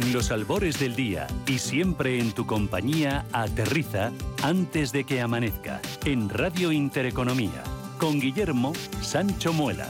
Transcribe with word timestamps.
Con 0.00 0.14
los 0.14 0.30
albores 0.30 0.80
del 0.80 0.96
día 0.96 1.26
y 1.46 1.58
siempre 1.58 2.18
en 2.20 2.32
tu 2.32 2.46
compañía, 2.46 3.26
aterriza 3.32 4.12
antes 4.42 4.92
de 4.92 5.04
que 5.04 5.20
amanezca 5.20 5.82
en 6.06 6.30
Radio 6.30 6.72
Intereconomía 6.72 7.62
con 7.98 8.18
Guillermo 8.18 8.72
Sancho 9.02 9.52
Muela. 9.52 9.88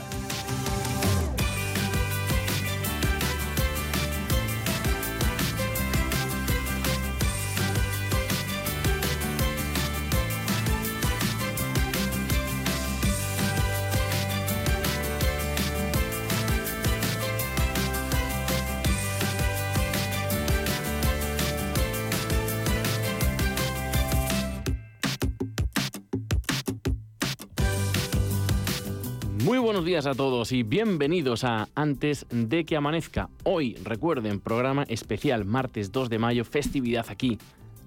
A 30.06 30.14
todos 30.14 30.52
y 30.52 30.62
bienvenidos 30.62 31.44
a 31.44 31.68
Antes 31.74 32.24
de 32.30 32.64
que 32.64 32.76
amanezca. 32.76 33.28
Hoy, 33.44 33.74
recuerden, 33.84 34.40
programa 34.40 34.84
especial, 34.84 35.44
martes 35.44 35.92
2 35.92 36.08
de 36.08 36.18
mayo, 36.18 36.44
festividad 36.46 37.04
aquí, 37.10 37.38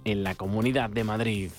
en 0.03 0.23
la 0.23 0.35
Comunidad 0.35 0.91
de 0.91 1.03
Madrid. 1.03 1.49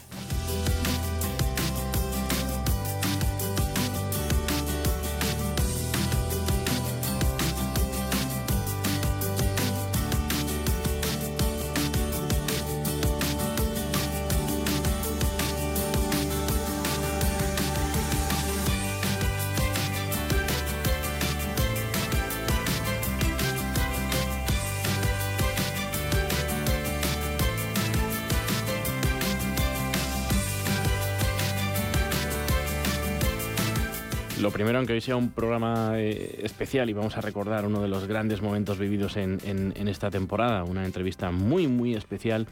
Aunque 34.85 34.93
hoy 34.93 35.01
sea 35.01 35.17
un 35.17 35.31
programa 35.31 35.99
eh, 35.99 36.41
especial 36.43 36.91
y 36.91 36.93
vamos 36.93 37.17
a 37.17 37.23
recordar 37.23 37.65
uno 37.67 37.81
de 37.81 37.89
los 37.89 38.07
grandes 38.07 38.43
momentos 38.43 38.79
vividos 38.79 39.17
en, 39.17 39.73
esta 39.89 40.11
temporada, 40.11 40.63
una 40.65 40.85
entrevista 40.85 41.31
muy, 41.31 41.69
muy 41.69 41.95
especial 41.95 42.47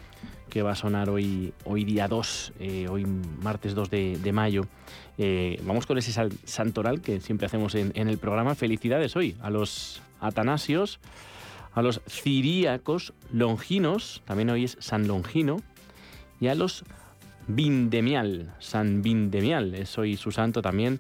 que 0.49 0.63
va 0.63 0.71
a 0.71 0.75
sonar 0.75 1.11
hoy, 1.11 1.53
hoy 1.67 1.85
día 1.85 2.09
2, 2.09 2.55
eh, 2.59 2.87
hoy 2.89 3.05
martes 3.05 3.75
2 3.75 3.91
de, 3.91 4.33
mayo. 4.33 4.63
Eh, 5.19 5.61
vamos 5.65 5.85
con 5.85 5.99
ese 5.99 6.31
santoral 6.45 7.03
que 7.03 7.21
siempre 7.21 7.45
hacemos 7.45 7.75
en, 7.75 7.93
el 7.95 8.17
programa. 8.17 8.55
Felicidades 8.55 9.15
hoy 9.15 9.37
a 9.43 9.51
los 9.51 10.01
atanasios, 10.19 11.01
a 11.75 11.83
los 11.83 12.01
ciríacos 12.09 13.13
longinos, 13.31 14.23
también 14.25 14.49
hoy 14.49 14.65
es 14.65 14.79
San 14.81 15.07
Longino, 15.07 15.59
y 16.41 16.49
a 16.49 16.55
los 16.55 16.83
Vindemial, 17.47 18.55
San 18.59 19.03
Vindemial, 19.03 19.75
es 19.75 19.99
hoy 19.99 20.17
su 20.17 20.33
santo 20.33 20.63
también 20.63 20.99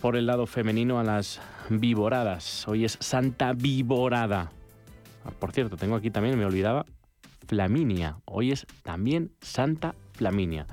por 0.00 0.16
el 0.16 0.26
lado 0.26 0.46
femenino 0.46 0.98
a 0.98 1.04
las 1.04 1.40
viboradas. 1.68 2.66
Hoy 2.66 2.84
es 2.84 2.96
Santa 3.00 3.52
Viborada. 3.52 4.50
Ah, 5.24 5.30
por 5.38 5.52
cierto, 5.52 5.76
tengo 5.76 5.94
aquí 5.94 6.10
también, 6.10 6.38
me 6.38 6.46
olvidaba, 6.46 6.86
Flaminia. 7.46 8.16
Hoy 8.24 8.52
es 8.52 8.66
también 8.82 9.32
Santa 9.40 9.94
Flaminia. 10.12 10.66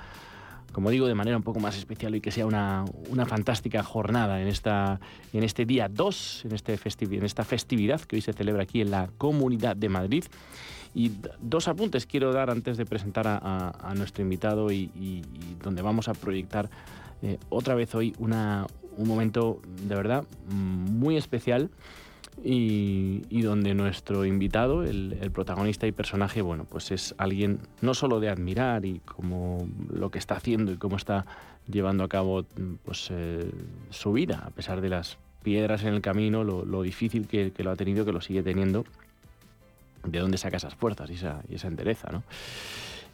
Como 0.72 0.92
digo, 0.92 1.08
de 1.08 1.16
manera 1.16 1.36
un 1.36 1.44
poco 1.44 1.60
más 1.60 1.78
especial 1.78 2.16
y 2.16 2.22
que 2.22 2.32
sea 2.32 2.46
una, 2.46 2.86
fantástica 3.26 3.84
jornada 3.84 4.42
en, 4.42 4.48
esta, 4.48 5.00
en 5.34 5.44
este 5.44 5.66
día 5.66 5.90
2, 5.90 6.46
en, 6.46 6.54
este 6.54 6.80
en 7.02 7.26
esta 7.26 7.44
festividad 7.44 8.00
que 8.02 8.16
hoy 8.16 8.22
se 8.22 8.32
celebra 8.32 8.64
aquí 8.64 8.82
en 8.82 8.92
la 8.92 9.10
Comunidad 9.18 9.76
de 9.76 9.90
Madrid. 9.90 10.24
Y 10.94 11.12
dos 11.42 11.68
apuntes 11.68 12.06
quiero 12.06 12.32
dar 12.32 12.50
antes 12.50 12.78
de 12.78 12.86
presentar 12.86 13.28
a, 13.28 13.94
nuestro 13.96 14.24
invitado 14.24 14.72
y, 14.72 15.22
donde 15.62 15.82
vamos 15.82 16.08
a 16.08 16.14
proyectar 16.14 16.70
eh, 17.22 17.40
otra 17.50 17.74
vez 17.74 17.94
hoy 17.96 18.14
una, 18.20 18.68
un 18.97 19.08
momento 19.08 19.62
de 19.88 19.96
verdad 19.96 20.25
muy 20.50 21.18
especial 21.18 21.69
y, 22.44 23.41
donde 23.41 23.74
nuestro 23.74 24.25
invitado, 24.25 24.84
el, 24.84 25.31
protagonista 25.34 25.88
y 25.88 25.91
personaje, 25.91 26.41
bueno, 26.41 26.66
pues 26.69 26.91
es 26.91 27.16
alguien 27.18 27.59
no 27.81 27.94
solo 27.94 28.19
de 28.19 28.30
admirar 28.30 28.86
y 28.86 29.00
como 29.00 29.68
lo 29.90 30.12
que 30.12 30.19
está 30.19 30.36
haciendo 30.36 30.72
y 30.72 30.78
cómo 30.78 30.97
está 30.97 31.25
llevando 31.68 32.03
a 32.03 32.09
cabo 32.09 32.46
pues, 32.86 33.09
eh, 33.12 33.50
su 33.90 34.13
vida, 34.13 34.44
a 34.46 34.52
pesar 34.52 34.81
de 34.81 34.90
las 34.90 35.18
piedras 35.44 35.84
en 35.84 35.94
el 35.94 36.02
camino, 36.02 36.44
lo, 36.44 36.81
difícil 36.81 37.28
que, 37.28 37.52
lo 37.57 37.72
ha 37.72 37.75
tenido, 37.75 38.06
que 38.06 38.12
lo 38.12 38.22
sigue 38.22 38.44
teniendo, 38.44 38.86
de 40.03 40.19
dónde 40.19 40.38
saca 40.38 40.57
esas 40.57 40.75
fuerzas 40.75 41.09
y 41.09 41.13
esa, 41.13 41.41
y 41.50 41.56
esa 41.56 41.68
entereza, 41.68 42.09
¿no? 42.12 42.24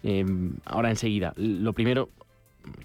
Em, 0.04 0.54
ahora 0.66 0.90
enseguida, 0.90 1.34
lo 1.38 1.72
primero, 1.74 2.10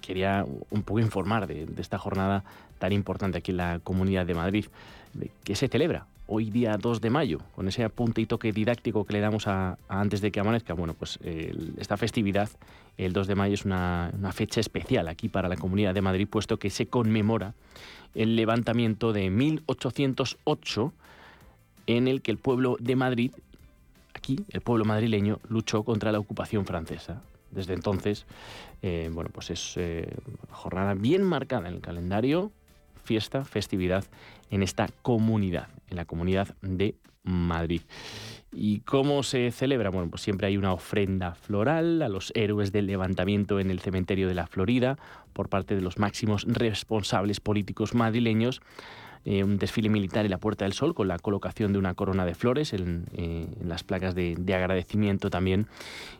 quería 0.00 0.44
un 0.70 0.82
poco 0.82 1.00
informar 1.00 1.46
de, 1.46 1.66
esta 1.78 1.98
jornada 1.98 2.44
tan 2.78 2.92
importante 2.92 3.38
aquí 3.38 3.50
en 3.50 3.58
la 3.58 3.80
Comunidad 3.82 4.26
de 4.26 4.34
Madrid, 4.34 4.66
que 5.44 5.56
se 5.56 5.68
celebra 5.68 6.06
hoy 6.30 6.50
día 6.50 6.76
2 6.76 7.00
de 7.00 7.10
mayo, 7.10 7.40
con 7.56 7.66
ese 7.68 7.82
apunte 7.82 8.20
y 8.20 8.26
toque 8.26 8.52
didáctico 8.52 9.04
que 9.06 9.14
le 9.14 9.20
damos 9.20 9.48
a, 9.48 9.78
antes 9.88 10.20
de 10.20 10.30
que 10.30 10.40
amanezca. 10.40 10.74
Bueno, 10.74 10.94
pues 10.94 11.18
esta 11.22 11.96
festividad, 11.96 12.50
el 12.98 13.14
2 13.14 13.26
de 13.26 13.34
mayo, 13.34 13.54
es 13.54 13.64
una, 13.64 14.12
fecha 14.32 14.60
especial 14.60 15.08
aquí 15.08 15.28
para 15.28 15.48
la 15.48 15.56
Comunidad 15.56 15.94
de 15.94 16.02
Madrid, 16.02 16.28
puesto 16.30 16.58
que 16.58 16.70
se 16.70 16.86
conmemora 16.86 17.54
el 18.14 18.36
levantamiento 18.36 19.12
de 19.12 19.30
1808 19.30 20.92
en 21.86 22.08
el 22.08 22.20
que 22.20 22.30
el 22.30 22.36
pueblo 22.36 22.76
de 22.78 22.94
Madrid, 22.94 23.32
aquí, 24.12 24.44
el 24.50 24.60
pueblo 24.60 24.84
madrileño, 24.84 25.40
luchó 25.48 25.82
contra 25.82 26.12
la 26.12 26.18
ocupación 26.18 26.66
francesa. 26.66 27.22
Desde 27.50 27.74
entonces, 27.74 28.26
eh, 28.82 29.10
bueno, 29.12 29.30
pues 29.32 29.50
es 29.50 29.74
eh, 29.76 30.08
jornada 30.50 30.94
bien 30.94 31.22
marcada 31.22 31.68
en 31.68 31.74
el 31.74 31.80
calendario, 31.80 32.52
fiesta, 33.04 33.44
festividad 33.44 34.04
en 34.50 34.62
esta 34.62 34.88
comunidad, 35.02 35.68
en 35.88 35.96
la 35.96 36.04
comunidad 36.04 36.54
de 36.60 36.94
Madrid. 37.22 37.82
¿Y 38.52 38.80
cómo 38.80 39.22
se 39.22 39.50
celebra? 39.50 39.90
Bueno, 39.90 40.08
pues 40.08 40.22
siempre 40.22 40.46
hay 40.46 40.56
una 40.56 40.72
ofrenda 40.72 41.34
floral 41.34 42.00
a 42.02 42.08
los 42.08 42.32
héroes 42.34 42.72
del 42.72 42.86
levantamiento 42.86 43.60
en 43.60 43.70
el 43.70 43.80
cementerio 43.80 44.28
de 44.28 44.34
la 44.34 44.46
Florida 44.46 44.98
por 45.32 45.48
parte 45.48 45.74
de 45.74 45.82
los 45.82 45.98
máximos 45.98 46.44
responsables 46.48 47.40
políticos 47.40 47.94
madrileños. 47.94 48.60
Eh, 49.30 49.44
un 49.44 49.58
desfile 49.58 49.90
militar 49.90 50.24
en 50.24 50.30
la 50.30 50.38
Puerta 50.38 50.64
del 50.64 50.72
Sol 50.72 50.94
con 50.94 51.06
la 51.06 51.18
colocación 51.18 51.74
de 51.74 51.78
una 51.78 51.92
corona 51.92 52.24
de 52.24 52.34
flores 52.34 52.72
en, 52.72 53.04
eh, 53.12 53.46
las 53.62 53.84
placas 53.84 54.14
de, 54.14 54.34
agradecimiento 54.54 55.28
también. 55.28 55.66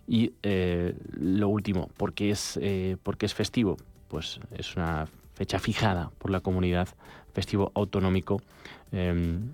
Y 0.07 0.35
eh, 0.43 0.95
lo 1.19 1.49
último, 1.49 1.89
porque 1.97 2.29
es, 2.29 2.61
porque 3.03 3.25
es 3.25 3.33
festivo, 3.33 3.79
pues 4.09 4.41
es 4.55 4.77
una 4.77 5.09
fecha 5.33 5.59
fijada 5.59 6.11
por 6.19 6.31
la 6.31 6.41
comunidad, 6.41 6.87
festivo 7.33 7.73
autonómico, 7.75 8.43
em, 8.93 9.53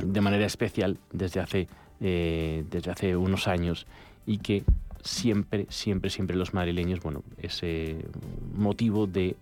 de 0.00 0.20
manera 0.20 0.46
especial 0.46 0.98
desde 1.10 1.40
hace, 1.40 1.66
desde 1.98 2.92
hace 2.92 3.16
unos 3.16 3.48
años 3.48 3.88
y 4.24 4.38
que 4.38 4.62
siempre, 5.02 5.66
siempre, 5.68 6.10
siempre 6.10 6.36
los 6.36 6.54
madrileños, 6.54 7.00
bueno, 7.00 7.24
ese 7.38 8.06
motivo 8.54 9.08
de, 9.08 9.34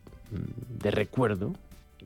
de 0.78 0.90
recuerdo 0.90 1.52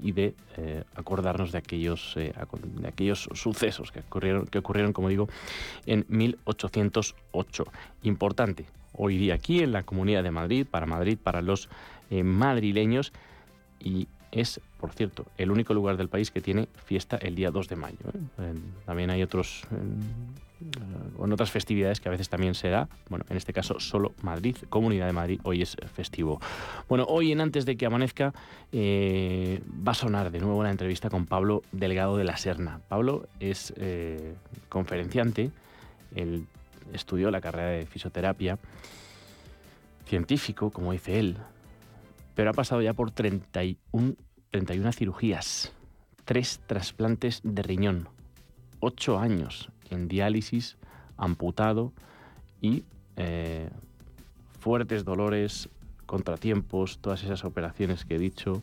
y 0.03 0.13
de 0.13 0.35
eh, 0.57 0.85
acordarnos 0.95 1.53
de 1.53 1.59
aquellos, 1.59 2.15
eh, 2.17 2.33
de 2.63 2.89
aquellos 2.89 3.29
sucesos 3.35 3.93
que 3.93 4.01
ocurrieron, 4.01 4.47
que 4.47 4.59
ocurrieron, 4.59 4.93
como 4.93 5.09
digo, 5.09 5.29
en 5.87 6.05
1808. 6.09 7.65
Importante 8.03 8.67
hoy 8.93 9.19
día 9.19 9.35
aquí 9.35 9.61
en 9.61 9.73
la 9.73 9.83
Comunidad 9.83 10.23
de 10.23 10.31
Madrid, 10.31 10.67
para 10.71 10.87
Madrid, 10.87 11.19
para 11.23 11.43
los 11.43 11.69
madrileños, 12.11 13.13
y 13.81 14.07
es, 14.35 14.61
por 14.81 14.93
cierto, 14.93 15.27
el 15.39 15.51
único 15.51 15.75
lugar 15.75 15.97
del 15.97 16.09
país 16.09 16.31
que 16.31 16.41
tiene 16.41 16.69
fiesta 16.85 17.17
el 17.17 17.37
día 17.37 17.51
2 17.51 17.69
de 17.69 17.77
mayo. 17.77 17.99
¿eh? 18.39 18.55
También 18.85 19.11
hay 19.11 19.23
otros, 19.23 19.63
con 21.17 21.33
otras 21.33 21.51
festividades 21.51 22.01
que 22.01 22.09
a 22.09 22.13
veces 22.13 22.29
también 22.29 22.55
se 22.55 22.69
da. 22.69 22.89
Bueno, 23.09 23.25
en 23.29 23.37
este 23.37 23.53
caso 23.53 23.81
solo 23.81 24.15
Madrid, 24.23 24.57
Comunidad 24.69 25.07
de 25.07 25.13
Madrid, 25.13 25.41
hoy 25.43 25.63
es 25.63 25.77
festivo. 25.95 26.41
Bueno, 26.89 27.05
hoy 27.09 27.33
en 27.33 27.41
Antes 27.41 27.67
de 27.67 27.77
que 27.77 27.87
amanezca 27.87 28.33
eh, 28.73 29.63
va 29.87 29.93
a 29.93 29.95
sonar 29.95 30.31
de 30.31 30.41
nuevo 30.41 30.63
la 30.63 30.71
entrevista 30.71 31.11
con 31.11 31.27
Pablo 31.27 31.63
Delgado 31.73 32.17
de 32.17 32.25
la 32.25 32.37
Serna. 32.37 32.81
Pablo 32.89 33.29
es 33.41 33.73
eh, 33.77 34.35
conferenciante, 34.69 35.51
él 36.15 36.47
estudió 36.93 37.31
la 37.31 37.41
carrera 37.41 37.71
de 37.71 37.87
fisioterapia, 37.87 38.59
científico, 40.07 40.71
como 40.71 40.93
dice 40.93 41.19
él, 41.19 41.39
pero 42.35 42.51
ha 42.51 42.55
pasado 42.55 42.83
ya 42.83 42.93
por 42.93 43.11
31, 43.11 44.15
31 44.51 44.93
cirugías, 44.93 45.73
tres 46.25 46.61
trasplantes 46.67 47.41
de 47.43 47.63
riñón, 47.63 48.09
ocho 48.81 49.19
años 49.19 49.71
en 49.91 50.09
diálisis 50.09 50.77
amputado 51.17 51.93
y 52.61 52.85
eh, 53.17 53.69
fuertes 54.61 55.05
dolores, 55.05 55.69
contratiempos, 56.07 56.99
todas 56.99 57.23
esas 57.23 57.45
operaciones 57.45 58.05
que 58.05 58.17
he 58.17 58.19
dicho, 58.19 58.63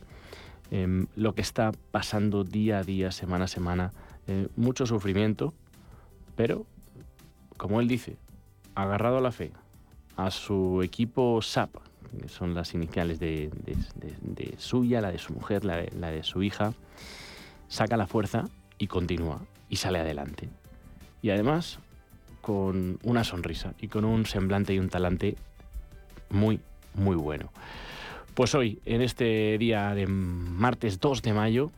em, 0.72 1.08
lo 1.16 1.34
que 1.36 1.42
está 1.42 1.72
pasando 1.92 2.44
día 2.44 2.80
a 2.80 2.84
día, 2.84 3.12
semana 3.12 3.46
a 3.46 3.48
semana, 3.48 3.94
eh, 4.28 4.48
mucho 4.56 4.86
sufrimiento, 4.86 5.54
pero, 6.36 6.66
como 7.58 7.82
él 7.82 7.88
dice, 7.88 8.18
agarrado 8.76 9.18
a 9.18 9.22
la 9.22 9.32
fe, 9.32 9.52
a 10.16 10.32
su 10.32 10.82
equipo 10.82 11.42
SAP, 11.42 11.76
que 12.20 12.28
son 12.28 12.54
las 12.54 12.74
iniciales 12.74 13.20
de, 13.20 13.52
suya, 14.58 15.02
la 15.02 15.12
de 15.12 15.18
su 15.18 15.34
mujer, 15.34 15.64
la 15.64 15.78
de, 16.12 16.24
su 16.24 16.44
hija, 16.44 16.74
saca 17.68 17.96
la 17.96 18.08
fuerza 18.08 18.46
y 18.78 18.88
continúa 18.88 19.42
y 19.70 19.78
sale 19.78 20.00
adelante. 20.00 20.50
Y 21.22 21.30
además 21.30 21.80
con 22.42 23.00
una 23.04 23.24
sonrisa 23.24 23.74
y 23.80 23.88
con 23.88 24.06
un 24.06 24.26
semblante 24.26 24.74
y 24.74 24.80
un 24.80 24.90
talante 24.90 25.36
muy, 26.30 26.60
muy 26.96 27.16
bueno. 27.16 27.52
Pues 28.34 28.56
hoy, 28.56 28.80
en 28.86 29.02
este 29.02 29.58
día 29.58 29.94
de 29.94 30.08
martes 30.08 31.00
2 31.00 31.22
de 31.22 31.34
mayo, 31.34 31.72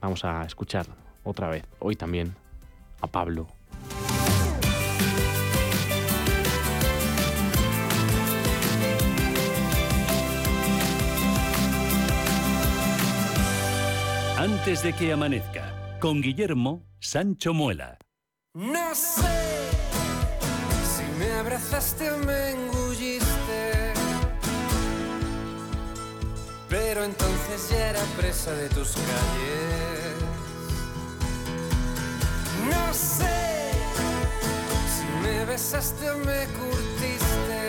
vamos 0.00 0.24
a 0.24 0.44
escuchar 0.44 0.86
otra 1.24 1.48
vez, 1.48 1.64
hoy 1.80 1.96
también, 1.96 2.34
a 3.00 3.06
Pablo 3.06 3.48
Antes 14.44 14.82
de 14.82 14.92
que 14.92 15.10
amanezca, 15.10 15.96
con 16.00 16.20
Guillermo 16.20 16.84
Sancho 17.00 17.54
Muela. 17.54 17.96
No 18.56 18.94
sé. 18.94 19.70
Si 20.96 21.02
me 21.18 21.32
abrazaste 21.32 22.12
o 22.12 22.18
me 22.18 22.50
engulliste, 22.52 23.92
pero 26.68 27.02
entonces 27.02 27.68
ya 27.68 27.90
era 27.90 28.00
presa 28.16 28.52
de 28.52 28.68
tus 28.68 28.92
calles. 28.92 30.14
No 32.70 32.94
sé. 32.94 33.72
Si 34.94 35.26
me 35.26 35.44
besaste 35.46 36.10
o 36.10 36.18
me 36.18 36.46
curtiste, 36.46 37.60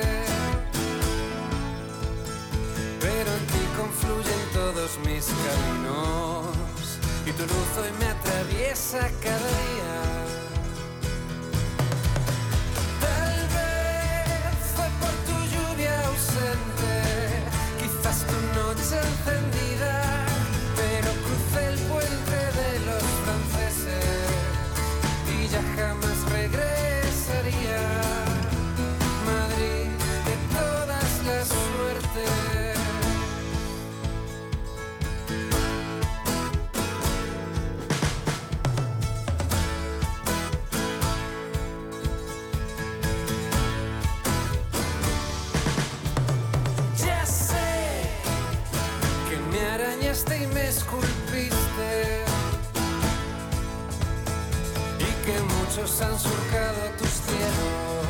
pero 3.00 3.32
en 3.34 3.48
ti 3.48 3.66
confluyen 3.76 4.42
todos 4.54 5.00
mis 5.00 5.26
caminos. 5.26 6.56
Y 7.26 7.32
tu 7.32 7.42
luz 7.42 7.78
hoy 7.80 7.92
me 8.00 8.06
atraviesa 8.06 9.00
cada 9.24 9.40
día. 9.40 10.05
Muchos 55.78 56.02
han 56.02 56.18
surcado 56.18 56.90
tus 56.98 57.10
cielos 57.10 58.06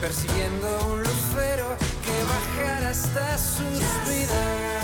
persiguiendo 0.00 0.86
un 0.86 0.98
lucero 1.00 1.76
que 2.04 2.62
bajara 2.62 2.90
hasta 2.90 3.38
sus 3.38 3.80
vidas 4.08 4.83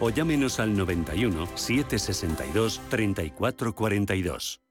o 0.01 0.09
llámenos 0.09 0.59
al 0.59 0.75
91 0.75 1.47
762 1.55 2.81
3442. 2.89 4.61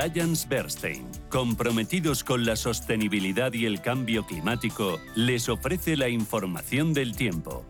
Alliance 0.00 0.46
Bernstein, 0.46 1.06
comprometidos 1.28 2.22
con 2.22 2.44
la 2.44 2.56
sostenibilidad 2.56 3.52
y 3.52 3.64
el 3.66 3.80
cambio 3.80 4.24
climático, 4.26 5.00
les 5.16 5.48
ofrece 5.48 5.96
la 5.96 6.08
información 6.08 6.92
del 6.92 7.16
tiempo. 7.16 7.64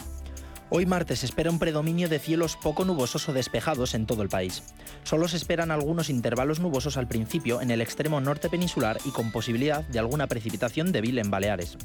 Hoy 0.70 0.84
martes 0.84 1.24
espera 1.24 1.50
un 1.50 1.58
predominio 1.58 2.10
de 2.10 2.18
cielos 2.18 2.58
poco 2.62 2.84
nubosos 2.84 3.26
o 3.28 3.32
despejados 3.32 3.94
en 3.94 4.04
todo 4.04 4.22
el 4.22 4.28
país. 4.28 4.62
Solo 5.02 5.26
se 5.26 5.38
esperan 5.38 5.70
algunos 5.70 6.10
intervalos 6.10 6.60
nubosos 6.60 6.98
al 6.98 7.08
principio 7.08 7.62
en 7.62 7.70
el 7.70 7.80
extremo 7.80 8.20
norte 8.20 8.50
peninsular 8.50 8.98
y 9.06 9.10
con 9.10 9.32
posibilidad 9.32 9.82
de 9.84 9.98
alguna 9.98 10.26
precipitación 10.26 10.92
débil 10.92 11.18
en 11.18 11.30
Baleares. 11.30 11.78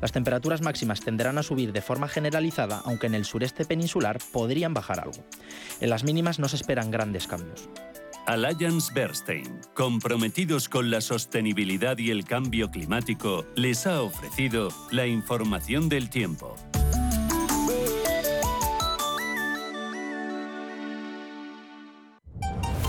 Las 0.00 0.12
temperaturas 0.12 0.62
máximas 0.62 1.00
tenderán 1.00 1.36
a 1.38 1.42
subir 1.42 1.72
de 1.72 1.82
forma 1.82 2.06
generalizada, 2.06 2.80
aunque 2.84 3.08
en 3.08 3.14
el 3.14 3.24
sureste 3.24 3.64
peninsular 3.64 4.20
podrían 4.32 4.72
bajar 4.72 5.00
algo. 5.00 5.24
En 5.80 5.90
las 5.90 6.04
mínimas 6.04 6.38
no 6.38 6.46
se 6.46 6.56
esperan 6.56 6.92
grandes 6.92 7.26
cambios. 7.26 7.68
Alliance 8.26 8.92
Bernstein, 8.94 9.60
comprometidos 9.74 10.68
con 10.68 10.90
la 10.90 11.00
sostenibilidad 11.00 11.98
y 11.98 12.10
el 12.12 12.24
cambio 12.24 12.70
climático, 12.70 13.46
les 13.56 13.86
ha 13.86 14.02
ofrecido 14.02 14.68
la 14.92 15.06
información 15.06 15.88
del 15.88 16.08
tiempo. 16.08 16.54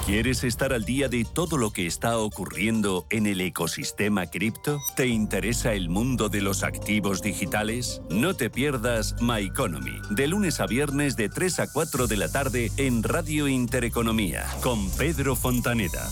¿Quieres 0.10 0.44
estar 0.44 0.74
al 0.74 0.86
día 0.86 1.08
de 1.08 1.24
todo 1.24 1.56
lo 1.56 1.70
que 1.72 1.86
está 1.86 2.18
ocurriendo 2.18 3.06
en 3.12 3.28
el 3.28 3.42
ecosistema 3.42 4.26
cripto? 4.26 4.82
¿Te 4.96 5.06
interesa 5.06 5.74
el 5.74 5.88
mundo 5.88 6.30
de 6.30 6.42
los 6.42 6.64
activos 6.64 7.22
digitales? 7.22 8.02
No 8.10 8.34
te 8.34 8.50
pierdas 8.50 9.16
My 9.22 9.46
Economy, 9.46 10.02
de 10.10 10.28
lunes 10.28 10.62
a 10.62 10.66
viernes 10.66 11.16
de 11.16 11.30
3 11.30 11.60
a 11.60 11.72
4 11.72 12.08
de 12.08 12.18
la 12.18 12.32
tarde 12.32 12.72
en 12.78 13.04
Radio 13.04 13.48
Intereconomía, 13.48 14.48
con 14.64 14.90
Pedro 14.98 15.36
Fontaneda. 15.36 16.10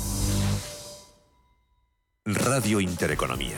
Radio 2.23 2.79
Intereconomía, 2.79 3.57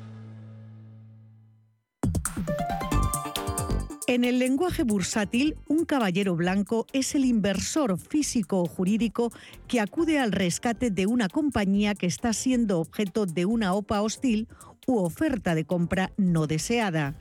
En 4.11 4.25
el 4.25 4.39
lenguaje 4.39 4.83
bursátil, 4.83 5.55
un 5.69 5.85
caballero 5.85 6.35
blanco 6.35 6.85
es 6.91 7.15
el 7.15 7.23
inversor 7.23 7.97
físico 7.97 8.59
o 8.59 8.65
jurídico 8.65 9.31
que 9.69 9.79
acude 9.79 10.19
al 10.19 10.33
rescate 10.33 10.91
de 10.91 11.05
una 11.05 11.29
compañía 11.29 11.95
que 11.95 12.07
está 12.07 12.33
siendo 12.33 12.81
objeto 12.81 13.25
de 13.25 13.45
una 13.45 13.73
OPA 13.73 14.01
hostil 14.01 14.49
u 14.85 14.97
oferta 14.97 15.55
de 15.55 15.63
compra 15.63 16.11
no 16.17 16.45
deseada. 16.45 17.15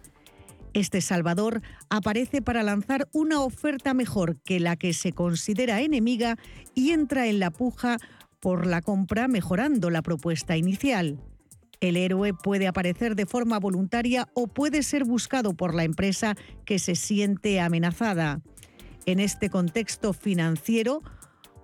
Este 0.74 1.00
Salvador 1.00 1.62
aparece 1.90 2.42
para 2.42 2.64
lanzar 2.64 3.06
una 3.12 3.40
oferta 3.40 3.94
mejor 3.94 4.40
que 4.40 4.58
la 4.58 4.74
que 4.74 4.92
se 4.92 5.12
considera 5.12 5.82
enemiga 5.82 6.38
y 6.74 6.90
entra 6.90 7.28
en 7.28 7.38
la 7.38 7.52
puja 7.52 7.98
por 8.40 8.66
la 8.66 8.82
compra 8.82 9.28
mejorando 9.28 9.90
la 9.90 10.02
propuesta 10.02 10.56
inicial. 10.56 11.20
El 11.80 11.96
héroe 11.96 12.34
puede 12.34 12.68
aparecer 12.68 13.16
de 13.16 13.26
forma 13.26 13.58
voluntaria 13.58 14.28
o 14.34 14.46
puede 14.46 14.82
ser 14.82 15.04
buscado 15.04 15.54
por 15.54 15.74
la 15.74 15.84
empresa 15.84 16.36
que 16.64 16.78
se 16.78 16.94
siente 16.94 17.60
amenazada. 17.60 18.42
En 19.06 19.18
este 19.18 19.48
contexto 19.48 20.12
financiero, 20.12 21.02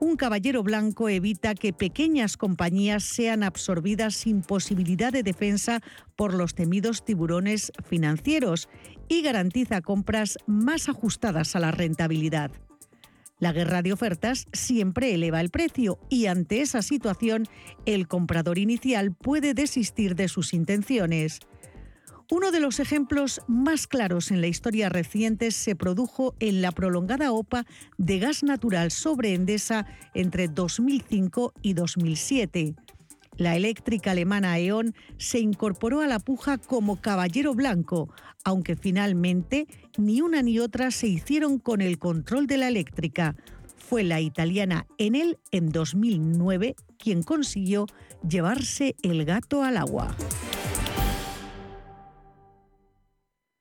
un 0.01 0.17
caballero 0.17 0.63
blanco 0.63 1.09
evita 1.09 1.55
que 1.55 1.73
pequeñas 1.73 2.37
compañías 2.37 3.03
sean 3.05 3.43
absorbidas 3.43 4.15
sin 4.15 4.43
posibilidad 4.43 5.13
de 5.13 5.23
defensa 5.23 5.81
por 6.17 6.35
los 6.35 6.55
temidos 6.55 7.05
tiburones 7.05 7.73
financieros 7.85 8.69
y 9.09 9.23
garantiza 9.23 9.81
compras 9.81 10.39
más 10.47 10.89
ajustadas 10.89 11.57
a 11.57 11.61
la 11.61 11.71
rentabilidad. 11.71 12.51
La 13.39 13.53
guerra 13.53 13.83
de 13.83 13.93
ofertas 13.93 14.47
siempre 14.53 15.13
eleva 15.13 15.41
el 15.41 15.51
precio 15.51 15.99
y 16.09 16.27
ante 16.27 16.63
esa 16.63 16.81
situación 16.81 17.47
el 17.85 18.09
comprador 18.09 18.59
inicial 18.59 19.15
puede 19.15 19.53
desistir 19.53 20.15
de 20.15 20.29
sus 20.29 20.55
intenciones. 20.55 21.41
Uno 22.31 22.51
de 22.51 22.61
los 22.61 22.81
ejemplos 22.81 23.43
más 23.47 23.87
claros 23.87 24.31
en 24.31 24.41
la 24.41 24.49
historia 24.49 24.89
reciente 24.89 25.51
se 25.53 25.77
produjo 25.77 26.35
en 26.41 26.61
la 26.61 26.73
prolongada 26.73 27.31
OPA 27.31 27.67
de 27.99 28.19
gas 28.19 28.43
natural 28.43 28.91
sobre 28.91 29.35
Endesa 29.35 29.87
entre 30.13 30.49
2005 30.49 31.53
y 31.63 31.75
2007. 31.75 32.75
La 33.37 33.55
eléctrica 33.55 34.13
alemana 34.13 34.59
E.ON 34.59 34.95
se 35.19 35.39
incorporó 35.39 36.01
a 36.01 36.07
la 36.07 36.19
puja 36.19 36.59
como 36.59 37.01
caballero 37.01 37.55
blanco, 37.55 38.09
aunque 38.45 38.77
finalmente 38.77 39.67
ni 39.99 40.21
una 40.23 40.43
ni 40.43 40.59
otra 40.59 40.91
se 40.91 41.07
hicieron 41.07 41.59
con 41.59 41.81
el 41.81 41.99
control 41.99 42.47
de 42.47 42.57
la 42.57 42.69
eléctrica. 42.69 43.37
Fue 43.77 44.03
la 44.03 44.21
italiana 44.21 44.87
Enel 44.99 45.39
en 45.53 45.71
2009 45.71 46.77
quien 46.99 47.23
consiguió 47.23 47.87
llevarse 48.27 48.97
el 49.03 49.25
gato 49.25 49.63
al 49.63 49.77
agua. 49.77 50.17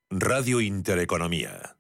Radio 0.09 0.61
Intereconomía. 0.61 1.74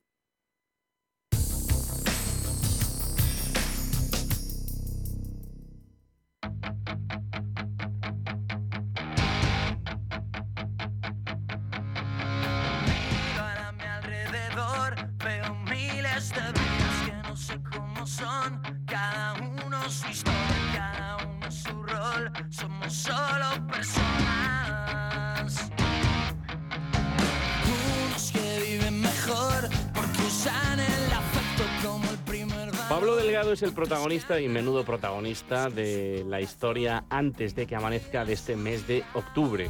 Pablo 33.05 33.21
Delgado 33.21 33.53
es 33.53 33.61
el 33.61 33.71
protagonista 33.71 34.41
y 34.41 34.47
menudo 34.47 34.83
protagonista 34.83 35.69
de 35.69 36.25
la 36.27 36.41
historia 36.41 37.05
antes 37.11 37.53
de 37.53 37.67
que 37.67 37.75
amanezca 37.75 38.25
de 38.25 38.33
este 38.33 38.55
mes 38.55 38.87
de 38.87 39.03
octubre. 39.13 39.69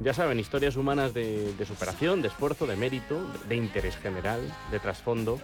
Ya 0.00 0.12
saben, 0.12 0.40
historias 0.40 0.74
humanas 0.74 1.14
de, 1.14 1.54
superación, 1.64 2.20
de 2.20 2.26
esfuerzo, 2.26 2.66
de 2.66 2.74
mérito, 2.74 3.24
de 3.48 3.54
interés 3.54 3.96
general, 3.96 4.40
de 4.72 4.80
trasfondo. 4.80 5.38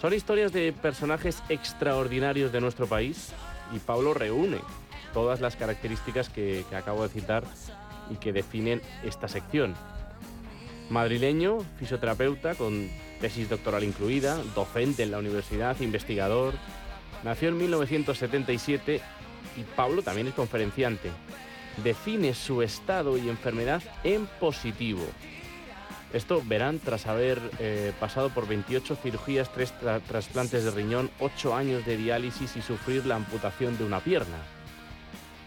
Son 0.00 0.14
historias 0.14 0.52
de 0.52 0.72
personajes 0.72 1.42
extraordinarios 1.48 2.52
de 2.52 2.60
nuestro 2.60 2.86
país 2.86 3.32
y 3.74 3.80
Pablo 3.80 4.14
reúne 4.14 4.58
todas 5.12 5.40
las 5.40 5.56
características 5.56 6.28
que, 6.28 6.64
que 6.70 6.76
acabo 6.76 7.02
de 7.02 7.08
citar 7.08 7.42
y 8.10 8.14
que 8.14 8.32
definen 8.32 8.80
esta 9.02 9.26
sección. 9.26 9.74
Madrileño, 10.88 11.58
fisioterapeuta 11.80 12.54
con 12.54 12.88
tesis 13.24 13.48
doctoral 13.48 13.84
incluida, 13.84 14.36
docente 14.54 15.02
en 15.02 15.10
la 15.10 15.18
universidad, 15.18 15.80
investigador. 15.80 16.52
Nació 17.22 17.48
en 17.48 17.56
1977 17.56 19.00
y 19.56 19.62
Pablo 19.74 20.02
también 20.02 20.26
es 20.26 20.34
conferenciante. 20.34 21.10
Define 21.82 22.34
su 22.34 22.60
estado 22.60 23.16
y 23.16 23.30
enfermedad 23.30 23.82
en 24.02 24.26
positivo. 24.26 25.06
Esto 26.12 26.42
verán 26.44 26.80
tras 26.80 27.06
haber 27.06 27.40
eh, 27.60 27.94
pasado 27.98 28.28
por 28.28 28.46
28 28.46 28.94
cirugías, 28.96 29.50
3 29.54 29.72
trasplantes 30.06 30.62
de 30.62 30.70
riñón, 30.70 31.10
8 31.18 31.56
años 31.56 31.86
de 31.86 31.96
diálisis 31.96 32.56
y 32.56 32.60
sufrir 32.60 33.06
la 33.06 33.16
amputación 33.16 33.78
de 33.78 33.84
una 33.84 34.00
pierna. 34.00 34.36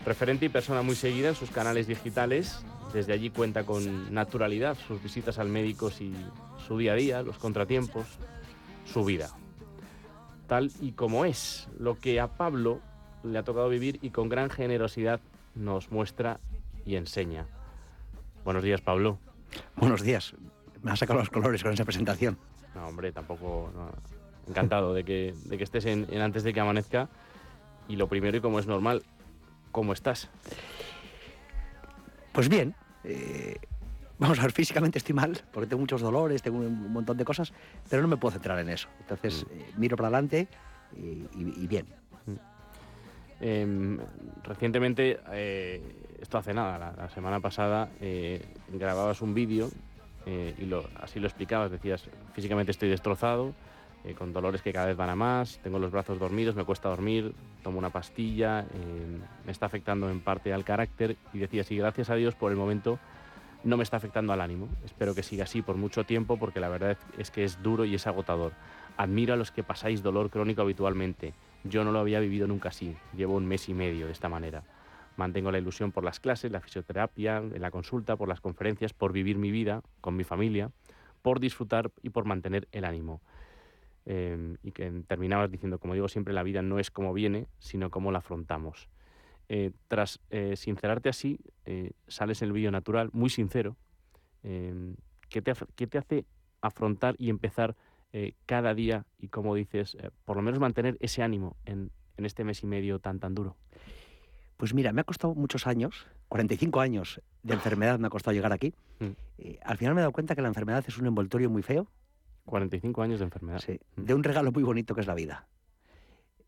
Referente 0.04 0.48
y 0.48 0.50
persona 0.50 0.82
muy 0.82 0.96
seguida 0.96 1.30
en 1.30 1.36
sus 1.36 1.52
canales 1.52 1.86
digitales, 1.86 2.58
desde 2.94 3.14
allí 3.14 3.30
cuenta 3.30 3.64
con 3.64 4.14
naturalidad 4.14 4.78
sus 4.88 5.02
visitas 5.02 5.40
al 5.40 5.50
médico 5.50 5.92
y 6.00 6.14
su 6.66 6.78
día 6.78 6.94
a 6.94 6.96
día, 6.96 7.22
los 7.22 7.38
contratiempos, 7.38 8.08
su 8.86 9.04
vida. 9.06 9.30
Tal 10.48 10.72
y 10.82 10.94
como 10.94 11.26
es, 11.26 11.68
lo 11.78 12.00
que 12.00 12.20
a 12.20 12.28
Pablo 12.28 12.80
le 13.24 13.38
ha 13.38 13.44
tocado 13.44 13.70
vivir 13.70 14.00
y 14.02 14.12
con 14.12 14.30
gran 14.30 14.50
generosidad 14.50 15.20
nos 15.56 15.92
muestra 15.92 16.40
y 16.86 16.96
enseña. 16.96 17.46
Buenos 18.46 18.64
días, 18.64 18.82
Pablo. 18.82 19.20
Buenos 19.76 20.02
días. 20.02 20.34
Me 20.82 20.92
has 20.92 21.00
sacado 21.00 21.20
los 21.20 21.30
colores 21.30 21.64
con 21.64 21.74
esa 21.74 21.84
presentación. 21.84 22.38
No, 22.76 22.88
hombre, 22.88 23.12
tampoco. 23.12 23.70
Encantado 24.48 24.94
de 24.94 25.04
que, 25.04 25.34
de 25.46 25.58
que 25.58 25.64
estés 25.64 25.86
en, 25.86 26.08
antes 26.22 26.44
de 26.44 26.54
que 26.54 26.60
amanezca. 26.60 27.10
Y 27.90 27.98
lo 27.98 28.08
primero, 28.08 28.38
y 28.38 28.42
como 28.42 28.60
es 28.60 28.68
normal, 28.68 29.04
¿cómo 29.72 29.94
estás? 29.94 30.30
Pues 32.38 32.50
bien. 32.50 32.76
Eh, 33.04 33.56
vamos 34.20 34.38
a 34.38 34.44
ver, 34.44 34.52
físicamente 34.52 35.00
estoy 35.00 35.16
mal, 35.16 35.42
porque 35.52 35.68
tengo 35.68 35.80
muchos 35.80 36.02
dolores, 36.02 36.44
tengo 36.44 36.60
un 36.60 36.94
montón 36.94 37.18
de 37.18 37.26
cosas, 37.26 37.52
pero 37.90 38.04
no 38.04 38.08
me 38.08 38.18
puedo 38.18 38.34
centrar 38.34 38.60
en 38.60 38.70
eso. 38.70 38.90
Entonces, 39.00 39.44
mm. 39.44 39.60
eh, 39.60 39.66
miro 39.76 39.98
para 39.98 40.10
adelante 40.10 40.48
y, 40.96 41.66
bien. 41.66 41.88
Mm. 42.28 42.36
Em, 43.42 44.00
recientemente, 44.44 45.20
eh, 45.32 45.82
esto 46.22 46.38
hace 46.38 46.54
nada, 46.54 46.94
la, 46.96 47.10
semana 47.10 47.40
pasada, 47.40 47.90
grababas 48.72 49.24
un 49.24 49.34
vídeo 49.34 49.72
y 50.28 50.66
lo, 50.66 50.88
así 51.02 51.20
lo 51.20 51.26
explicabas, 51.26 51.72
decías, 51.72 52.08
físicamente 52.36 52.70
estoy 52.70 52.90
destrozado, 52.90 53.56
con 54.16 54.32
dolores 54.32 54.62
que 54.62 54.72
cada 54.72 54.86
vez 54.86 54.96
van 54.96 55.10
a 55.10 55.16
más, 55.16 55.60
tengo 55.64 55.80
los 55.80 55.90
brazos 55.90 56.20
dormidos, 56.20 56.56
me 56.56 56.66
cuesta 56.66 56.88
dormir, 56.88 57.34
tomo 57.68 57.80
una 57.80 57.90
pastilla, 57.90 58.62
em, 58.62 59.20
me 59.46 59.52
está 59.52 59.66
afectando 59.66 60.10
en 60.10 60.22
parte 60.22 60.54
al 60.54 60.64
carácter 60.64 61.18
y 61.34 61.40
decías, 61.40 61.70
y 61.70 61.76
gracias 61.76 62.10
a 62.10 62.16
Dios 62.16 62.34
por 62.34 62.50
el 62.50 62.58
momento 62.58 62.98
no 63.66 63.76
me 63.76 63.84
está 63.84 63.98
afectando 63.98 64.32
al 64.32 64.40
ánimo. 64.40 64.70
Espero 64.86 65.14
que 65.14 65.22
siga 65.22 65.44
así 65.44 65.62
por 65.62 65.76
mucho 65.76 66.06
tiempo 66.06 66.38
porque 66.38 66.62
la 66.62 66.70
verdad 66.70 66.98
es 67.18 67.30
que 67.30 67.44
es 67.44 67.62
duro 67.62 67.84
y 67.84 67.94
es 67.94 68.08
agotador. 68.08 68.54
Admiro 68.96 69.34
a 69.34 69.36
los 69.36 69.52
que 69.52 69.64
pasáis 69.64 70.02
dolor 70.02 70.30
crónico 70.30 70.62
habitualmente. 70.62 71.34
Yo 71.66 71.84
no 71.84 71.92
lo 71.92 72.00
había 72.00 72.22
vivido 72.22 72.48
nunca 72.48 72.70
así. 72.70 72.96
Llevo 73.18 73.36
un 73.36 73.46
mes 73.46 73.68
y 73.68 73.74
medio 73.74 74.06
de 74.06 74.14
esta 74.14 74.30
manera. 74.30 74.64
Mantengo 75.18 75.52
la 75.52 75.58
ilusión 75.58 75.92
por 75.92 76.06
las 76.06 76.22
clases, 76.22 76.50
la 76.50 76.62
fisioterapia, 76.62 77.42
la 77.42 77.70
consulta, 77.70 78.16
por 78.16 78.30
las 78.30 78.40
conferencias, 78.40 78.94
por 78.94 79.12
vivir 79.12 79.38
mi 79.38 79.52
vida 79.52 79.82
con 80.00 80.16
mi 80.16 80.24
familia, 80.24 80.72
por 81.22 81.42
disfrutar 81.42 81.92
y 82.02 82.12
por 82.12 82.24
mantener 82.24 82.70
el 82.72 82.86
ánimo. 82.86 83.20
Em, 84.10 84.56
y 84.64 84.72
que 84.72 84.90
terminabas 85.06 85.52
diciendo, 85.52 85.80
como 85.80 85.94
digo 85.94 86.08
siempre, 86.08 86.34
la 86.34 86.42
vida 86.42 86.62
no 86.62 86.80
es 86.80 86.92
como 86.92 87.14
viene, 87.14 87.48
sino 87.60 87.90
como 87.90 88.14
la 88.14 88.20
afrontamos. 88.20 88.88
Eh, 89.50 89.72
tras 89.90 90.22
eh, 90.30 90.56
sincerarte 90.56 91.10
así, 91.10 91.40
eh, 91.66 91.92
sales 92.08 92.42
en 92.42 92.48
el 92.48 92.54
vídeo 92.54 92.72
natural, 92.72 93.10
muy 93.12 93.30
sincero. 93.30 93.76
Em, 94.44 94.96
¿qué, 95.28 95.42
te, 95.42 95.54
te, 95.54 95.98
hace 95.98 96.26
afrontar 96.62 97.16
y 97.18 97.30
empezar 97.30 97.76
cada 98.48 98.74
día 98.74 99.06
y, 99.20 99.28
como 99.28 99.54
dices, 99.54 99.96
por 100.26 100.38
lo 100.38 100.42
menos 100.42 100.60
mantener 100.60 100.98
ese 101.02 101.22
ánimo 101.22 101.56
en, 101.66 101.92
este 102.18 102.44
mes 102.44 102.64
y 102.64 102.66
medio 102.66 102.98
tan, 102.98 103.20
tan 103.20 103.36
duro? 103.36 103.58
Pues 104.56 104.74
mira, 104.74 104.92
me 104.92 105.02
ha 105.02 105.04
costado 105.04 105.36
muchos 105.36 105.68
años, 105.68 106.08
45 106.30 106.80
años 106.80 107.22
de 107.44 107.54
enfermedad 107.54 108.00
me 108.00 108.08
ha 108.08 108.10
costado 108.10 108.34
llegar 108.34 108.54
aquí. 108.54 108.74
Mm. 109.00 109.12
al 109.64 109.78
final 109.78 109.94
me 109.94 110.02
he 110.02 110.04
dado 110.04 110.14
cuenta 110.14 110.34
que 110.34 110.42
la 110.42 110.48
enfermedad 110.48 110.84
es 110.88 110.98
un 110.98 111.06
envoltorio 111.06 111.50
muy 111.52 111.62
feo. 111.62 111.88
45 112.48 113.02
años 113.04 113.20
de 113.20 113.26
enfermedad. 113.26 113.60
Sí, 113.60 113.80
mm. 113.96 114.04
de 114.04 114.14
un 114.16 114.24
regalo 114.24 114.52
muy 114.52 114.64
bonito 114.64 114.96
que 114.96 115.02
es 115.02 115.08
la 115.08 115.14
vida. 115.14 115.48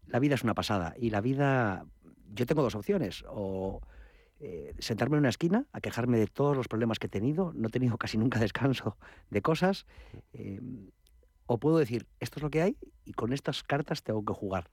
La 0.07 0.17
vida 0.17 0.33
es 0.33 0.43
una 0.43 0.55
pasada 0.55 0.95
y 0.97 1.11
la 1.11 1.21
vida 1.21 1.85
yo 2.33 2.45
tengo 2.45 2.61
dos 2.61 2.75
opciones, 2.75 3.23
o 3.27 3.81
eh, 4.39 4.73
sentarme 4.79 5.17
en 5.17 5.21
una 5.21 5.29
esquina 5.29 5.65
a 5.71 5.81
quejarme 5.81 6.17
de 6.17 6.27
todos 6.27 6.55
los 6.55 6.67
problemas 6.67 6.99
que 6.99 7.07
he 7.07 7.09
tenido, 7.09 7.51
no 7.53 7.67
he 7.67 7.71
tenido 7.71 7.97
casi 7.97 8.17
nunca 8.17 8.39
descanso 8.39 8.97
de 9.29 9.41
cosas, 9.41 9.85
em, 10.33 10.91
o 11.45 11.59
puedo 11.59 11.77
decir, 11.77 12.07
esto 12.19 12.39
es 12.39 12.43
lo 12.43 12.49
que 12.49 12.61
hay 12.61 12.77
y 13.05 13.13
con 13.13 13.33
estas 13.33 13.63
cartas 13.63 14.03
tengo 14.03 14.23
que 14.23 14.33
jugar. 14.33 14.69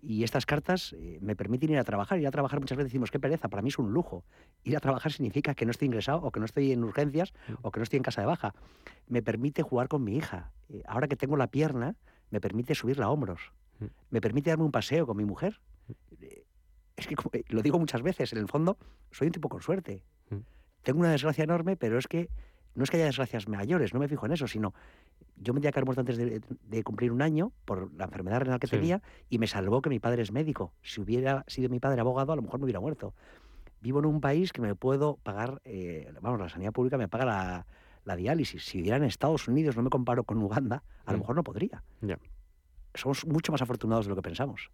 Y 0.00 0.24
estas 0.24 0.46
cartas 0.46 0.94
eh, 0.98 1.18
me 1.20 1.36
permiten 1.36 1.70
ir 1.70 1.78
a 1.78 1.84
trabajar. 1.84 2.18
Ir 2.18 2.26
a 2.26 2.30
trabajar 2.30 2.60
muchas 2.60 2.76
veces 2.76 2.92
decimos, 2.92 3.10
qué 3.10 3.18
pereza, 3.18 3.48
para 3.48 3.62
mí 3.62 3.68
es 3.68 3.78
un 3.78 3.92
lujo. 3.92 4.24
Ir 4.64 4.76
a 4.76 4.80
trabajar 4.80 5.12
significa 5.12 5.54
que 5.54 5.64
no 5.64 5.70
estoy 5.70 5.86
ingresado 5.86 6.22
o 6.22 6.30
que 6.30 6.40
no 6.40 6.46
estoy 6.46 6.72
en 6.72 6.84
urgencias 6.84 7.32
o 7.62 7.70
que 7.70 7.80
no 7.80 7.84
estoy 7.84 7.98
en 7.98 8.02
casa 8.02 8.20
de 8.20 8.26
baja. 8.26 8.54
Me 9.06 9.22
permite 9.22 9.62
jugar 9.62 9.88
con 9.88 10.04
mi 10.04 10.16
hija. 10.16 10.52
Eh, 10.68 10.82
ahora 10.86 11.08
que 11.08 11.16
tengo 11.16 11.36
la 11.36 11.48
pierna, 11.48 11.96
me 12.30 12.40
permite 12.40 12.74
subirla 12.74 13.06
a 13.06 13.10
hombros. 13.10 13.52
Me 14.10 14.20
permite 14.20 14.50
darme 14.50 14.64
un 14.64 14.72
paseo 14.72 15.06
con 15.06 15.16
mi 15.16 15.24
mujer 15.24 15.60
es 16.98 17.06
que 17.06 17.14
eh, 17.32 17.44
lo 17.48 17.62
digo 17.62 17.78
muchas 17.78 18.02
veces, 18.02 18.32
en 18.32 18.38
el 18.38 18.48
fondo 18.48 18.76
soy 19.10 19.28
un 19.28 19.32
tipo 19.32 19.48
con 19.48 19.62
suerte. 19.62 20.02
Mm. 20.30 20.36
Tengo 20.82 21.00
una 21.00 21.12
desgracia 21.12 21.44
enorme, 21.44 21.76
pero 21.76 21.98
es 21.98 22.08
que 22.08 22.28
no 22.74 22.84
es 22.84 22.90
que 22.90 22.96
haya 22.96 23.06
desgracias 23.06 23.48
mayores, 23.48 23.92
no 23.94 24.00
me 24.00 24.08
fijo 24.08 24.26
en 24.26 24.32
eso, 24.32 24.46
sino 24.46 24.74
yo 25.36 25.52
me 25.52 25.60
tenía 25.60 25.72
que 25.72 25.78
haber 25.78 25.86
muerto 25.86 26.00
antes 26.00 26.16
de, 26.16 26.84
cumplir 26.84 27.12
un 27.12 27.22
año 27.22 27.52
por 27.64 27.92
la 27.94 28.04
enfermedad 28.04 28.40
renal 28.40 28.58
que 28.58 28.66
tenía 28.66 29.02
y 29.28 29.38
me 29.38 29.46
salvó 29.46 29.82
que 29.82 29.90
mi 29.90 30.00
padre 30.00 30.22
es 30.22 30.32
médico. 30.32 30.72
Si 30.82 31.00
hubiera 31.00 31.44
sido 31.46 31.68
mi 31.68 31.80
padre 31.80 32.00
abogado, 32.00 32.32
a 32.32 32.36
lo 32.36 32.42
mejor 32.42 32.58
me 32.60 32.64
hubiera 32.64 32.80
muerto. 32.80 33.14
Vivo 33.80 34.00
en 34.00 34.06
un 34.06 34.20
país 34.20 34.52
que 34.52 34.60
me 34.60 34.74
puedo 34.74 35.18
pagar, 35.22 35.60
eh, 35.64 36.12
vamos, 36.20 36.40
la 36.40 36.48
sanidad 36.48 36.72
pública 36.72 36.98
me 36.98 37.08
paga 37.08 37.64
la, 38.04 38.16
diálisis. 38.16 38.64
Si 38.64 38.78
viviera 38.78 38.96
en 38.96 39.04
Estados 39.04 39.46
Unidos, 39.48 39.76
no 39.76 39.82
me 39.82 39.90
comparo 39.90 40.24
con 40.24 40.42
Uganda, 40.42 40.82
a 41.04 41.12
lo 41.12 41.18
mm. 41.18 41.20
mejor 41.20 41.36
no 41.36 41.44
podría. 41.44 41.84
Somos 42.94 43.26
mucho 43.26 43.52
más 43.52 43.62
afortunados 43.62 44.06
de 44.06 44.10
lo 44.10 44.16
que 44.16 44.22
pensamos 44.22 44.70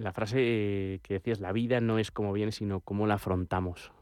la 0.00 0.12
frase 0.12 1.00
que 1.02 1.14
decías, 1.14 1.40
la 1.40 1.52
vida 1.52 1.80
no 1.80 1.98
es 1.98 2.10
como 2.10 2.32
viene, 2.32 2.52
sino 2.52 2.80
cómo 2.80 3.06
la 3.06 3.14
afrontamos. 3.14 3.92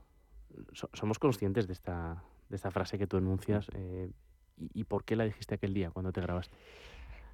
¿Somos 0.72 1.18
conscientes 1.18 1.66
de 1.66 1.72
esta, 1.72 2.22
de 2.48 2.56
esta 2.56 2.70
frase 2.70 2.98
que 2.98 3.06
tú 3.06 3.16
enuncias? 3.16 3.68
Eh, 3.74 4.10
y, 4.56 4.84
por 4.84 5.04
qué 5.04 5.16
la 5.16 5.24
dijiste 5.24 5.54
aquel 5.54 5.74
día 5.74 5.90
cuando 5.90 6.12
te 6.12 6.20
grabaste? 6.20 6.56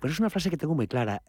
Pues 0.00 0.12
es 0.12 0.20
una 0.20 0.31
frase 0.31 0.50
que 0.50 0.57
tengo 0.57 0.74
muy 0.74 0.87
clara. 0.87 1.22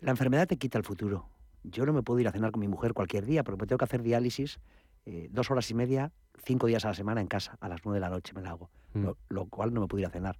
La 0.00 0.10
enfermedad 0.10 0.46
te 0.46 0.56
quita 0.56 0.78
el 0.78 0.84
futuro. 0.84 1.28
Yo 1.62 1.84
no 1.84 1.92
me 1.92 2.02
puedo 2.02 2.20
ir 2.20 2.28
a 2.28 2.32
cenar 2.32 2.52
con 2.52 2.60
mi 2.60 2.68
mujer 2.68 2.94
cualquier 2.94 3.26
día 3.26 3.44
porque 3.44 3.60
me 3.60 3.66
tengo 3.66 3.78
que 3.78 3.84
hacer 3.84 4.02
diálisis 4.02 4.60
eh, 5.04 5.28
dos 5.30 5.50
horas 5.50 5.70
y 5.70 5.74
media, 5.74 6.12
cinco 6.44 6.66
días 6.66 6.84
a 6.84 6.88
la 6.88 6.94
semana 6.94 7.20
en 7.20 7.26
casa. 7.26 7.58
A 7.60 7.68
las 7.68 7.80
nueve 7.84 7.96
de 7.96 8.00
la 8.00 8.10
noche 8.10 8.32
me 8.34 8.42
la 8.42 8.50
hago, 8.50 8.70
mm. 8.94 9.06
lo, 9.28 9.46
cual 9.46 9.74
no 9.74 9.80
me 9.80 9.86
puedo 9.86 10.00
ir 10.00 10.06
a 10.06 10.10
cenar. 10.10 10.38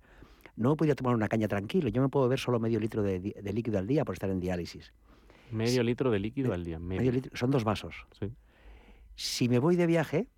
No 0.57 0.71
me 0.71 0.77
podía 0.77 0.95
tomar 0.95 1.15
una 1.15 1.29
caña 1.29 1.49
tranquilo. 1.49 1.89
Yo 1.89 2.01
me 2.01 2.09
puedo 2.09 2.27
beber 2.27 2.39
solo 2.39 2.59
medio 2.59 2.81
litro 2.81 3.03
de, 3.03 3.21
de 3.21 3.53
líquido 3.53 3.79
al 3.79 3.87
día 3.87 4.05
por 4.05 4.15
estar 4.15 4.31
en 4.31 4.41
diálisis. 4.41 4.93
Medio 5.51 5.83
litro 5.83 6.11
de 6.11 6.19
líquido 6.19 6.53
al 6.53 6.65
día. 6.65 6.79
Medio. 6.79 7.13
litro, 7.13 7.31
son 7.37 7.51
dos 7.51 7.65
vasos. 7.65 8.07
Si 9.15 9.49
me 9.49 9.59
voy 9.59 9.77
de 9.77 9.87
viaje, 9.87 10.29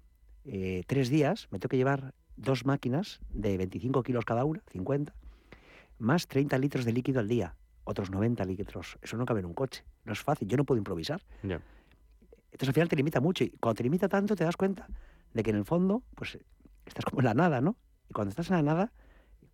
eh, 0.44 0.84
tres 0.86 1.08
días, 1.08 1.48
me 1.50 1.58
tengo 1.58 1.70
que 1.70 1.76
llevar 1.76 2.14
dos 2.36 2.64
máquinas 2.64 3.20
de 3.30 3.56
25 3.56 4.02
kilos 4.02 4.24
cada 4.24 4.44
una, 4.44 4.62
50, 4.70 5.14
más 5.98 6.26
30 6.28 6.56
litros 6.58 6.84
de 6.84 6.92
líquido 6.92 7.20
al 7.20 7.28
día, 7.28 7.56
otros 7.84 8.10
90 8.10 8.44
litros. 8.44 8.98
Eso 9.02 9.16
no 9.16 9.26
cabe 9.26 9.40
en 9.40 9.46
un 9.46 9.54
coche. 9.54 9.84
No 10.04 10.12
es 10.12 10.20
fácil, 10.20 10.48
yo 10.48 10.56
no 10.56 10.64
puedo 10.64 10.78
improvisar. 10.78 11.22
Entonces 11.42 12.68
al 12.68 12.74
final 12.74 12.88
te 12.88 12.96
limita 12.96 13.20
mucho 13.20 13.44
y 13.44 13.50
cuando 13.50 13.76
te 13.76 13.82
limita 13.82 14.08
tanto 14.08 14.34
te 14.36 14.44
das 14.44 14.56
cuenta 14.56 14.88
de 15.34 15.42
que 15.42 15.50
en 15.50 15.56
el 15.56 15.64
fondo, 15.64 16.02
pues 16.14 16.38
estás 16.86 17.04
como 17.04 17.20
en 17.20 17.26
la 17.26 17.34
nada, 17.34 17.60
¿no? 17.60 17.76
Y 18.08 18.14
cuando 18.14 18.30
estás 18.30 18.48
en 18.50 18.56
la 18.56 18.62
nada, 18.62 18.92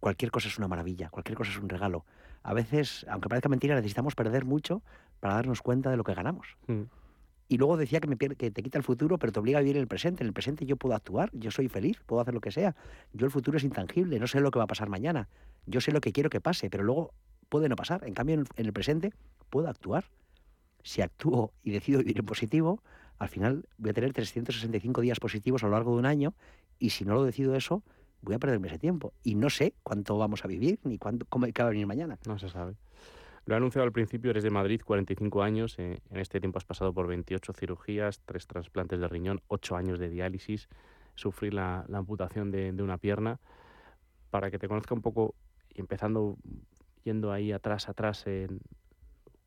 cualquier 0.01 0.31
cosa 0.31 0.49
es 0.49 0.59
una 0.59 0.69
maravilla, 0.69 1.11
cualquier 1.11 1.37
cosa 1.37 1.51
es 1.51 1.59
un 1.59 1.69
regalo. 1.69 2.05
A 2.43 2.55
veces, 2.55 3.05
aunque 3.09 3.29
parezca 3.29 3.49
mentira, 3.49 3.75
necesitamos 3.75 4.15
perder 4.15 4.45
mucho 4.45 4.83
para 5.21 5.35
darnos 5.35 5.63
cuenta 5.63 5.91
de 5.91 5.97
lo 5.97 6.05
que 6.05 6.15
ganamos. 6.15 6.57
Mm. 6.67 6.83
Y 7.49 7.59
luego 7.59 7.77
decía 7.77 8.01
que, 8.01 8.09
me, 8.09 8.17
que 8.17 8.51
te 8.51 8.63
quita 8.63 8.79
el 8.79 8.85
futuro, 8.85 9.19
pero 9.19 9.33
te 9.33 9.39
obliga 9.39 9.59
a 9.59 9.63
vivir 9.63 9.77
en 9.77 9.83
el 9.83 9.89
presente. 9.89 10.23
En 10.23 10.29
el 10.29 10.33
presente 10.33 10.65
yo 10.65 10.77
puedo 10.77 10.95
actuar, 10.95 11.31
yo 11.33 11.51
soy 11.51 11.69
feliz, 11.69 12.01
puedo 12.07 12.23
hacer 12.23 12.35
lo 12.35 12.41
que 12.41 12.51
sea. 12.51 12.75
Yo 13.13 13.27
el 13.27 13.33
futuro 13.33 13.59
es 13.59 13.65
intangible, 13.65 14.19
no 14.19 14.27
sé 14.27 14.41
lo 14.41 14.51
que 14.51 14.59
va 14.59 14.65
a 14.65 14.69
pasar 14.69 14.89
mañana. 14.89 15.29
Yo 15.67 15.81
sé 15.81 15.93
lo 15.93 16.01
que 16.01 16.13
quiero 16.13 16.31
que 16.31 16.41
pase, 16.41 16.71
pero 16.71 16.85
luego 16.85 17.13
puede 17.49 17.69
no 17.69 17.77
pasar. 17.77 18.05
En 18.07 18.15
cambio, 18.15 18.35
en 18.35 18.67
el, 18.67 18.73
presente 18.73 19.13
puedo 19.51 19.69
actuar. 19.69 20.07
Si 20.83 21.03
actúo 21.03 21.53
y 21.63 21.71
decido 21.71 21.99
vivir 22.01 22.19
en 22.19 22.27
positivo, 22.27 22.83
al 23.19 23.29
final 23.29 23.69
voy 23.79 23.91
a 23.91 23.95
tener 23.95 24.13
365 24.13 25.01
días 25.01 25.21
positivos 25.21 25.63
a 25.63 25.67
lo 25.67 25.73
largo 25.73 25.93
de 25.93 25.99
un 25.99 26.07
año 26.07 26.35
y 26.79 26.91
si 26.91 27.05
no 27.05 27.15
lo 27.15 27.25
decido 27.25 27.55
eso, 27.55 27.83
voy 28.23 28.35
a 28.35 28.39
perderme 28.39 28.69
ese 28.69 28.79
tiempo. 28.79 29.13
Y 29.23 29.35
no 29.35 29.51
sé 29.51 29.75
cuánto 29.83 30.19
vamos 30.19 30.45
a 30.45 30.49
vivir 30.49 30.79
ni 30.85 30.99
cuánto, 30.99 31.27
cómo 31.27 31.47
va 31.47 31.65
a 31.65 31.69
venir 31.69 31.87
mañana. 31.87 32.19
No 32.27 32.39
se 32.39 32.49
sabe. 32.49 32.75
Lo 33.47 33.55
he 33.55 33.57
anunciado 33.59 33.85
al 33.85 33.93
principio, 33.93 34.31
eres 34.31 34.43
de 34.43 34.51
Madrid, 34.51 34.81
45 34.83 35.43
años. 35.43 35.79
Eh, 35.79 36.01
en 36.11 36.19
este 36.19 36.41
tiempo 36.41 36.59
has 36.59 36.65
pasado 36.65 36.95
por 36.95 37.07
28 37.07 37.53
cirugías, 37.53 38.21
tres 38.25 38.47
trasplantes 38.47 39.01
de 39.01 39.09
riñón, 39.09 39.43
8 39.49 39.77
años 39.77 39.99
de 39.99 40.09
diálisis, 40.09 40.69
sufrir 41.15 41.53
la, 41.53 41.85
amputación 41.93 42.51
de, 42.51 42.71
una 42.83 42.97
pierna. 42.97 43.41
Para 44.31 44.51
que 44.51 44.59
te 44.59 44.67
conozca 44.67 44.95
un 44.95 45.03
poco, 45.03 45.35
empezando 45.75 46.37
yendo 47.03 47.33
ahí 47.33 47.53
atrás, 47.53 47.91
atrás, 47.91 48.27
en 48.27 48.61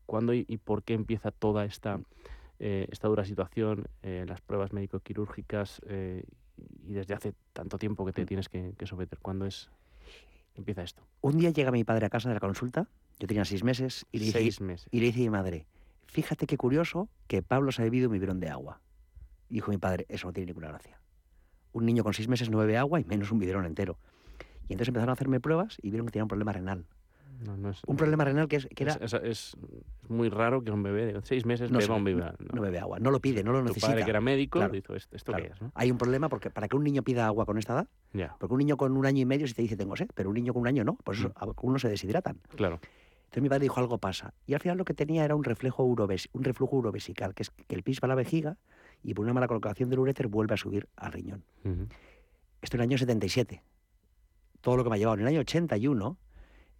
cuándo 0.05 0.33
y, 0.33 0.45
por 0.63 0.83
qué 0.83 0.93
empieza 0.93 1.31
toda 1.31 1.65
esta, 1.65 1.99
eh, 2.59 2.87
esta 2.91 3.07
dura 3.07 3.25
situación, 3.25 3.87
eh, 4.03 4.25
las 4.27 4.41
pruebas 4.41 4.73
médico-quirúrgicas 4.73 5.81
y 6.87 6.93
desde 6.93 7.13
hace 7.15 7.33
tanto 7.53 7.77
tiempo 7.77 8.05
que 8.05 8.13
te 8.13 8.25
tienes 8.25 8.47
que, 8.47 8.73
que 8.77 8.85
someter. 8.85 9.17
¿Cuándo 9.19 9.47
es 9.47 9.71
empieza 10.53 10.83
esto? 10.83 11.01
Un 11.21 11.39
día 11.39 11.49
llega 11.49 11.71
mi 11.71 11.83
padre 11.83 12.05
a 12.05 12.09
casa 12.09 12.29
de 12.29 12.35
la 12.35 12.39
consulta, 12.39 12.87
yo 13.19 13.27
tenía 13.27 13.45
seis 13.45 13.63
meses, 13.63 14.05
y 14.11 14.19
le 14.19 14.25
dije, 14.25 14.39
Seis 14.39 14.61
meses. 14.61 14.87
y 14.91 14.99
le 14.99 15.07
dice 15.07 15.19
a 15.19 15.23
mi 15.23 15.29
madre, 15.29 15.65
fíjate 16.05 16.45
qué 16.45 16.57
curioso 16.57 17.09
que 17.27 17.41
Pablo 17.41 17.71
se 17.71 17.81
ha 17.81 17.85
bebido 17.85 18.07
un 18.09 18.13
biberón 18.13 18.39
de 18.39 18.49
agua. 18.49 18.79
Y 19.49 19.55
dijo 19.55 19.71
mi 19.71 19.77
padre, 19.77 20.05
eso 20.09 20.27
no 20.27 20.33
tiene 20.33 20.47
ninguna 20.47 20.67
gracia. 20.69 20.99
Un 21.73 21.85
niño 21.85 22.03
con 22.03 22.13
seis 22.13 22.27
meses 22.27 22.49
no 22.49 22.57
bebe 22.57 22.77
agua 22.77 22.99
y 22.99 23.05
menos 23.05 23.31
un 23.31 23.39
biberón 23.39 23.65
entero. 23.65 23.97
Y 24.67 24.73
entonces 24.73 24.89
empezaron 24.89 25.09
a 25.09 25.13
hacerme 25.13 25.39
pruebas 25.39 25.77
y 25.81 25.89
vieron 25.89 26.05
que 26.07 26.11
tenía 26.11 26.23
un 26.25 26.29
problema 26.29 26.51
renal. 26.51 26.85
No, 27.45 27.55
no 27.55 27.69
es, 27.69 27.81
Un 27.85 27.95
problema 27.97 28.25
renal 28.25 28.47
que, 28.47 28.55
es, 28.55 28.67
que 28.75 28.83
era... 28.83 28.93
es, 28.95 29.13
es- 29.13 29.57
muy 30.09 30.27
raro 30.29 30.63
que 30.63 30.71
un 30.71 30.81
bebé 30.81 31.05
de 31.13 31.21
seis 31.21 31.45
meses 31.45 31.69
no, 31.69 31.77
beba 31.77 31.95
un 31.95 32.03
bebé. 32.03 32.23
no- 32.51 32.61
bebe 32.61 32.79
agua, 32.79 32.97
no 32.99 33.11
lo 33.11 33.19
pide, 33.19 33.43
no 33.43 33.51
lo 33.51 33.59
Tu 33.59 33.65
necesita. 33.65 33.87
padre 33.89 34.03
que 34.05 34.09
era 34.09 34.21
médico 34.21 34.57
Claro, 34.57 34.73
dijo, 34.73 34.95
¿esto, 34.95 35.15
claro. 35.23 35.43
qué 35.45 35.51
es? 35.53 35.61
no?". 35.61 35.71
Hay 35.75 35.91
un 35.91 35.97
problema 35.99 36.29
porque 36.29 36.49
para 36.49 36.67
que 36.67 36.75
un 36.75 36.83
niño 36.83 37.03
pida 37.03 37.27
agua 37.27 37.45
con 37.45 37.57
esta 37.59 37.73
edad, 37.73 37.87
porque 38.39 38.53
un 38.53 38.57
niño 38.59 38.75
con 38.75 38.97
un 38.97 39.05
año 39.05 39.21
y 39.21 39.25
medio 39.25 39.45
si 39.47 39.53
te 39.53 39.61
dice 39.61 39.77
tengo 39.77 39.95
sed, 39.95 40.07
pero 40.15 40.29
un 40.29 40.35
niño 40.35 40.51
con 40.53 40.61
un 40.63 40.67
año 40.67 40.83
no, 40.83 40.95
por 40.95 41.15
Mm. 41.15 41.19
eso 41.19 41.31
algunos 41.35 41.81
se 41.83 41.89
deshidratan. 41.89 42.39
claro. 42.55 42.79
Entonces 43.37 43.43
mi 43.43 43.49
padre 43.49 43.63
dijo 43.65 43.79
algo 43.79 43.99
pasa. 43.99 44.33
Y 44.47 44.55
al 44.55 44.59
final 44.61 44.77
lo 44.79 44.85
que 44.85 44.95
tenía 44.95 45.23
era 45.23 45.35
un 45.35 45.43
reflejo 45.43 45.85
uroves- 45.85 46.27
un 46.33 46.43
reflujo 46.43 46.77
urovesical, 46.77 47.35
que 47.35 47.43
es 47.43 47.51
que 47.51 47.75
el 47.75 47.83
pis 47.83 47.99
va 48.01 48.07
a 48.07 48.09
la 48.09 48.15
vejiga 48.15 48.57
y 49.03 49.13
por 49.13 49.25
una 49.25 49.33
mala 49.33 49.47
colocación 49.47 49.91
del 49.91 49.99
uréter 49.99 50.27
vuelve 50.27 50.55
a 50.55 50.57
subir 50.57 50.87
al 50.95 51.11
riñón. 51.13 51.43
Esto 52.63 52.77
en 52.77 52.81
el 52.81 52.89
año 52.89 52.97
77. 52.97 53.61
Todo 54.61 54.75
lo 54.75 54.83
que 54.83 54.89
me 54.89 54.95
ha 54.95 54.97
llevado. 54.99 55.15
En 55.17 55.21
el 55.21 55.27
año 55.27 55.41
81 55.41 56.17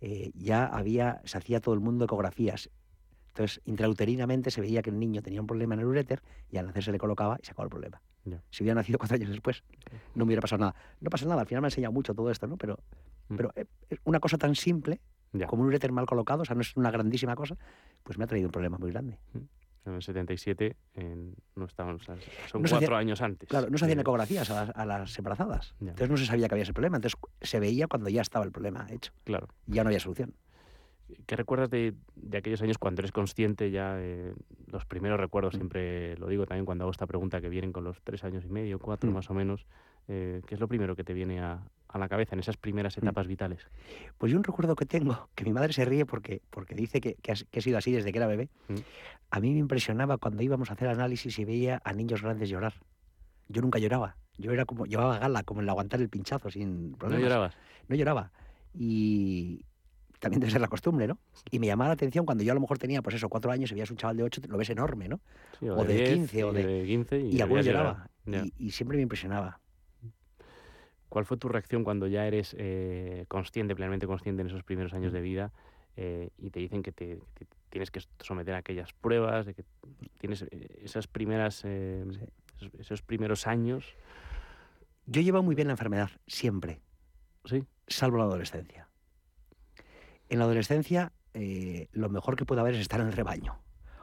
eh, 0.02 0.32
ya 0.34 0.66
había, 0.66 1.22
se 1.26 1.38
hacía 1.38 1.60
todo 1.62 1.76
el 1.76 1.80
mundo 1.80 2.06
ecografías. 2.06 2.72
Entonces, 3.36 3.62
intrauterinamente 3.66 4.50
se 4.50 4.60
veía 4.60 4.82
que 4.82 4.90
el 4.90 4.98
niño 4.98 5.22
tenía 5.22 5.42
un 5.42 5.46
problema 5.48 5.76
en 5.76 5.82
el 5.82 5.86
uréter 5.86 6.24
y 6.50 6.58
al 6.58 6.66
nacer 6.66 6.84
se 6.84 6.92
le 6.92 6.98
colocaba 6.98 7.38
y 7.40 7.46
se 7.46 7.52
acabó 7.52 7.66
el 7.66 7.70
problema. 7.70 8.02
Si 8.50 8.64
hubiera 8.64 8.74
nacido 8.74 8.98
cuatro 8.98 9.14
años 9.16 9.30
después, 9.30 9.64
no 10.16 10.26
me 10.26 10.30
hubiera 10.30 10.42
pasado 10.42 10.60
nada. 10.62 10.76
No 11.02 11.12
pasa 11.12 11.28
nada, 11.28 11.42
al 11.42 11.48
final 11.48 11.62
me 11.62 11.68
ha 11.68 11.70
enseñado 11.70 11.92
mucho 11.94 12.16
todo 12.16 12.32
esto, 12.32 12.48
¿no? 12.48 12.58
Pero, 12.58 12.80
Mm. 13.30 13.36
pero 13.36 13.52
eh, 13.56 13.66
una 14.06 14.20
cosa 14.20 14.38
tan 14.40 14.56
simple 14.56 15.00
Ya. 15.40 15.48
como 15.48 15.62
un 15.64 15.68
uréter 15.70 15.92
mal 15.92 16.06
colocado, 16.06 16.42
o 16.42 16.46
sea, 16.46 16.56
no 16.56 16.62
es 16.62 16.76
una 16.76 16.92
grandísima 16.92 17.36
cosa, 17.36 17.58
pues 18.04 18.18
me 18.18 18.24
ha 18.24 18.28
traído 18.28 18.48
un 18.48 18.52
problema 18.52 18.78
muy 18.78 18.92
grande. 18.92 19.18
En 19.86 19.94
el 19.94 20.02
77 20.02 20.76
en- 20.96 21.34
no 21.56 21.64
estaban, 21.66 21.96
o 21.96 22.00
sea, 22.00 22.16
son 22.48 22.62
No 22.62 22.68
cuatro 22.70 22.88
hacía- 22.88 22.98
años 22.98 23.22
antes. 23.22 23.48
Claro, 23.48 23.70
no 23.70 23.78
se 23.78 23.86
hacían 23.86 24.00
ecografías 24.02 24.50
a 24.52 24.66
las, 24.66 24.76
a 24.76 24.86
las 24.86 25.18
embarazadas. 25.18 25.76
Ya. 25.80 25.92
Entonces 25.92 26.10
no 26.10 26.18
se 26.18 26.26
sabía 26.26 26.48
que 26.50 26.56
había 26.56 26.64
ese 26.64 26.74
problema. 26.74 26.98
Entonces 26.98 27.18
se 27.42 27.60
veía 27.62 27.88
cuando 27.88 28.10
ya 28.10 28.22
estaba 28.22 28.44
el 28.44 28.52
problema 28.52 28.86
hecho. 28.90 29.14
Claro. 29.24 29.48
Y 29.66 29.76
ya 29.76 29.84
no 29.84 29.88
había 29.90 30.02
solución. 30.02 30.34
¿Qué 31.26 31.36
recuerdas 31.36 31.70
de, 31.70 31.94
de 32.16 32.38
aquellos 32.38 32.62
años 32.62 32.78
cuando 32.78 33.02
eres 33.02 33.12
consciente 33.12 33.72
ya? 33.72 33.96
eh, 34.00 34.34
los 34.68 34.86
primeros 34.86 35.20
recuerdos, 35.20 35.54
Mm. 35.54 35.58
siempre 35.58 36.18
lo 36.18 36.28
digo 36.28 36.46
también 36.46 36.66
cuando 36.66 36.84
hago 36.84 36.92
esta 36.92 37.08
pregunta, 37.08 37.40
que 37.42 37.48
vienen 37.50 37.72
con 37.72 37.84
los 37.86 38.02
tres 38.04 38.24
años 38.26 38.44
y 38.46 38.50
medio, 38.50 38.80
cuatro 38.80 39.10
Mm. 39.10 39.14
más 39.14 39.30
o 39.30 39.34
menos. 39.34 39.66
eh, 40.10 40.42
¿Qué 40.48 40.56
es 40.56 40.62
lo 40.62 40.70
primero 40.70 40.96
que 40.96 41.04
te 41.04 41.14
viene 41.14 41.42
a, 41.42 41.62
a 41.90 41.98
la 41.98 42.08
cabeza 42.08 42.34
en 42.34 42.40
esas 42.40 42.56
primeras 42.56 42.96
Mm. 42.98 43.02
etapas 43.02 43.28
vitales? 43.28 43.68
Pues 44.18 44.32
yo 44.32 44.38
un 44.38 44.44
recuerdo 44.46 44.74
que 44.76 44.86
tengo, 44.86 45.28
que 45.36 45.44
mi 45.44 45.52
madre 45.52 45.74
se 45.74 45.84
ríe 45.84 46.06
porque, 46.06 46.42
porque 46.50 46.76
dice 46.76 47.02
que, 47.02 47.16
que, 47.16 47.34
has- 47.34 47.44
que 47.52 47.60
he 47.60 47.62
sido 47.62 47.78
así 47.78 47.92
desde 47.92 48.12
que 48.14 48.18
era 48.18 48.28
bebé. 48.28 48.50
Mm. 48.70 48.76
A 49.32 49.40
mí 49.42 49.52
me 49.52 49.60
impresionaba 49.60 50.18
cuando 50.18 50.42
íbamos 50.44 50.70
a 50.70 50.74
hacer 50.76 50.88
análisis 50.88 51.38
y 51.40 51.44
veía 51.46 51.82
a 51.84 51.92
niños 51.94 52.22
grandes 52.22 52.48
llorar. 52.50 52.76
Yo 53.50 53.62
nunca 53.62 53.80
lloraba. 53.80 54.16
Yo 54.38 54.52
era 54.54 54.64
como, 54.66 54.86
llevaba 54.86 55.20
gala, 55.20 55.44
como 55.44 55.60
el 55.62 55.68
aguantar 55.70 56.00
el 56.00 56.08
pinchazo 56.10 56.50
sin 56.52 56.92
¿No 56.92 56.98
problemas. 56.98 57.24
llorabas? 57.24 57.56
no 57.90 57.96
lloraba. 57.98 58.32
Y 58.74 59.66
también 60.20 60.40
debe 60.40 60.52
ser 60.52 60.62
la 60.62 60.68
costumbre, 60.68 61.08
¿no? 61.08 61.18
Y 61.52 61.60
me 61.60 61.68
llamaba 61.68 61.90
la 61.90 61.94
atención 61.94 62.26
cuando 62.26 62.44
yo 62.44 62.52
a 62.52 62.56
lo 62.56 62.62
mejor 62.62 62.78
tenía, 62.78 63.02
pues 63.02 63.16
eso, 63.16 63.30
cuatro 63.30 63.52
años 63.52 63.72
y 63.72 63.74
veías 63.76 63.92
un 63.92 63.98
chaval 63.98 64.18
de 64.18 64.24
ocho, 64.24 64.42
lo 64.48 64.58
ves 64.58 64.70
enorme, 64.70 65.08
¿no? 65.08 65.20
Sí, 65.60 65.70
O 65.70 65.84
de 65.84 65.94
10, 65.94 66.08
15, 66.32 66.44
o 66.44 66.52
y 66.52 66.56
de- 66.56 66.86
15 66.86 67.20
y, 67.20 67.36
Y, 67.38 67.42
alguno 67.42 67.62
lloraba. 67.62 68.10
Y, 68.26 68.54
y 68.58 68.72
siempre 68.72 68.98
me 68.98 69.04
impresionaba. 69.04 69.60
¿Cuál 71.10 71.26
fue 71.26 71.38
tu 71.38 71.48
reacción 71.48 71.84
cuando 71.84 72.08
ya 72.08 72.28
eres 72.28 72.54
eh, 72.58 73.26
consciente, 73.30 73.76
plenamente 73.76 74.08
consciente 74.08 74.42
en 74.42 74.48
esos 74.48 74.64
primeros 74.64 74.94
años 74.94 75.14
de 75.14 75.22
vida 75.22 75.54
eh, 75.96 76.30
y 76.38 76.50
te 76.50 76.60
dicen 76.60 76.84
que 76.84 76.92
te, 76.92 77.18
que 77.34 77.46
te 77.46 77.56
tienes 77.70 77.92
que 77.92 78.02
someter 78.20 78.56
a 78.56 78.58
aquellas 78.58 78.92
pruebas, 78.94 79.46
de 79.46 79.54
que 79.54 79.64
tienes 80.18 80.42
eh, 80.52 80.80
esas 80.84 81.08
primeras, 81.08 81.62
eh, 81.64 82.06
Sí. 82.12 82.20
esos, 82.58 82.74
esos 82.80 83.02
primeros 83.02 83.48
años? 83.48 83.86
Yo 85.06 85.22
llevo 85.22 85.42
muy 85.42 85.56
bien 85.56 85.70
la 85.70 85.74
enfermedad, 85.74 86.10
siempre, 86.28 86.82
Sí, 87.46 87.64
salvo 87.88 88.18
la 88.18 88.26
adolescencia. 88.26 88.87
En 90.30 90.40
la 90.40 90.46
adolescencia, 90.46 91.12
eh, 91.34 91.88
lo 91.92 92.10
mejor 92.10 92.36
que 92.36 92.46
puede 92.46 92.62
haber 92.62 92.76
es 92.76 92.82
estar 92.82 93.00
en 93.00 93.08
el 93.08 93.14
rebaño. 93.14 93.60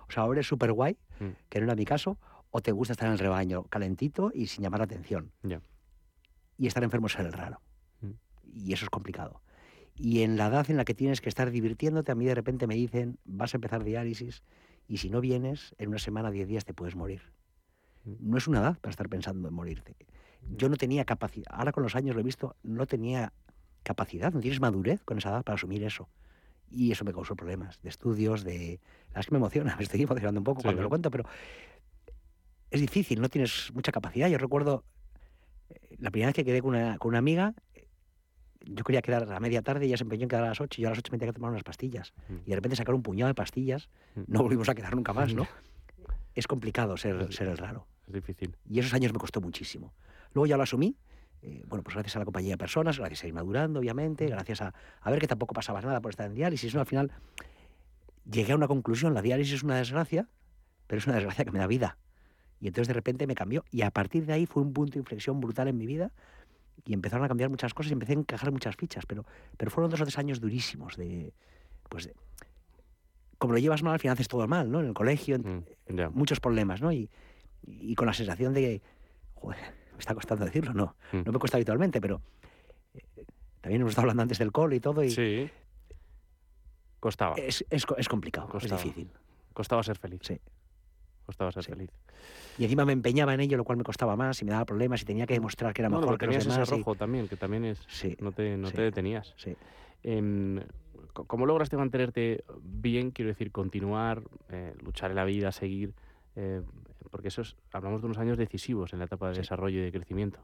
O 0.08 0.10
sea, 0.12 0.24
o 0.24 0.32
eres 0.32 0.46
súper 0.46 0.72
guay, 0.72 0.96
Mm. 1.20 1.28
que 1.48 1.58
no 1.60 1.66
era 1.66 1.74
mi 1.74 1.84
caso, 1.84 2.18
o 2.50 2.60
te 2.60 2.72
gusta 2.72 2.92
estar 2.92 3.06
en 3.06 3.12
el 3.14 3.18
rebaño, 3.18 3.64
calentito 3.64 4.30
y 4.34 4.46
sin 4.46 4.62
llamar 4.62 4.80
la 4.80 4.84
atención. 4.84 5.32
Ya. 5.42 5.60
Y 6.58 6.66
estar 6.66 6.82
enfermo 6.84 7.06
es 7.08 7.18
el 7.18 7.32
raro. 7.32 7.60
Mm. 8.00 8.10
Y 8.52 8.72
eso 8.72 8.84
es 8.84 8.90
complicado. 8.90 9.40
Y 9.96 10.22
en 10.22 10.36
la 10.36 10.48
edad 10.48 10.68
en 10.70 10.76
la 10.76 10.84
que 10.84 10.94
tienes 10.94 11.20
que 11.20 11.28
estar 11.28 11.50
divirtiéndote, 11.50 12.10
a 12.12 12.14
mí 12.14 12.24
de 12.24 12.34
repente 12.34 12.66
me 12.66 12.74
dicen, 12.74 13.18
vas 13.24 13.54
a 13.54 13.58
empezar 13.58 13.84
diálisis 13.84 14.42
y 14.88 14.98
si 14.98 15.08
no 15.08 15.20
vienes, 15.20 15.74
en 15.78 15.88
una 15.88 15.98
semana, 15.98 16.30
diez 16.30 16.48
días 16.48 16.64
te 16.64 16.74
puedes 16.74 16.96
morir. 16.96 17.22
Mm. 18.04 18.12
No 18.30 18.36
es 18.38 18.46
una 18.48 18.60
edad 18.60 18.78
para 18.80 18.90
estar 18.90 19.08
pensando 19.08 19.48
en 19.48 19.54
morirte. 19.54 19.96
Yo 20.56 20.68
no 20.68 20.76
tenía 20.76 21.04
capacidad, 21.04 21.46
ahora 21.50 21.72
con 21.72 21.82
los 21.82 21.96
años 21.96 22.14
lo 22.14 22.20
he 22.20 22.24
visto, 22.24 22.54
no 22.62 22.86
tenía 22.86 23.32
capacidad, 23.84 24.32
no 24.32 24.40
tienes 24.40 24.60
madurez 24.60 25.02
con 25.04 25.18
esa 25.18 25.28
edad 25.30 25.44
para 25.44 25.54
asumir 25.54 25.84
eso. 25.84 26.08
Y 26.70 26.90
eso 26.90 27.04
me 27.04 27.12
causó 27.12 27.36
problemas 27.36 27.80
de 27.82 27.88
estudios, 27.88 28.42
de... 28.42 28.80
La 29.14 29.20
es 29.20 29.26
que 29.26 29.32
me 29.32 29.38
emociona, 29.38 29.76
me 29.76 29.82
estoy 29.84 30.02
emocionando 30.02 30.40
un 30.40 30.44
poco 30.44 30.60
Sí, 30.60 30.64
cuando 30.64 30.80
¿no? 30.80 30.84
lo 30.84 30.88
cuento, 30.88 31.10
pero 31.10 31.24
es 32.70 32.80
difícil, 32.80 33.20
no 33.20 33.28
tienes 33.28 33.70
mucha 33.74 33.92
capacidad. 33.92 34.28
Yo 34.28 34.38
recuerdo 34.38 34.84
eh, 35.70 35.96
la 35.98 36.10
primera 36.10 36.28
vez 36.28 36.34
que 36.34 36.44
quedé 36.44 36.60
con 36.60 36.70
una, 36.74 36.98
con 36.98 37.10
una 37.10 37.18
amiga, 37.18 37.54
yo 38.66 38.82
quería 38.82 39.02
quedar 39.02 39.30
a 39.30 39.40
media 39.40 39.62
tarde 39.62 39.84
y 39.84 39.88
ella 39.88 39.98
se 39.98 40.04
empeñó 40.04 40.22
en 40.24 40.28
quedar 40.30 40.44
a 40.44 40.48
las 40.48 40.60
8 40.60 40.80
y 40.80 40.82
yo 40.82 40.88
a 40.88 40.90
las 40.90 40.98
8 40.98 41.12
me 41.12 41.18
tenía 41.18 41.32
que 41.32 41.36
tomar 41.36 41.50
unas 41.50 41.62
pastillas. 41.62 42.12
Mm. 42.28 42.34
Y 42.46 42.50
de 42.50 42.54
repente 42.56 42.76
sacar 42.76 42.94
un 42.94 43.02
puñado 43.02 43.28
de 43.28 43.34
pastillas, 43.34 43.88
Mm. 44.16 44.22
no 44.28 44.42
volvimos 44.42 44.68
a 44.68 44.74
quedar 44.74 44.94
nunca 44.96 45.12
más, 45.12 45.34
¿no? 45.34 45.46
Es 46.34 46.48
complicado 46.48 46.96
ser, 46.96 47.32
ser 47.32 47.46
el 47.46 47.56
raro. 47.58 47.86
es 48.08 48.12
difícil. 48.14 48.56
Y 48.68 48.80
esos 48.80 48.92
años 48.94 49.12
me 49.12 49.20
costó 49.20 49.40
muchísimo. 49.40 49.92
Luego 50.32 50.46
ya 50.46 50.56
lo 50.56 50.64
asumí, 50.64 50.96
eh, 51.46 51.62
bueno, 51.66 51.82
pues 51.82 51.94
gracias 51.94 52.16
a 52.16 52.18
la 52.20 52.24
compañía 52.24 52.52
de 52.54 52.58
personas, 52.58 52.98
gracias 52.98 53.22
a 53.24 53.26
ir 53.28 53.34
madurando, 53.34 53.80
obviamente, 53.80 54.26
gracias 54.26 54.62
a, 54.62 54.72
a 55.00 55.10
ver 55.10 55.20
que 55.20 55.26
tampoco 55.28 55.52
pasaba 55.54 55.80
nada 55.80 56.00
por 56.00 56.10
estar 56.10 56.26
en 56.26 56.34
diálisis, 56.34 56.74
¿no? 56.74 56.80
Al 56.80 56.86
final 56.86 57.12
llegué 58.30 58.52
a 58.52 58.56
una 58.56 58.66
conclusión, 58.68 59.12
la 59.14 59.22
diálisis 59.22 59.54
es 59.54 59.62
una 59.62 59.76
desgracia, 59.76 60.28
pero 60.86 60.98
es 60.98 61.06
una 61.06 61.16
desgracia 61.16 61.44
que 61.44 61.50
me 61.50 61.58
da 61.58 61.66
vida. 61.66 61.98
Y 62.60 62.68
entonces 62.68 62.88
de 62.88 62.94
repente 62.94 63.26
me 63.26 63.34
cambió 63.34 63.64
y 63.70 63.82
a 63.82 63.90
partir 63.90 64.24
de 64.26 64.32
ahí 64.32 64.46
fue 64.46 64.62
un 64.62 64.72
punto 64.72 64.94
de 64.94 65.00
inflexión 65.00 65.40
brutal 65.40 65.68
en 65.68 65.76
mi 65.76 65.86
vida 65.86 66.12
y 66.86 66.94
empezaron 66.94 67.24
a 67.24 67.28
cambiar 67.28 67.50
muchas 67.50 67.74
cosas 67.74 67.90
y 67.90 67.92
empecé 67.92 68.12
a 68.12 68.16
encajar 68.16 68.50
muchas 68.52 68.76
fichas, 68.76 69.04
pero, 69.06 69.24
pero 69.56 69.70
fueron 69.70 69.90
dos 69.90 70.00
o 70.00 70.04
tres 70.04 70.16
años 70.18 70.40
durísimos 70.40 70.96
de, 70.96 71.34
pues, 71.90 72.06
de- 72.06 72.14
como 73.38 73.52
lo 73.52 73.58
llevas 73.58 73.82
mal, 73.82 73.94
al 73.94 74.00
final 74.00 74.14
haces 74.14 74.28
todo 74.28 74.46
mal, 74.48 74.70
¿no? 74.70 74.80
En 74.80 74.86
el 74.86 74.94
colegio, 74.94 75.38
Mm, 75.38 75.94
ya. 75.96 76.08
muchos 76.10 76.40
problemas, 76.40 76.80
¿no? 76.80 76.90
Y, 76.92 77.10
y 77.66 77.94
con 77.94 78.06
la 78.06 78.14
sensación 78.14 78.54
de 78.54 78.60
que, 78.60 78.82
joder, 79.34 79.58
me 79.94 80.00
está 80.00 80.14
costando 80.14 80.44
decirlo, 80.44 80.72
no, 80.74 80.96
Mm. 81.12 81.22
no 81.24 81.32
me 81.32 81.38
cuesta 81.38 81.56
habitualmente, 81.56 82.00
pero 82.00 82.20
eh, 82.94 83.24
también 83.60 83.80
hemos 83.80 83.92
estado 83.92 84.04
hablando 84.04 84.22
antes 84.22 84.38
del 84.38 84.52
cole 84.52 84.76
y 84.76 84.80
todo, 84.80 85.02
y 85.02 85.10
Sí. 85.10 85.48
Costaba. 87.00 87.34
es, 87.36 87.64
es 87.70 87.84
es 87.98 88.08
complicado, 88.08 88.48
Costaba. 88.48 88.76
es 88.80 88.84
difícil. 88.84 89.10
Costaba 89.52 89.82
ser 89.82 89.98
feliz. 89.98 90.20
Sí. 90.22 90.40
Costaba 91.26 91.52
ser 91.52 91.64
Sí. 91.64 91.70
feliz. 91.72 91.90
Y 92.58 92.64
encima 92.64 92.84
me 92.84 92.92
empeñaba 92.92 93.34
en 93.34 93.40
ello, 93.40 93.56
lo 93.56 93.64
cual 93.64 93.78
me 93.78 93.84
costaba 93.84 94.16
más 94.16 94.40
y 94.40 94.44
me 94.44 94.52
daba 94.52 94.64
problemas 94.64 95.02
y 95.02 95.04
tenía 95.04 95.26
que 95.26 95.34
demostrar 95.34 95.72
que 95.74 95.82
era 95.82 95.88
Bueno, 95.88 96.02
mejor 96.02 96.18
que 96.18 96.26
los 96.26 96.36
ese 96.36 96.48
demás. 96.48 96.68
y- 96.68 96.70
rojo 96.72 96.94
también, 96.94 97.28
que 97.28 97.36
también 97.36 97.64
es... 97.64 97.78
Sí, 97.88 98.16
No 98.20 98.32
te, 98.32 98.56
no 98.56 98.68
sí. 98.68 98.74
te 98.74 98.82
detenías. 98.82 99.34
sí. 99.36 99.54
Em, 100.02 100.60
¿Cómo 101.12 101.46
lograste 101.46 101.76
mantenerte 101.76 102.44
bien? 102.60 103.10
Quiero 103.10 103.28
decir, 103.30 103.52
continuar, 103.52 104.22
eh, 104.48 104.74
luchar 104.82 105.10
en 105.10 105.16
la 105.16 105.24
vida, 105.24 105.52
seguir. 105.52 105.94
eh, 106.36 106.62
porque 107.10 107.28
eso 107.28 107.42
es, 107.42 107.56
hablamos 107.72 108.00
de 108.00 108.06
unos 108.06 108.18
años 108.18 108.36
decisivos 108.38 108.92
en 108.92 108.98
la 108.98 109.04
etapa 109.06 109.28
de 109.28 109.34
Sí. 109.34 109.40
desarrollo 109.40 109.80
y 109.80 109.82
de 109.84 109.92
crecimiento. 109.92 110.40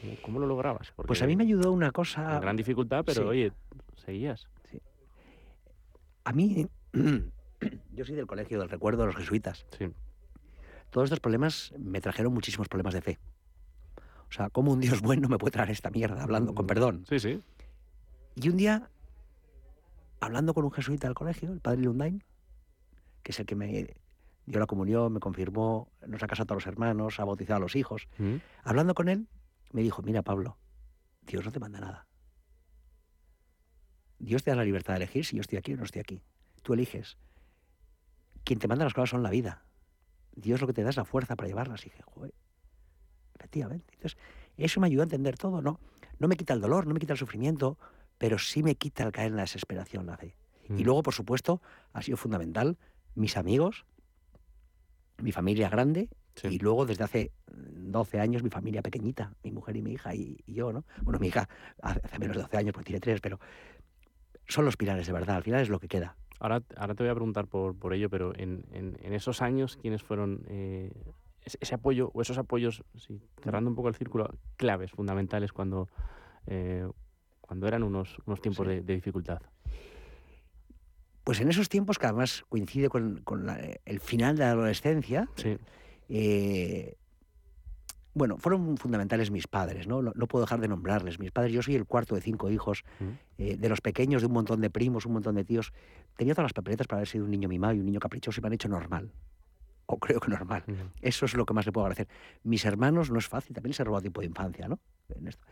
¿Cómo, 0.00 0.12
cómo 0.22 0.38
lo 0.40 0.46
lograbas? 0.46 0.92
Pues 0.96 1.22
a 1.22 1.26
mí 1.26 1.36
me 1.36 1.44
ayudó 1.44 1.70
una 1.72 1.92
cosa... 1.92 2.38
gran 2.40 2.56
dificultad, 2.56 3.04
pero 3.04 3.22
sí. 3.22 3.28
oye, 3.28 3.52
seguías. 3.96 4.48
A 6.24 6.32
mí, 6.32 6.66
yo 7.92 8.04
soy 8.04 8.14
del 8.14 8.26
colegio 8.26 8.58
del 8.60 8.68
recuerdo 8.68 9.02
de 9.02 9.06
los 9.08 9.16
jesuitas. 9.16 9.66
Sí. 9.78 9.86
Todos 10.90 11.06
estos 11.06 11.20
problemas 11.20 11.72
me 11.78 12.00
trajeron 12.00 12.32
muchísimos 12.34 12.68
problemas 12.68 12.94
de 12.94 13.00
fe. 13.02 13.18
O 14.28 14.32
sea, 14.32 14.50
¿cómo 14.50 14.72
un 14.72 14.80
Dios 14.80 15.00
bueno 15.02 15.28
me 15.28 15.38
puede 15.38 15.52
traer 15.52 15.70
esta 15.70 15.90
mierda? 15.90 16.22
Hablando 16.22 16.54
con 16.54 16.66
perdón. 16.66 17.04
Sí, 17.08 17.18
sí. 17.18 17.40
Y 18.34 18.48
un 18.48 18.56
día, 18.56 18.88
hablando 20.20 20.54
con 20.54 20.64
un 20.64 20.70
jesuita 20.72 21.06
del 21.06 21.14
colegio, 21.14 21.52
el 21.52 21.60
padre 21.60 21.82
Lundain, 21.82 22.22
que 23.22 23.32
es 23.32 23.40
el 23.40 23.46
que 23.46 23.54
me 23.54 23.86
dio 24.46 24.58
la 24.60 24.66
comunión, 24.66 25.12
me 25.12 25.20
confirmó, 25.20 25.88
nos 26.06 26.22
ha 26.22 26.26
casado 26.26 26.52
a 26.54 26.56
los 26.56 26.66
hermanos, 26.66 27.20
ha 27.20 27.24
bautizado 27.24 27.58
a 27.58 27.60
los 27.60 27.76
hijos, 27.76 28.08
Mm, 28.18 28.36
hablando 28.64 28.94
con 28.94 29.08
él, 29.08 29.28
me 29.72 29.82
dijo, 29.82 30.02
mira 30.02 30.22
Pablo, 30.22 30.58
Dios 31.22 31.44
no 31.44 31.52
te 31.52 31.60
manda 31.60 31.80
nada. 31.80 32.06
Dios 34.18 34.42
te 34.44 34.50
da 34.50 34.56
la 34.56 34.64
libertad 34.64 34.94
de 34.94 34.98
elegir 34.98 35.24
si 35.24 35.36
yo 35.36 35.40
estoy 35.40 35.58
aquí 35.58 35.74
o 35.74 35.76
no 35.76 35.84
estoy 35.84 36.00
aquí. 36.00 36.22
Tú 36.62 36.74
eliges. 36.74 37.16
Quien 38.44 38.58
te 38.58 38.68
manda 38.68 38.84
las 38.84 38.94
cosas 38.94 39.10
son 39.10 39.22
la 39.22 39.30
vida. 39.30 39.64
Dios 40.34 40.60
lo 40.60 40.66
que 40.66 40.72
te 40.72 40.82
da 40.82 40.90
es 40.90 40.96
la 40.96 41.04
fuerza 41.04 41.36
para 41.36 41.48
llevarlas. 41.48 41.82
Y 41.86 41.90
dije, 41.90 42.02
joder, 42.02 42.32
efectivamente. 43.34 43.94
Entonces, 43.94 44.18
Eso 44.58 44.80
me 44.80 44.86
ayudó 44.86 45.00
a 45.02 45.04
entender 45.04 45.38
todo, 45.38 45.62
¿no? 45.62 45.80
No 46.18 46.28
me 46.28 46.36
quita 46.36 46.52
el 46.52 46.60
dolor, 46.60 46.86
no 46.86 46.92
me 46.92 47.00
quita 47.00 47.14
el 47.14 47.18
sufrimiento, 47.18 47.78
pero 48.18 48.38
sí 48.38 48.62
me 48.62 48.74
quita 48.74 49.02
el 49.02 49.10
caer 49.12 49.28
en 49.28 49.36
la 49.36 49.42
desesperación, 49.42 50.04
la 50.06 50.16
fe. 50.18 50.36
Y 50.68 50.82
Mm. 50.82 50.84
luego, 50.84 51.02
por 51.02 51.14
supuesto, 51.14 51.62
ha 51.94 52.02
sido 52.02 52.18
fundamental 52.18 52.76
mis 53.14 53.36
amigos, 53.38 53.86
mi 55.18 55.32
familia 55.32 55.68
grande, 55.68 56.08
Sí. 56.34 56.48
y 56.48 56.58
luego 56.60 56.86
desde 56.86 57.04
hace 57.04 57.30
mm, 57.52 57.90
12 57.90 58.18
años 58.18 58.42
mi 58.42 58.48
familia 58.48 58.80
pequeñita, 58.80 59.34
mi 59.42 59.50
mujer 59.52 59.76
y 59.76 59.82
mi 59.82 59.92
hija 59.92 60.14
y, 60.14 60.38
y 60.46 60.54
yo, 60.54 60.72
¿no? 60.72 60.84
Bueno, 61.02 61.18
mi 61.20 61.26
hija 61.28 61.46
hace 61.82 62.00
hace 62.04 62.18
menos 62.18 62.36
de 62.36 62.42
12 62.42 62.56
años 62.56 62.72
porque 62.72 62.86
tiene 62.86 63.00
tres, 63.00 63.20
pero 63.20 63.38
son 64.48 64.64
los 64.64 64.76
pilares 64.76 65.06
de 65.06 65.12
verdad, 65.12 65.36
al 65.36 65.42
final 65.42 65.60
es 65.60 65.68
lo 65.68 65.78
que 65.78 65.88
queda. 65.88 66.16
Ahora, 66.40 66.62
ahora 66.76 66.94
te 66.94 67.02
voy 67.04 67.10
a 67.10 67.14
preguntar 67.14 67.46
por, 67.46 67.78
por 67.78 67.92
ello, 67.94 68.08
pero 68.10 68.32
en, 68.36 68.64
en- 68.72 68.98
en 69.02 69.12
esos 69.12 69.42
años, 69.42 69.76
¿quiénes 69.76 70.02
fueron 70.02 70.44
eh, 70.48 70.90
ese, 71.42 71.58
ese 71.60 71.74
apoyo 71.74 72.10
o 72.14 72.22
esos 72.22 72.38
apoyos, 72.38 72.82
sí, 72.96 73.20
cerrando 73.42 73.68
un 73.70 73.76
poco 73.76 73.88
el 73.88 73.94
círculo, 73.94 74.28
claves, 74.56 74.90
fundamentales 74.90 75.52
cuando, 75.52 75.88
eh, 76.46 76.88
cuando 77.40 77.68
eran 77.68 77.82
unos, 77.82 78.16
unos 78.26 78.40
tiempos 78.40 78.66
Sí. 78.66 78.72
de, 78.74 78.80
de 78.82 78.94
dificultad? 78.94 79.40
Pues 81.24 81.40
en 81.40 81.48
esos 81.48 81.68
tiempos, 81.68 81.98
que 81.98 82.06
además 82.06 82.44
coincide 82.48 82.88
con, 82.88 83.20
con 83.22 83.46
la- 83.46 83.60
el 83.84 84.00
final 84.00 84.36
de 84.36 84.44
la 84.44 84.50
adolescencia, 84.52 85.28
Sí, 85.36 85.56
eh, 86.08 86.96
bueno, 88.14 88.36
fueron 88.36 88.76
fundamentales 88.76 89.30
mis 89.30 89.46
padres, 89.46 89.86
¿no? 89.86 90.02
¿no? 90.02 90.12
no 90.14 90.26
puedo 90.26 90.44
dejar 90.44 90.60
de 90.60 90.68
nombrarles. 90.68 91.18
Mis 91.18 91.30
padres, 91.30 91.52
yo 91.52 91.62
soy 91.62 91.76
el 91.76 91.86
cuarto 91.86 92.14
de 92.14 92.20
cinco 92.20 92.50
hijos, 92.50 92.84
Mm. 93.00 93.04
eh, 93.38 93.56
de 93.56 93.68
los 93.70 93.80
pequeños, 93.80 94.20
de 94.20 94.26
un 94.26 94.34
montón 94.34 94.60
de 94.60 94.68
primos, 94.68 95.06
un 95.06 95.14
montón 95.14 95.34
de 95.36 95.44
tíos. 95.44 95.72
Tenía 96.16 96.34
todas 96.34 96.44
las 96.46 96.52
papeletas 96.52 96.86
para 96.86 96.98
haber 96.98 97.08
sido 97.08 97.24
un 97.24 97.30
niño 97.30 97.48
mimado 97.48 97.72
y 97.74 97.78
un 97.80 97.86
niño 97.86 98.00
caprichoso 98.00 98.38
y 98.38 98.42
me 98.42 98.48
han 98.48 98.52
hecho 98.52 98.68
normal. 98.68 99.12
O 99.86 99.98
creo 99.98 100.20
que 100.20 100.28
normal. 100.28 100.62
Ujú. 100.68 100.76
Eso 101.00 101.24
es 101.24 101.34
lo 101.34 101.46
que 101.46 101.54
más 101.54 101.64
le 101.64 101.72
puedo 101.72 101.86
agradecer. 101.86 102.08
Mis 102.44 102.64
hermanos 102.66 103.10
no 103.10 103.18
es 103.18 103.28
fácil, 103.28 103.54
también 103.54 103.70
les 103.70 103.80
he 103.80 103.84
robado 103.84 104.02
tiempo 104.02 104.20
de 104.20 104.26
infancia, 104.26 104.68
¿no? 104.68 104.78
En 105.08 105.28
esto. 105.28 105.46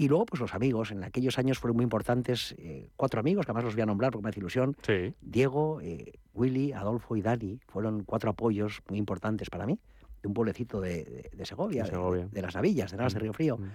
Y 0.00 0.06
luego, 0.08 0.24
pues 0.26 0.40
los 0.40 0.54
amigos, 0.54 0.92
en 0.92 1.02
aquellos 1.04 1.38
años 1.38 1.58
fueron 1.58 1.76
muy 1.76 1.82
importantes, 1.82 2.54
eh, 2.56 2.88
cuatro 2.96 3.18
amigos, 3.20 3.44
que 3.44 3.50
además 3.50 3.64
los 3.64 3.74
voy 3.74 3.82
a 3.82 3.86
nombrar 3.86 4.12
porque 4.12 4.22
me 4.22 4.30
hace 4.30 4.38
ilusión. 4.40 4.76
sí. 4.86 5.12
Diego, 5.20 5.80
eh, 5.82 6.12
Willy, 6.34 6.72
Adolfo 6.72 7.16
y 7.16 7.20
Dani 7.22 7.58
fueron 7.66 8.04
cuatro 8.04 8.30
apoyos 8.30 8.80
muy 8.88 8.96
importantes 8.98 9.50
para 9.50 9.66
mí, 9.66 9.78
de 10.22 10.28
un 10.28 10.34
pueblecito 10.34 10.80
de, 10.80 11.04
de- 11.04 11.30
de 11.36 11.44
Segovia, 11.44 11.82
De 11.82 11.90
de- 11.90 11.96
Segovia. 11.96 12.28
De, 12.30 12.42
las 12.42 12.54
Navillas, 12.54 12.92
de 12.92 12.96
Navas 12.96 13.12
de 13.12 13.18
Mm, 13.18 13.22
Río 13.22 13.32
Frío. 13.32 13.58
mm. 13.58 13.70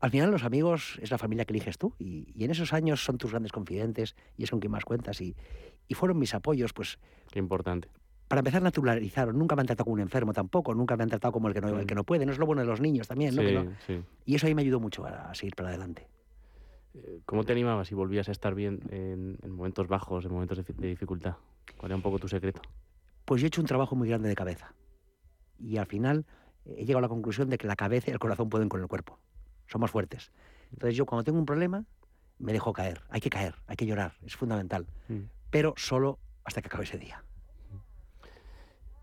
Al 0.00 0.10
final 0.10 0.30
los 0.30 0.44
amigos 0.44 0.98
es 1.02 1.10
la 1.10 1.18
familia 1.18 1.44
que 1.44 1.52
eliges 1.54 1.78
tú 1.78 1.92
y, 1.98 2.28
y 2.34 2.44
en 2.44 2.50
esos 2.50 2.72
años 2.72 3.02
son 3.04 3.16
tus 3.18 3.30
grandes 3.30 3.52
confidentes 3.52 4.14
y 4.36 4.44
es 4.44 4.50
con 4.50 4.60
quien 4.60 4.70
más 4.70 4.84
cuentas 4.84 5.20
y, 5.22 5.34
y 5.88 5.94
fueron 5.94 6.18
mis 6.18 6.34
apoyos, 6.34 6.72
pues 6.74 6.98
Qué 7.30 7.38
importante. 7.38 7.88
Para 8.28 8.40
empezar 8.40 8.62
naturalizaron, 8.62 9.38
nunca 9.38 9.54
me 9.56 9.60
han 9.60 9.66
tratado 9.66 9.84
como 9.84 9.94
un 9.94 10.00
enfermo 10.00 10.32
tampoco, 10.32 10.74
nunca 10.74 10.96
me 10.96 11.04
han 11.04 11.08
tratado 11.10 11.32
como 11.32 11.48
el 11.48 11.54
que 11.54 11.60
no, 11.60 11.68
el 11.68 11.84
Mm. 11.84 11.86
que 11.86 11.94
no 11.94 12.04
puede, 12.04 12.26
no 12.26 12.32
es 12.32 12.38
lo 12.38 12.46
bueno 12.46 12.62
de 12.62 12.66
los 12.68 12.80
niños 12.80 13.06
también, 13.08 13.32
Sí, 13.32 13.52
no- 13.52 13.66
sí. 13.86 14.02
Y 14.24 14.34
eso 14.34 14.46
ahí 14.46 14.54
me 14.54 14.62
ayudó 14.62 14.80
mucho 14.80 15.06
a, 15.06 15.30
a 15.30 15.34
seguir 15.34 15.54
para 15.54 15.68
adelante. 15.68 16.08
Eh, 16.94 17.20
¿Cómo 17.26 17.44
te 17.44 17.52
animabas 17.52 17.90
y 17.92 17.94
volvías 17.94 18.28
a 18.28 18.32
estar 18.32 18.54
bien 18.54 18.80
en, 18.90 19.38
en 19.42 19.50
momentos 19.52 19.86
bajos, 19.86 20.24
en 20.24 20.32
momentos 20.32 20.58
de 20.64 20.88
dificultad? 20.88 21.36
¿Cuál 21.76 21.92
era 21.92 21.96
un 21.96 22.02
poco 22.02 22.18
tu 22.18 22.26
secreto? 22.28 22.62
Pues 23.24 23.40
yo 23.40 23.46
he 23.46 23.48
hecho 23.48 23.60
un 23.60 23.66
trabajo 23.66 23.94
muy 23.96 24.08
grande 24.08 24.28
de 24.28 24.34
cabeza. 24.34 24.72
Y 25.58 25.76
al 25.76 25.86
final 25.86 26.24
eh, 26.64 26.74
he 26.78 26.84
llegado 26.84 26.98
a 26.98 27.02
la 27.02 27.08
conclusión 27.08 27.48
de 27.50 27.58
que 27.58 27.66
la 27.66 27.76
cabeza 27.76 28.10
y 28.10 28.12
el 28.12 28.18
corazón 28.18 28.48
pueden 28.48 28.68
con 28.68 28.80
el 28.80 28.88
cuerpo. 28.88 29.18
Somos 29.66 29.90
fuertes. 29.90 30.32
Entonces 30.72 30.96
yo 30.96 31.06
cuando 31.06 31.24
tengo 31.24 31.38
un 31.38 31.46
problema, 31.46 31.84
me 32.38 32.52
dejo 32.52 32.72
caer. 32.72 33.02
Hay 33.08 33.20
que 33.20 33.30
caer, 33.30 33.54
hay 33.66 33.76
que 33.76 33.86
llorar, 33.86 34.14
es 34.24 34.36
fundamental. 34.36 34.86
Mm. 35.08 35.22
Pero 35.50 35.74
solo 35.76 36.18
hasta 36.44 36.60
que 36.62 36.66
acabe 36.68 36.84
ese 36.84 36.98
día. 36.98 37.22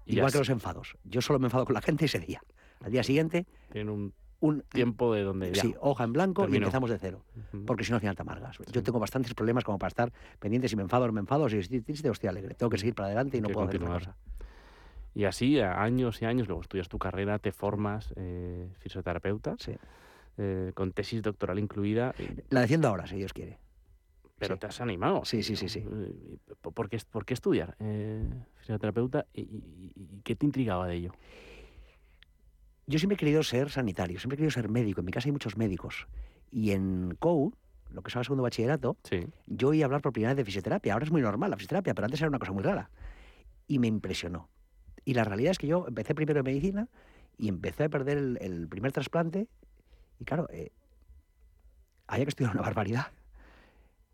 Y 0.05 0.17
Igual 0.17 0.31
que 0.31 0.37
los 0.39 0.49
enfados. 0.49 0.97
Yo 1.03 1.21
solo 1.21 1.39
me 1.39 1.47
enfado 1.47 1.65
con 1.65 1.73
la 1.73 1.81
gente 1.81 2.05
ese 2.05 2.19
día. 2.19 2.41
Al 2.81 2.91
día 2.91 3.03
siguiente, 3.03 3.45
tienen 3.71 3.89
un 3.93 4.13
un 4.39 4.59
tiempo 4.63 5.13
de 5.13 5.23
donde 5.23 5.53
ya. 5.53 5.61
sí, 5.61 5.73
hoja 5.79 6.03
en 6.03 6.11
blanco 6.11 6.41
terminó. 6.41 6.63
y 6.63 6.65
empezamos 6.65 6.89
de 6.89 6.99
cero. 6.99 7.23
Porque 7.65 7.85
si 7.85 7.91
no, 7.91 7.95
al 7.95 8.01
final 8.01 8.13
te 8.17 8.23
amargas. 8.23 8.57
Sí. 8.57 8.63
Yo 8.73 8.83
tengo 8.83 8.99
bastantes 8.99 9.33
problemas 9.33 9.63
como 9.63 9.79
para 9.79 9.87
estar 9.87 10.11
pendiente 10.37 10.67
si 10.67 10.75
me 10.75 10.81
enfado 10.81 11.05
o 11.05 11.07
no 11.07 11.13
me 11.13 11.21
enfado, 11.21 11.47
si 11.47 11.59
estoy 11.59 11.79
triste 11.79 12.09
o 12.09 12.11
estoy 12.11 12.27
alegre. 12.27 12.53
Tengo 12.55 12.69
que 12.69 12.77
seguir 12.77 12.93
para 12.93 13.05
adelante 13.05 13.37
y 13.37 13.41
no 13.41 13.47
que 13.47 13.53
puedo 13.53 13.67
hacer 13.69 13.81
otra 13.81 13.93
continuar. 13.95 14.17
cosa. 14.17 14.49
Y 15.15 15.23
así, 15.23 15.61
a 15.61 15.81
años 15.81 16.21
y 16.21 16.25
años, 16.25 16.47
luego 16.49 16.61
estudias 16.61 16.89
tu 16.89 16.99
carrera, 16.99 17.39
te 17.39 17.53
formas 17.53 18.13
eh, 18.17 18.67
fisioterapeuta, 18.79 19.55
Sí. 19.59 19.75
eh, 20.37 20.71
con 20.75 20.91
tesis 20.91 21.21
doctoral 21.21 21.57
incluida, 21.57 22.13
La 22.49 22.59
defiendo 22.59 22.89
ahora, 22.89 23.07
si 23.07 23.15
Dios 23.15 23.31
quiere. 23.31 23.59
Pero 24.37 24.55
Sí. 24.55 24.59
te 24.59 24.67
has 24.67 24.81
animado. 24.81 25.23
Sí, 25.25 25.43
sí, 25.43 25.55
sí, 25.55 25.69
sí. 25.69 25.79
Eh, 25.79 26.37
¿Por 26.61 26.89
qué, 26.89 26.97
por 27.09 27.25
qué 27.25 27.33
estudiar 27.33 27.75
eh, 27.79 28.23
fisioterapeuta 28.57 29.25
y, 29.33 29.41
y- 29.41 29.91
y 29.95 30.21
qué 30.23 30.35
te 30.35 30.45
intrigaba 30.45 30.87
de 30.87 30.95
ello? 30.95 31.11
Yo 32.85 32.99
siempre 32.99 33.15
he 33.15 33.17
querido 33.17 33.43
ser 33.43 33.69
sanitario, 33.69 34.19
siempre 34.19 34.35
he 34.35 34.37
querido 34.37 34.51
ser 34.51 34.69
médico. 34.69 34.99
En 35.01 35.05
mi 35.05 35.11
casa 35.11 35.29
hay 35.29 35.31
muchos 35.31 35.55
médicos. 35.57 36.07
Y 36.51 36.71
en 36.71 37.15
COU, 37.19 37.53
lo 37.91 38.01
que 38.01 38.09
es 38.09 38.15
ahora 38.15 38.25
segundo 38.25 38.43
bachillerato, 38.43 38.97
Sí. 39.03 39.25
yo 39.47 39.69
oí 39.69 39.81
hablar 39.83 40.01
por 40.01 40.11
primera 40.11 40.31
vez 40.33 40.37
de 40.37 40.45
fisioterapia. 40.45 40.93
Ahora 40.93 41.05
es 41.05 41.11
muy 41.11 41.21
normal 41.21 41.49
la 41.49 41.55
fisioterapia, 41.57 41.93
pero 41.93 42.05
antes 42.05 42.19
era 42.19 42.27
una 42.29 42.39
cosa 42.39 42.51
muy 42.51 42.63
rara. 42.63 42.89
Y 43.67 43.79
me 43.79 43.87
impresionó. 43.87 44.49
Y 45.05 45.13
la 45.13 45.23
realidad 45.23 45.51
es 45.51 45.57
que 45.59 45.67
yo 45.67 45.85
empecé 45.87 46.13
primero 46.13 46.39
en 46.39 46.45
medicina 46.45 46.89
y 47.37 47.47
empecé 47.47 47.85
a 47.85 47.89
perder 47.89 48.17
el, 48.17 48.37
el 48.41 48.67
primer 48.67 48.91
trasplante. 48.91 49.47
Y 50.19 50.25
claro, 50.25 50.47
eh, 50.51 50.71
había 52.07 52.25
que 52.25 52.29
estudiar 52.29 52.53
una 52.53 52.61
barbaridad. 52.63 53.07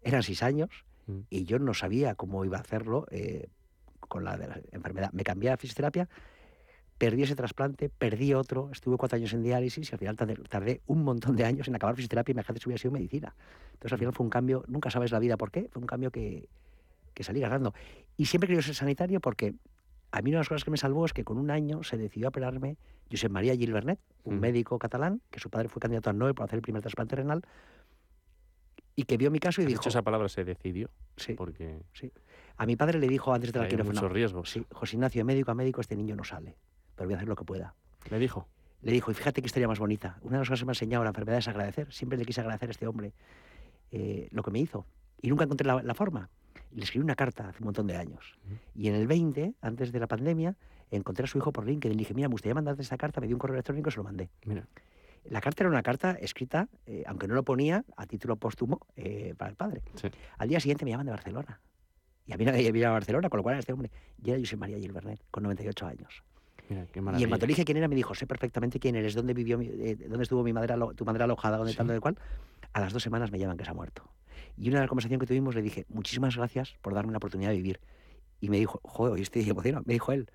Eran 0.03 0.23
seis 0.23 0.43
años 0.43 0.69
Mm. 1.09 1.21
y 1.31 1.43
yo 1.45 1.57
no 1.57 1.73
sabía 1.73 2.13
cómo 2.13 2.45
iba 2.45 2.57
a 2.57 2.61
hacerlo 2.61 3.07
eh, 3.09 3.47
con 3.99 4.23
la, 4.23 4.37
de 4.37 4.47
la 4.47 4.61
enfermedad. 4.71 5.09
Me 5.11 5.23
cambié 5.23 5.49
a 5.49 5.57
fisioterapia, 5.57 6.07
perdí 6.99 7.23
ese 7.23 7.35
trasplante, 7.35 7.89
perdí 7.89 8.33
otro, 8.33 8.69
estuve 8.71 8.97
cuatro 8.97 9.15
años 9.15 9.33
en 9.33 9.41
diálisis 9.41 9.89
y 9.89 9.93
al 9.93 9.99
final 9.99 10.15
tardé, 10.15 10.81
un 10.85 11.03
montón 11.03 11.35
de 11.35 11.45
años 11.45 11.67
en 11.67 11.75
acabar 11.75 11.95
fisioterapia 11.95 12.33
y 12.33 12.35
me 12.35 12.43
si 12.43 12.67
hubiera 12.67 12.77
sido 12.79 12.91
medicina. 12.91 13.35
Entonces 13.73 13.93
al 13.93 13.99
final 13.99 14.13
fue 14.13 14.23
un 14.23 14.29
cambio, 14.29 14.63
nunca 14.67 14.91
sabes 14.91 15.11
la 15.11 15.19
vida 15.19 15.37
por 15.37 15.51
qué, 15.51 15.67
fue 15.71 15.81
un 15.81 15.87
cambio 15.87 16.11
que, 16.11 16.47
que 17.13 17.23
salí 17.23 17.39
ganando. 17.39 17.73
Y 18.17 18.25
siempre 18.25 18.47
querido 18.47 18.61
ser 18.61 18.75
sanitario 18.75 19.19
porque 19.19 19.55
a 20.11 20.21
mí 20.21 20.29
una 20.31 20.37
de 20.37 20.41
las 20.41 20.49
cosas 20.49 20.63
que 20.63 20.71
me 20.71 20.77
salvó 20.77 21.05
es 21.05 21.13
que 21.13 21.23
con 21.23 21.37
un 21.37 21.49
año 21.49 21.83
se 21.83 21.97
decidió 21.97 22.27
a 22.27 22.29
operarme 22.29 22.77
Josep 23.11 23.31
María 23.31 23.55
Gil 23.55 23.73
Bernet, 23.73 23.99
un 24.23 24.37
Mm. 24.37 24.39
médico 24.41 24.77
catalán, 24.79 25.21
que 25.31 25.39
su 25.39 25.49
padre 25.49 25.69
fue 25.69 25.79
candidato 25.79 26.09
al 26.09 26.17
Nobel 26.17 26.35
para 26.35 26.45
hacer 26.45 26.57
el 26.57 26.61
primer 26.61 26.81
trasplante 26.81 27.15
renal, 27.15 27.43
y 28.99 29.03
que 29.03 29.15
vio 29.15 29.31
mi 29.31 29.39
caso 29.39 29.61
y 29.61 29.65
dijo, 29.65 29.79
dicho 29.79 29.87
esa 29.87 30.01
palabra 30.01 30.27
se 30.27 30.43
decidió, 30.43 30.89
sí, 31.15 31.33
porque 31.35 31.83
a 32.57 32.65
mi 32.65 32.75
padre 32.75 32.99
le 32.99 33.07
dijo 33.07 33.33
antes 33.33 33.53
de 33.53 33.59
la 33.59 33.63
hay 33.63 33.69
quirófano, 33.69 33.93
muchos 33.93 34.11
riesgos. 34.11 34.49
sí, 34.49 34.65
José 34.73 34.97
Ignacio, 34.97 35.23
médico 35.23 35.51
a 35.51 35.55
médico, 35.55 35.79
este 35.79 35.95
niño 35.95 36.17
no 36.17 36.25
sale, 36.25 36.57
pero 36.97 37.07
voy 37.07 37.13
a 37.13 37.15
hacer 37.15 37.29
lo 37.29 37.37
que 37.37 37.45
pueda. 37.45 37.75
Le 38.09 38.19
dijo. 38.19 38.49
Le 38.81 38.91
dijo, 38.91 39.09
y 39.09 39.13
fíjate 39.13 39.41
qué 39.41 39.45
historia 39.45 39.69
más 39.69 39.79
bonita. 39.79 40.17
Una 40.21 40.33
de 40.33 40.39
las 40.39 40.49
cosas 40.49 40.59
que 40.59 40.65
me 40.65 40.71
ha 40.71 40.73
enseñado 40.73 41.03
la 41.05 41.11
enfermedad 41.11 41.39
es 41.39 41.47
agradecer. 41.47 41.93
Siempre 41.93 42.17
le 42.17 42.25
quise 42.25 42.41
agradecer 42.41 42.69
a 42.69 42.71
este 42.71 42.87
hombre 42.87 43.13
eh, 43.91 44.27
lo 44.31 44.43
que 44.43 44.51
me 44.51 44.59
hizo. 44.59 44.85
Y 45.21 45.29
nunca 45.29 45.45
encontré 45.45 45.65
la, 45.65 45.81
la 45.81 45.93
forma. 45.93 46.29
Le 46.71 46.83
escribí 46.83 47.03
una 47.03 47.15
carta 47.15 47.49
hace 47.49 47.59
un 47.59 47.65
montón 47.65 47.87
de 47.87 47.95
años. 47.95 48.37
Y 48.75 48.89
en 48.89 48.95
el 48.95 49.07
20, 49.07 49.53
antes 49.61 49.91
de 49.93 49.99
la 49.99 50.07
pandemia, 50.07 50.55
encontré 50.91 51.23
a 51.23 51.27
su 51.27 51.37
hijo 51.37 51.51
por 51.53 51.65
LinkedIn. 51.65 51.95
Le 51.95 51.99
dije, 51.99 52.13
mira, 52.13 52.27
me 52.27 52.33
gustaría 52.33 52.55
mandarte 52.55 52.81
esta 52.81 52.97
carta. 52.97 53.21
Me 53.21 53.27
dio 53.27 53.35
un 53.35 53.39
correo 53.39 53.55
electrónico 53.55 53.89
y 53.89 53.91
se 53.91 53.97
lo 53.97 54.03
mandé. 54.03 54.29
Mira, 54.45 54.65
La 55.29 55.41
carta 55.41 55.63
era 55.63 55.69
una 55.69 55.83
carta 55.83 56.11
escrita, 56.19 56.67
eh, 56.87 57.03
aunque 57.05 57.27
no 57.27 57.35
lo 57.35 57.43
ponía, 57.43 57.85
a 57.95 58.05
título 58.07 58.35
póstumo 58.35 58.79
eh, 58.95 59.35
para 59.37 59.51
el 59.51 59.55
padre. 59.55 59.83
Sí. 59.93 60.09
Al 60.39 60.49
día 60.49 60.59
siguiente 60.59 60.85
me 60.85 60.91
llaman 60.91 61.05
de 61.05 61.11
Barcelona. 61.11 61.61
Y 62.25 62.33
a 62.33 62.37
mí 62.37 62.45
nadie 62.45 62.71
me 62.71 62.79
iba 62.79 62.89
a 62.89 62.91
Barcelona, 62.91 63.29
con 63.29 63.37
lo 63.37 63.43
cual 63.43 63.53
era 63.53 63.59
este 63.59 63.73
hombre. 63.73 63.91
Y 64.23 64.31
era 64.31 64.39
José 64.39 64.57
María 64.57 64.77
Gilbernet, 64.79 65.19
con 65.29 65.43
98 65.43 65.85
años. 65.85 66.23
mira, 66.67 66.85
qué 66.91 66.99
Y 67.19 67.23
en 67.23 67.29
cuanto 67.29 67.45
dije 67.45 67.63
quién 67.63 67.77
era, 67.77 67.87
me 67.87 67.95
dijo, 67.95 68.15
sé 68.15 68.25
perfectamente 68.25 68.79
quién 68.79 68.95
eres, 68.95 69.13
dónde 69.13 69.33
vivió, 69.35 69.59
eh, 69.61 69.95
dónde 70.07 70.23
estuvo 70.23 70.43
mi 70.43 70.53
madre, 70.53 70.73
tu 70.95 71.05
madre 71.05 71.23
alojada, 71.23 71.57
dónde 71.57 71.73
tal, 71.73 71.85
Sí. 71.85 71.87
dónde 71.87 72.01
cual. 72.01 72.17
A 72.73 72.79
las 72.81 72.91
dos 72.93 73.03
semanas 73.03 73.31
me 73.31 73.37
llaman 73.37 73.57
que 73.57 73.65
se 73.65 73.71
ha 73.71 73.73
muerto. 73.75 74.09
Y 74.57 74.69
una 74.69 74.77
de 74.77 74.81
las 74.83 74.89
conversaciones 74.89 75.19
que 75.21 75.27
tuvimos 75.27 75.53
le 75.55 75.61
dije, 75.61 75.85
muchísimas 75.89 76.35
gracias 76.35 76.75
por 76.81 76.93
darme 76.93 77.11
la 77.11 77.17
oportunidad 77.17 77.51
de 77.51 77.57
vivir. 77.57 77.79
Y 78.41 78.49
me 78.49 78.57
dijo, 78.57 78.79
joder, 78.83 79.19
estoy 79.21 79.47
emocionado. 79.49 79.83
Me 79.85 79.93
dijo 79.93 80.11
él, 80.11 80.29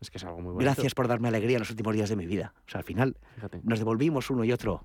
Es 0.00 0.10
que 0.10 0.18
es 0.18 0.24
algo 0.24 0.36
muy 0.40 0.52
bonito. 0.52 0.64
gracias 0.64 0.94
por 0.94 1.08
darme 1.08 1.28
alegría 1.28 1.56
en 1.56 1.60
los 1.60 1.70
últimos 1.70 1.94
días 1.94 2.08
de 2.10 2.16
mi 2.16 2.26
vida. 2.26 2.52
O 2.66 2.70
sea, 2.70 2.78
al 2.80 2.84
final 2.84 3.16
Fíjate. 3.36 3.60
nos 3.64 3.78
devolvimos 3.78 4.28
uno 4.30 4.44
y 4.44 4.52
otro 4.52 4.84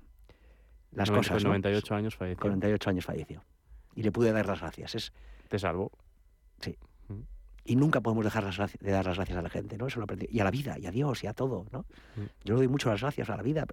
las 0.92 1.10
Noven- 1.10 1.18
cosas. 1.18 1.34
Con 1.34 1.42
¿no? 1.44 1.48
98 1.50 1.94
años 1.94 2.16
falleció. 2.16 2.40
Con 2.40 2.50
98 2.52 2.90
años 2.90 3.04
falleció. 3.04 3.44
Y 3.94 4.02
le 4.02 4.12
pude 4.12 4.32
dar 4.32 4.46
las 4.46 4.60
gracias. 4.60 4.94
Es, 4.94 5.12
Te 5.48 5.58
salvo. 5.58 5.90
y 7.64 7.76
nunca 7.76 8.00
podemos 8.00 8.24
dejar 8.24 8.42
las 8.44 8.56
de 8.80 8.90
dar 8.90 9.04
las 9.04 9.16
gracias 9.16 9.36
a 9.38 9.42
la 9.42 9.50
gente, 9.50 9.76
¿no? 9.76 9.86
Eso 9.86 10.00
lo 10.00 10.04
aprendí. 10.04 10.26
Y 10.30 10.40
a 10.40 10.44
la 10.44 10.50
vida, 10.50 10.78
y 10.78 10.86
a 10.86 10.90
Dios, 10.90 11.22
y 11.22 11.26
a 11.26 11.34
todo, 11.34 11.66
¿no? 11.70 11.80
Mm. 12.16 12.22
Yo 12.44 12.54
le 12.54 12.60
doy 12.60 12.68
mucho 12.68 12.88
las 12.88 13.00
gracias 13.02 13.28
a 13.30 13.36
la 13.36 13.42
vida. 13.42 13.66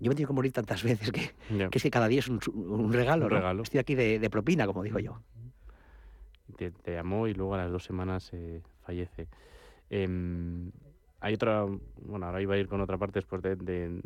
Yo 0.00 0.08
me 0.08 0.14
he 0.14 0.16
tenido 0.16 0.28
que 0.28 0.34
morir 0.34 0.52
tantas 0.52 0.82
veces 0.82 1.12
que, 1.12 1.30
Ya. 1.56 1.70
que 1.70 1.78
es 1.78 1.82
que 1.82 1.90
cada 1.90 2.08
día 2.08 2.18
es 2.18 2.28
un, 2.28 2.40
un 2.54 2.92
regalo, 2.92 3.26
Un 3.26 3.30
¿no? 3.32 3.36
regalo. 3.38 3.62
Estoy 3.62 3.78
aquí 3.78 3.94
de, 3.94 4.18
de 4.18 4.30
propina, 4.30 4.66
como 4.66 4.82
digo 4.82 4.98
yo. 4.98 5.22
te, 6.56 6.72
te 6.72 6.94
llamó 6.94 7.28
y 7.28 7.34
luego 7.34 7.54
a 7.54 7.58
las 7.58 7.70
dos 7.70 7.84
semanas 7.84 8.28
eh, 8.32 8.60
fallece. 8.82 9.28
Em, 9.96 10.72
hay 11.20 11.34
otra, 11.34 11.66
bueno, 12.00 12.24
ahora 12.26 12.40
iba 12.40 12.54
a 12.54 12.58
ir 12.58 12.66
con 12.66 12.80
otra 12.80 12.96
parte 12.96 13.18
después 13.18 13.42
de, 13.42 13.56
de- 13.56 14.00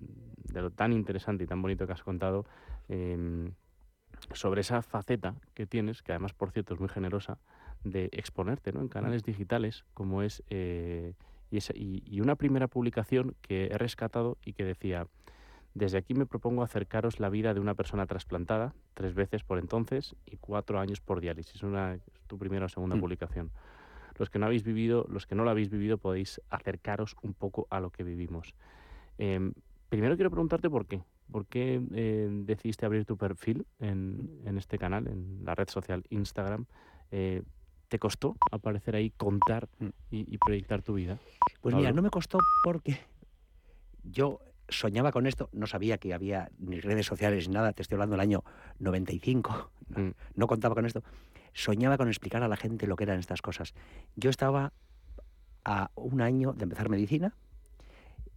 de 0.52 0.62
lo 0.62 0.70
tan 0.70 0.92
interesante 0.92 1.44
y 1.44 1.46
tan 1.46 1.62
bonito 1.62 1.86
que 1.86 1.92
has 1.92 2.02
contado, 2.02 2.44
em, 2.88 3.52
sobre 4.32 4.62
esa 4.62 4.82
faceta 4.82 5.36
que 5.54 5.64
tienes, 5.66 6.02
que 6.02 6.10
además, 6.12 6.32
por 6.34 6.50
cierto, 6.50 6.74
es 6.74 6.80
muy 6.80 6.88
generosa, 6.88 7.38
de 7.84 8.06
exponerte 8.12 8.72
¿no? 8.72 8.80
en 8.80 8.88
canales 8.88 9.22
digitales, 9.22 9.84
como 9.94 10.22
es, 10.22 10.42
eh, 10.50 11.14
y, 11.52 11.58
esa- 11.58 11.72
y- 11.76 12.02
y 12.04 12.20
una 12.20 12.34
primera 12.34 12.66
publicación 12.66 13.36
que 13.40 13.66
he 13.66 13.78
rescatado 13.78 14.36
y 14.44 14.52
que 14.52 14.64
decía, 14.64 15.06
Desde 15.74 15.98
aquí 15.98 16.14
me 16.14 16.24
propongo 16.24 16.62
acercaros 16.62 17.20
la 17.20 17.28
vida 17.28 17.52
de 17.52 17.60
una 17.60 17.74
persona 17.74 18.06
trasplantada, 18.06 18.72
tres 18.94 19.12
veces 19.14 19.44
por 19.44 19.58
entonces 19.58 20.16
y 20.24 20.38
cuatro 20.38 20.80
años 20.80 21.02
por 21.02 21.20
diálisis. 21.20 21.62
Una, 21.62 21.92
es 21.96 22.00
tu 22.26 22.38
primera 22.38 22.64
o 22.64 22.68
segunda 22.70 22.96
Mm. 22.96 23.00
publicación. 23.00 23.50
Los 24.18 24.30
que 24.30 24.38
no 24.38 24.46
habéis 24.46 24.62
vivido, 24.64 25.06
los 25.10 25.26
que 25.26 25.34
no 25.34 25.44
lo 25.44 25.50
habéis 25.50 25.70
vivido, 25.70 25.98
podéis 25.98 26.40
acercaros 26.50 27.16
un 27.22 27.34
poco 27.34 27.66
a 27.70 27.80
lo 27.80 27.90
que 27.90 28.02
vivimos. 28.04 28.54
Em, 29.18 29.52
primero 29.88 30.16
quiero 30.16 30.30
preguntarte 30.30 30.70
por 30.70 30.86
qué. 30.86 31.02
¿Por 31.30 31.46
qué 31.46 31.82
eh, 31.92 32.28
decidiste 32.44 32.86
abrir 32.86 33.04
tu 33.04 33.16
perfil 33.16 33.66
en, 33.80 34.40
en 34.44 34.58
este 34.58 34.78
canal, 34.78 35.06
en 35.08 35.44
la 35.44 35.54
red 35.54 35.68
social 35.68 36.04
Instagram? 36.10 36.66
Eh, 37.10 37.42
¿Te 37.88 37.98
costó 37.98 38.36
aparecer 38.52 38.96
ahí, 38.96 39.10
contar 39.10 39.68
Mm. 39.78 39.86
y, 40.10 40.34
y 40.34 40.38
proyectar 40.38 40.82
tu 40.82 40.94
vida? 40.94 41.18
Pues 41.60 41.74
mira, 41.74 41.92
no 41.92 42.02
me 42.02 42.10
costó 42.10 42.38
porque 42.64 42.98
yo 44.04 44.40
soñaba 44.68 45.12
con 45.12 45.26
esto, 45.26 45.48
no 45.52 45.66
sabía 45.66 45.98
que 45.98 46.12
había 46.14 46.50
ni 46.58 46.80
redes 46.80 47.06
sociales 47.06 47.48
ni 47.48 47.54
nada, 47.54 47.72
te 47.72 47.82
estoy 47.82 47.96
hablando 47.96 48.14
del 48.14 48.20
año 48.20 48.44
95, 48.78 49.70
no, 49.88 49.98
Mm. 50.02 50.12
no 50.34 50.46
contaba 50.46 50.74
con 50.74 50.86
esto. 50.86 51.02
Soñaba 51.52 51.96
con 51.96 52.08
explicar 52.08 52.42
a 52.42 52.48
la 52.48 52.56
gente 52.56 52.86
lo 52.86 52.96
que 52.96 53.04
eran 53.04 53.18
estas 53.18 53.40
cosas. 53.40 53.72
Yo 54.16 54.30
estaba 54.30 54.72
a 55.64 55.90
un 55.94 56.20
año 56.20 56.52
de 56.52 56.64
empezar 56.64 56.88
medicina, 56.88 57.34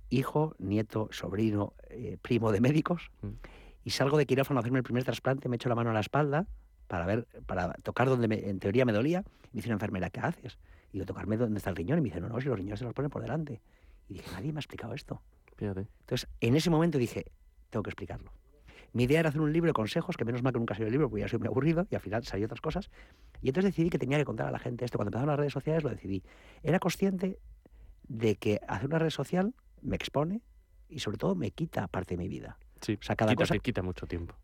hijo, 0.09 0.55
nieto, 0.57 1.09
sobrino, 1.11 1.73
eh, 1.89 2.17
primo 2.21 2.51
de 2.51 2.61
médicos, 2.61 3.11
Mm. 3.21 3.27
y 3.83 3.89
salgo 3.91 4.17
de 4.17 4.25
quirófano 4.25 4.59
a 4.59 4.61
hacerme 4.61 4.79
el 4.79 4.83
primer 4.83 5.03
trasplante, 5.03 5.49
me 5.49 5.55
echo 5.55 5.69
la 5.69 5.75
mano 5.75 5.89
a 5.89 5.93
la 5.93 5.99
espalda 5.99 6.47
para 6.87 7.05
ver, 7.05 7.27
para 7.45 7.73
tocar 7.83 8.09
donde 8.09 8.27
me- 8.27 8.49
en 8.49 8.59
teoría 8.59 8.85
me 8.85 8.91
dolía, 8.93 9.21
me 9.21 9.57
dice 9.57 9.67
una 9.69 9.75
enfermera, 9.75 10.09
¿qué 10.09 10.19
haces? 10.21 10.57
Y 10.91 10.97
yo, 10.99 11.05
tocarme 11.05 11.37
donde 11.37 11.57
está 11.59 11.69
el 11.69 11.75
riñón, 11.75 11.99
y 11.99 12.01
me 12.01 12.05
dice, 12.05 12.19
no, 12.19 12.29
no, 12.29 12.39
si 12.41 12.47
los 12.47 12.57
riñones 12.57 12.79
se 12.79 12.85
los 12.85 12.93
ponen 12.93 13.11
por 13.11 13.21
delante. 13.21 13.61
Y 14.07 14.15
dije, 14.15 14.31
nadie 14.31 14.51
me 14.51 14.57
ha 14.57 14.61
explicado 14.61 14.93
esto. 14.95 15.21
Fíjate. 15.59 15.87
Entonces, 15.99 16.29
en 16.39 16.55
ese 16.55 16.69
momento 16.69 16.97
dije, 16.97 17.25
tengo 17.69 17.83
que 17.83 17.89
explicarlo. 17.89 18.31
Mi 18.93 19.03
idea 19.03 19.19
era 19.19 19.27
hacer 19.29 19.41
un 19.41 19.51
libro 19.51 19.67
de 19.67 19.73
consejos, 19.73 20.15
que 20.15 20.23
menos 20.23 20.41
mal 20.41 20.53
que 20.53 20.59
nunca 20.59 20.73
salió 20.73 20.87
el 20.87 20.93
libro, 20.93 21.09
porque 21.09 21.21
ya 21.21 21.27
soy 21.27 21.37
muy 21.37 21.49
aburrido, 21.49 21.85
y 21.91 21.95
al 21.95 22.01
final 22.01 22.23
salió 22.23 22.45
otras 22.45 22.61
cosas. 22.61 22.89
Y 23.41 23.49
entonces 23.49 23.73
decidí 23.73 23.89
que 23.89 23.99
tenía 23.99 24.17
que 24.17 24.23
contar 24.23 24.47
a 24.47 24.51
la 24.51 24.57
gente 24.57 24.85
esto. 24.85 24.97
Cuando 24.97 25.09
empezaron 25.09 25.27
las 25.27 25.37
redes 25.37 25.51
sociales 25.51 25.83
lo 25.83 25.89
decidí. 25.89 26.23
Era 26.63 26.79
consciente 26.79 27.37
de 28.07 28.37
que 28.37 28.61
hacer 28.67 28.87
una 28.87 28.99
red 28.99 29.09
social 29.09 29.53
me 29.81 29.97
expone 29.97 30.41
y 30.87 30.99
sobre 30.99 31.17
todo 31.17 31.35
me 31.35 31.51
quita 31.51 31.87
parte 31.89 32.15
de 32.15 32.23
mi 32.23 32.29
vida. 32.29 32.57
Sí, 32.79 32.97
O 32.99 33.03
sea, 33.03 33.17
cada 33.17 33.33
quita, 33.33 33.43
cosa, 33.43 33.53
te 33.55 33.59
quita 33.59 33.83
mucho 33.83 34.07
tiempo. 34.07 34.35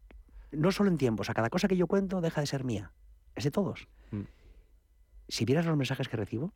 no 0.51 0.71
solo 0.73 0.89
en 0.91 0.97
tiempo, 0.97 1.21
o 1.21 1.23
sea, 1.23 1.34
cada 1.34 1.49
cosa 1.49 1.69
que 1.69 1.78
yo 1.78 1.88
cuento 1.88 2.19
deja 2.19 2.41
de 2.41 2.47
ser 2.47 2.65
mía. 2.65 2.91
Es 3.36 3.45
de 3.45 3.51
todos. 3.51 3.88
Mm. 4.12 4.23
Si 5.30 5.45
vieras 5.45 5.65
los 5.65 5.78
mensajes 5.78 6.08
que 6.10 6.17
recibo, 6.17 6.54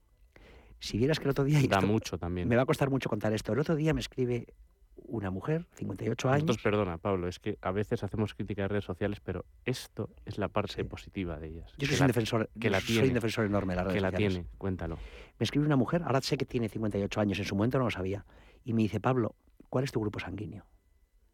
si 0.79 0.97
vieras 0.97 1.19
que 1.19 1.25
el 1.25 1.31
otro 1.31 1.43
día... 1.43 1.59
y 1.59 1.67
Da 1.67 1.77
esto 1.79 1.87
mucho 1.87 2.17
también. 2.17 2.47
Me 2.47 2.55
va 2.55 2.63
a 2.63 2.65
costar 2.65 2.89
mucho 2.89 3.09
contar 3.09 3.33
esto. 3.33 3.53
El 3.53 3.59
otro 3.59 3.75
día 3.75 3.93
me 3.93 3.99
escribe 4.01 4.47
una 4.95 5.31
mujer, 5.31 5.65
58 5.75 6.29
años. 6.29 6.43
Nosotros, 6.43 6.63
perdona, 6.63 6.97
Pablo, 6.97 7.27
es 7.27 7.39
que 7.39 7.57
a 7.61 7.71
veces 7.71 8.03
hacemos 8.03 8.35
crítica 8.35 8.63
de 8.63 8.67
redes 8.67 8.83
sociales, 8.85 9.19
pero 9.21 9.45
esto 9.65 10.09
es 10.25 10.37
la 10.37 10.49
parte 10.49 10.73
Sí. 10.73 10.83
positiva 10.83 11.39
de 11.39 11.47
ellas. 11.47 11.73
Yo 11.77 11.87
soy 11.87 11.97
la, 11.97 12.03
un 12.03 12.07
defensor, 12.07 12.49
que 12.59 12.69
la 12.69 12.79
soy 12.79 12.87
tiene, 12.95 13.07
un 13.07 13.13
defensor 13.15 13.45
enorme 13.45 13.73
de 13.73 13.77
las 13.77 13.85
redes 13.85 13.95
que 13.95 14.01
la 14.01 14.09
sociales. 14.09 14.33
tiene, 14.33 14.49
cuéntalo. 14.57 14.97
Me 15.39 15.43
escribe 15.43 15.65
una 15.65 15.77
mujer, 15.77 16.03
ahora 16.03 16.21
sé 16.21 16.37
que 16.37 16.45
tiene 16.45 16.69
58 16.69 17.21
años, 17.21 17.39
en 17.39 17.45
su 17.45 17.55
momento 17.55 17.77
no 17.79 17.85
lo 17.85 17.91
sabía, 17.91 18.25
y 18.63 18.73
me 18.73 18.83
dice, 18.83 18.99
Pablo, 18.99 19.35
¿cuál 19.69 19.83
es 19.85 19.91
tu 19.91 19.99
grupo 20.01 20.19
sanguíneo? 20.19 20.65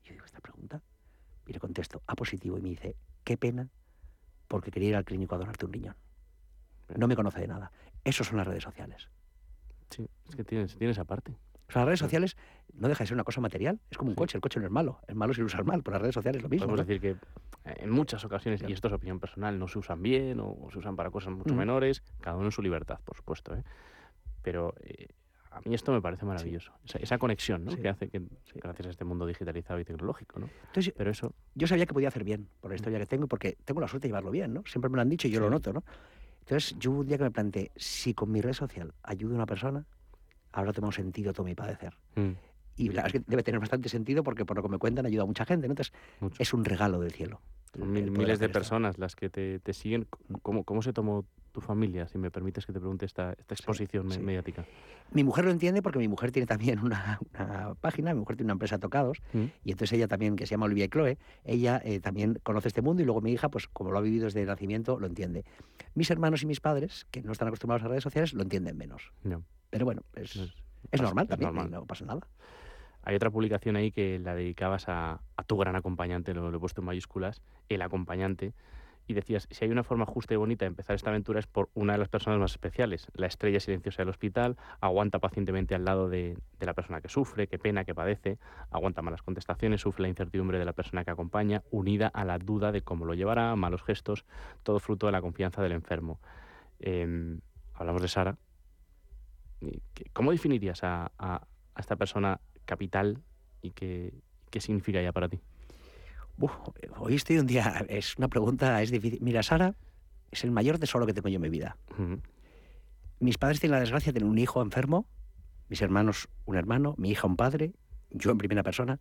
Yo 0.04 0.14
digo, 0.14 0.24
¿esta 0.26 0.40
pregunta? 0.40 0.82
Y 1.48 1.52
le 1.54 1.60
contesto, 1.60 2.02
A 2.08 2.16
positivo, 2.16 2.58
y 2.58 2.62
me 2.62 2.70
dice, 2.70 2.96
qué 3.24 3.36
pena, 3.36 3.70
porque 4.48 4.72
quería 4.72 4.90
ir 4.90 4.96
al 4.96 5.06
clínico 5.06 5.36
a 5.36 5.40
donarte 5.40 5.66
un 5.66 5.74
riñón. 5.74 5.96
No 6.96 7.08
me 7.08 7.16
conoce 7.16 7.42
de 7.42 7.48
nada. 7.48 7.72
Eso 8.04 8.24
son 8.24 8.38
las 8.38 8.48
redes 8.48 8.64
sociales. 8.64 9.10
Sí, 9.96 10.08
es 10.30 10.36
que 10.36 10.44
tienes, 10.44 10.76
tienes 10.78 10.98
esa 10.98 11.06
parte. 11.06 11.32
O 11.68 11.72
sea, 11.72 11.82
las 11.82 11.86
redes 11.88 12.00
sociales 12.00 12.38
no 12.74 12.88
deja 12.88 13.04
de 13.04 13.08
ser 13.08 13.16
una 13.16 13.24
cosa 13.24 13.42
material. 13.42 13.80
Es 13.90 13.98
como 13.98 14.10
un 14.12 14.16
coche, 14.16 14.38
el 14.38 14.42
coche 14.42 14.60
no 14.60 14.66
es 14.68 14.72
malo. 14.72 15.00
El 15.08 15.16
malo 15.16 15.32
es 15.32 15.36
si 15.38 15.42
lo 15.42 15.48
usas 15.48 15.66
mal, 15.66 15.82
pero 15.82 15.94
las 15.94 16.02
redes 16.02 16.14
sociales 16.14 16.38
es 16.40 16.44
lo 16.44 16.50
mismo. 16.50 16.68
Podemos 16.68 16.86
¿no? 16.86 16.86
decir 16.86 17.02
que 17.02 17.70
eh, 17.70 17.76
en 17.80 17.90
muchas 17.90 18.24
ocasiones, 18.24 18.62
y 18.68 18.72
esto 18.72 18.88
es 18.88 18.94
opinión 18.94 19.20
personal, 19.20 19.58
no 19.58 19.68
se 19.68 19.80
usan 19.80 20.02
bien 20.02 20.40
o, 20.40 20.50
o 20.50 20.70
se 20.72 20.78
usan 20.80 20.96
para 20.96 21.10
cosas 21.10 21.34
mucho 21.34 21.54
Mm. 21.56 21.58
menores, 21.58 22.04
cada 22.22 22.36
uno 22.38 22.46
en 22.46 22.52
su 22.52 22.62
libertad, 22.62 23.00
por 23.04 23.16
supuesto. 23.16 23.56
¿eh? 23.56 23.64
Pero 24.44 24.76
eh, 24.82 25.08
a 25.50 25.60
mí 25.62 25.74
esto 25.74 25.92
me 25.92 26.02
parece 26.02 26.26
maravilloso. 26.26 26.72
Esa, 26.86 27.00
esa 27.00 27.18
conexión 27.18 27.64
¿no? 27.66 27.72
Sí. 27.72 27.78
que 27.82 27.90
hace 27.90 28.10
que, 28.10 28.22
gracias 28.56 28.88
a 28.88 28.90
este 28.92 29.06
mundo 29.06 29.26
digitalizado 29.26 29.80
y 29.80 29.86
tecnológico, 29.86 30.38
¿no? 30.40 30.50
Entonces, 30.68 30.94
Pero 30.96 31.10
eso, 31.10 31.34
yo 31.56 31.66
sabía 31.66 31.86
que 31.88 31.94
podía 31.94 32.10
hacer 32.10 32.24
bien 32.24 32.48
por 32.62 32.70
la 32.70 32.76
historia 32.76 33.00
que 33.00 33.06
tengo 33.08 33.28
porque 33.28 33.58
tengo 33.66 33.82
la 33.82 33.88
suerte 33.88 34.08
de 34.08 34.10
llevarlo 34.10 34.30
bien, 34.32 34.54
¿no? 34.54 34.62
Siempre 34.68 34.90
me 34.90 34.98
lo 34.98 35.02
han 35.02 35.10
dicho 35.10 35.28
y 35.28 35.32
yo 35.32 35.40
lo 35.40 35.48
Sí. 35.48 35.52
noto, 35.52 35.74
¿no? 35.74 35.84
Entonces, 36.46 36.76
yo 36.78 36.92
hubo 36.92 37.00
un 37.00 37.08
día 37.08 37.18
que 37.18 37.24
me 37.24 37.32
planteé, 37.32 37.72
si 37.76 38.14
con 38.14 38.32
mi 38.32 38.40
red 38.40 38.54
social 38.54 38.94
ayudo 39.02 39.34
a 39.34 39.36
una 39.38 39.46
persona, 39.48 39.86
habrá 40.52 40.74
tomado 40.74 40.92
sentido 40.92 41.34
todo 41.34 41.44
mi 41.46 41.56
padecer. 41.56 41.98
mm, 42.16 42.32
Y 42.78 42.90
la 42.90 43.04
verdad 43.04 43.08
es 43.08 43.14
que 43.14 43.24
debe 43.28 43.42
tener 43.42 43.60
bastante 43.60 43.90
sentido 43.90 44.24
porque 44.24 44.46
por 44.46 44.56
lo 44.58 44.62
que 44.64 44.70
me 44.70 44.78
cuentan 44.78 45.06
ayuda 45.08 45.24
a 45.24 45.26
mucha 45.26 45.44
gente, 45.46 45.68
¿no? 45.68 45.72
Entonces, 45.72 45.94
mucho. 46.20 46.36
es 46.40 46.54
un 46.54 46.64
regalo 46.64 47.00
del 47.00 47.12
cielo. 47.14 47.42
Mil- 47.78 48.12
miles 48.12 48.40
de 48.40 48.48
personas 48.50 48.98
las 49.00 49.16
que 49.16 49.30
te, 49.30 49.60
te 49.60 49.74
siguen. 49.74 50.08
¿Cómo, 50.44 50.64
¿Cómo 50.64 50.82
se 50.82 50.94
tomó 50.94 51.26
tu 51.56 51.62
familia, 51.62 52.06
si 52.10 52.18
me 52.18 52.30
permites 52.30 52.66
que 52.66 52.74
te 52.74 52.80
pregunte 52.80 53.06
esta, 53.06 53.32
esta 53.32 53.54
exposición 53.56 54.12
sí. 54.12 54.20
mediática? 54.20 54.66
Mi 55.14 55.24
mujer 55.24 55.46
lo 55.46 55.52
entiende 55.52 55.82
porque 55.82 56.00
mi 56.00 56.08
mujer 56.10 56.32
tiene 56.32 56.46
también 56.46 56.80
una, 56.80 57.20
una 57.34 57.76
página, 57.76 58.14
mi 58.14 58.20
mujer 58.20 58.36
tiene 58.36 58.48
una 58.48 58.54
empresa 58.54 58.78
Tocados, 58.78 59.22
Mm. 59.34 59.46
y 59.64 59.72
entonces 59.72 59.94
ella 59.94 60.08
también, 60.10 60.36
que 60.36 60.46
se 60.46 60.52
llama 60.52 60.66
Olivia 60.66 60.86
y 60.86 60.90
Chloe, 60.90 61.18
ella 61.46 61.82
eh, 61.86 62.00
también 62.02 62.40
conoce 62.44 62.68
este 62.68 62.82
mundo 62.82 63.02
y 63.02 63.06
luego 63.06 63.22
mi 63.22 63.32
hija, 63.32 63.48
pues 63.50 63.68
como 63.70 63.92
lo 63.92 63.98
ha 63.98 64.02
vivido 64.02 64.26
desde 64.26 64.42
el 64.42 64.48
nacimiento, 64.48 65.00
lo 65.00 65.08
entiende. 65.08 65.46
Mis 65.94 66.12
hermanos 66.12 66.44
y 66.44 66.46
mis 66.46 66.60
padres, 66.60 67.08
que 67.10 67.22
no 67.22 67.32
están 67.32 67.48
acostumbrados 67.48 67.84
a 67.86 67.88
redes 67.88 68.04
sociales, 68.04 68.34
lo 68.34 68.42
entienden 68.44 68.78
menos. 68.78 69.12
No, 69.24 69.42
Pero 69.70 69.86
bueno, 69.86 70.02
es, 70.16 70.36
es- 70.36 70.42
es 70.42 70.54
pasa- 70.92 71.04
normal 71.04 71.24
es 71.26 71.30
también, 71.30 71.48
normal. 71.54 71.68
y 71.68 71.72
no 71.72 71.86
pasa 71.86 72.06
nada. 72.06 72.28
Hay 73.04 73.16
otra 73.16 73.30
publicación 73.32 73.76
ahí 73.76 73.92
que 73.92 74.20
la 74.20 74.36
dedicabas 74.36 74.90
a, 74.90 75.22
a 75.38 75.44
tu 75.44 75.56
gran 75.58 75.76
acompañante, 75.76 76.34
lo, 76.34 76.52
lo 76.52 76.58
he 76.58 76.60
puesto 76.60 76.82
en 76.82 76.86
mayúsculas, 76.88 77.42
el 77.70 77.82
acompañante, 77.84 78.54
y 79.08 79.14
decías, 79.14 79.48
si 79.52 79.64
hay 79.66 79.72
una 79.72 79.84
forma 79.84 80.06
justa 80.06 80.34
y 80.34 80.38
bonita 80.38 80.66
de 80.66 80.68
empezar 80.68 80.96
esta 80.96 81.10
aventura 81.12 81.40
es 81.40 81.48
por 81.48 81.70
una 81.74 81.94
de 81.94 82.00
las 82.00 82.10
personas 82.10 82.40
más 82.40 82.52
especiales, 82.52 83.08
la 83.14 83.28
estrella 83.28 83.60
silenciosa 83.60 84.02
del 84.02 84.10
hospital, 84.10 84.58
aguanta 84.82 85.20
pacientemente 85.20 85.76
al 85.76 85.86
lado 85.86 86.10
de, 86.10 86.38
de 86.60 86.66
la 86.66 86.74
persona 86.74 87.02
que 87.02 87.10
sufre, 87.10 87.48
que 87.48 87.60
pena, 87.60 87.86
que 87.86 87.94
padece, 87.94 88.40
aguanta 88.72 89.02
malas 89.02 89.22
contestaciones, 89.22 89.82
sufre 89.82 90.04
la 90.04 90.08
incertidumbre 90.10 90.58
de 90.58 90.66
la 90.66 90.74
persona 90.74 91.04
que 91.06 91.12
acompaña, 91.12 91.62
unida 91.72 92.08
a 92.08 92.26
la 92.26 92.40
duda 92.40 92.72
de 92.72 92.82
cómo 92.82 93.06
lo 93.06 93.14
llevará, 93.14 93.56
malos 93.56 93.84
gestos, 93.84 94.26
todo 94.64 94.80
fruto 94.80 95.06
de 95.06 95.12
la 95.12 95.22
confianza 95.22 95.62
del 95.62 95.74
enfermo. 95.74 96.20
Em, 96.80 97.40
hablamos 97.74 98.02
de 98.02 98.08
Sara. 98.08 98.38
¿Y 99.62 99.82
qué- 99.94 100.06
¿Cómo 100.14 100.32
definirías 100.32 100.84
a, 100.84 101.12
a- 101.18 101.48
a 101.76 101.80
esta 101.80 101.96
persona 101.96 102.40
capital 102.66 103.22
y 103.62 103.72
qué, 103.72 104.14
qué 104.50 104.60
significa 104.62 105.00
ella 105.00 105.12
para 105.12 105.30
ti? 105.30 105.40
Uf, 106.38 106.52
hoy 106.98 107.16
estoy 107.16 107.38
un 107.38 107.48
día, 107.48 107.86
es 107.88 108.18
una 108.18 108.28
pregunta, 108.28 108.82
es 108.82 108.92
difícil. 108.92 109.20
Mira, 109.22 109.42
Sara 109.42 109.76
es 110.32 110.44
el 110.44 110.52
mayor 110.52 110.78
tesoro 110.80 111.06
que 111.06 111.14
tengo 111.14 111.30
yo 111.30 111.36
en 111.36 111.42
mi 111.42 111.50
vida. 111.50 111.78
Mis 113.20 113.38
padres 113.38 113.60
tienen 113.60 113.76
la 113.76 113.80
desgracia 113.80 114.12
de 114.12 114.20
tener 114.20 114.30
un 114.30 114.38
hijo 114.38 114.62
enfermo, 114.62 115.08
mis 115.70 115.82
hermanos 115.82 116.28
un 116.46 116.58
hermano, 116.58 116.96
mi 116.98 117.12
hija 117.12 117.26
un 117.28 117.38
padre, 117.38 117.74
yo 118.12 118.32
en 118.32 118.38
primera 118.38 118.64
persona, 118.64 119.00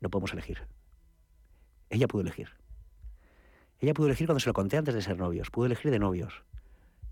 no 0.00 0.10
podemos 0.10 0.32
elegir. 0.32 0.66
Ella 1.88 2.06
pudo 2.06 2.22
elegir. 2.22 2.50
Ella 3.80 3.94
pudo 3.94 4.06
elegir 4.06 4.26
cuando 4.26 4.40
se 4.40 4.48
lo 4.48 4.52
conté 4.52 4.76
antes 4.76 4.94
de 4.94 5.02
ser 5.02 5.18
novios, 5.18 5.50
pudo 5.50 5.66
elegir 5.66 5.90
de 5.90 5.98
novios 5.98 6.44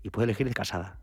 y 0.03 0.09
pudo 0.11 0.25
elegir 0.25 0.47
de 0.47 0.53
casada. 0.53 0.99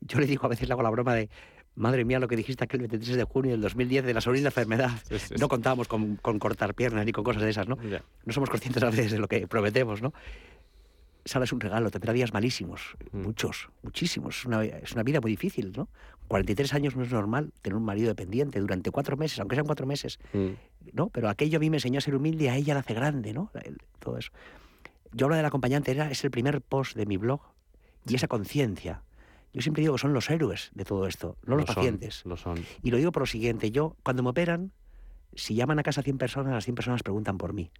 Yo 0.00 0.18
le 0.18 0.26
digo 0.26 0.46
a 0.46 0.48
veces, 0.48 0.68
le 0.68 0.72
hago 0.72 0.82
la 0.82 0.90
broma 0.90 1.14
de, 1.14 1.28
madre 1.76 2.04
mía, 2.04 2.18
lo 2.18 2.28
que 2.28 2.36
dijiste 2.36 2.64
aquel 2.64 2.80
23 2.80 3.16
de 3.16 3.24
junio 3.24 3.52
del 3.52 3.60
2010 3.62 4.04
de 4.04 4.14
la 4.14 4.20
sobrina 4.20 4.48
enfermedad. 4.48 4.90
Es- 5.10 5.30
es- 5.32 5.40
No 5.40 5.48
contábamos 5.48 5.88
con, 5.88 6.16
con 6.16 6.38
cortar 6.38 6.74
piernas 6.74 7.04
ni 7.06 7.12
con 7.12 7.24
cosas 7.24 7.42
de 7.42 7.50
esas, 7.50 7.68
¿no? 7.68 7.76
no 7.76 8.32
somos 8.32 8.50
conscientes 8.50 8.82
a 8.82 8.86
veces 8.90 9.12
de 9.12 9.18
lo 9.18 9.28
que 9.28 9.46
prometemos, 9.46 10.02
¿no? 10.02 10.12
Sara 11.24 11.44
es 11.44 11.52
un 11.52 11.60
regalo, 11.60 11.90
tendrá 11.90 12.12
días 12.14 12.32
malísimos, 12.32 12.96
Mm. 13.12 13.20
muchos, 13.22 13.68
muchísimos. 13.82 14.38
Es 14.38 14.44
una, 14.46 14.64
es 14.64 14.92
una 14.92 15.02
vida 15.02 15.20
muy 15.20 15.30
difícil, 15.30 15.72
¿no? 15.76 15.88
43 16.28 16.72
años 16.74 16.96
no 16.96 17.02
es 17.02 17.12
normal 17.12 17.52
tener 17.60 17.76
un 17.76 17.84
marido 17.84 18.08
dependiente 18.08 18.58
durante 18.60 18.90
cuatro 18.90 19.16
meses, 19.16 19.38
aunque 19.38 19.54
sean 19.56 19.66
cuatro 19.66 19.86
meses, 19.86 20.18
Mm. 20.32 20.48
¿no? 20.94 21.08
Pero 21.10 21.28
aquello 21.28 21.58
a 21.58 21.60
mí 21.60 21.68
me 21.70 21.76
enseñó 21.76 21.98
a 21.98 22.00
ser 22.00 22.14
humilde 22.14 22.48
a 22.50 22.56
ella 22.56 22.72
la 22.74 22.80
hace 22.80 22.94
grande, 22.94 23.32
¿no? 23.34 23.50
Todo 23.98 24.16
eso. 24.16 24.30
Yo 25.12 25.26
hablo 25.26 25.36
del 25.36 25.44
acompañante, 25.44 25.90
era, 25.90 26.10
es 26.10 26.24
el 26.24 26.30
primer 26.30 26.62
post 26.62 26.96
de 26.96 27.04
mi 27.04 27.16
blog 27.18 27.40
y 28.08 28.14
esa 28.14 28.26
conciencia. 28.28 29.02
Yo 29.52 29.62
siempre 29.62 29.80
digo 29.80 29.94
que 29.94 30.00
son 30.00 30.12
los 30.12 30.30
héroes 30.30 30.70
de 30.74 30.84
todo 30.84 31.06
esto, 31.06 31.36
no 31.44 31.56
los 31.56 31.62
Lo 31.62 31.66
son, 31.66 31.74
pacientes. 31.74 32.24
Lo 32.24 32.36
son. 32.36 32.64
Y 32.82 32.90
lo 32.90 32.98
digo 32.98 33.10
por 33.10 33.22
lo 33.22 33.26
siguiente, 33.26 33.70
yo 33.70 33.96
cuando 34.02 34.22
me 34.22 34.30
operan, 34.30 34.72
si 35.34 35.54
llaman 35.54 35.78
a 35.78 35.82
casa 35.82 36.02
100 36.02 36.18
personas, 36.18 36.52
las 36.52 36.64
100 36.64 36.74
personas 36.76 37.02
preguntan 37.02 37.36
por 37.36 37.52
mí. 37.52 37.70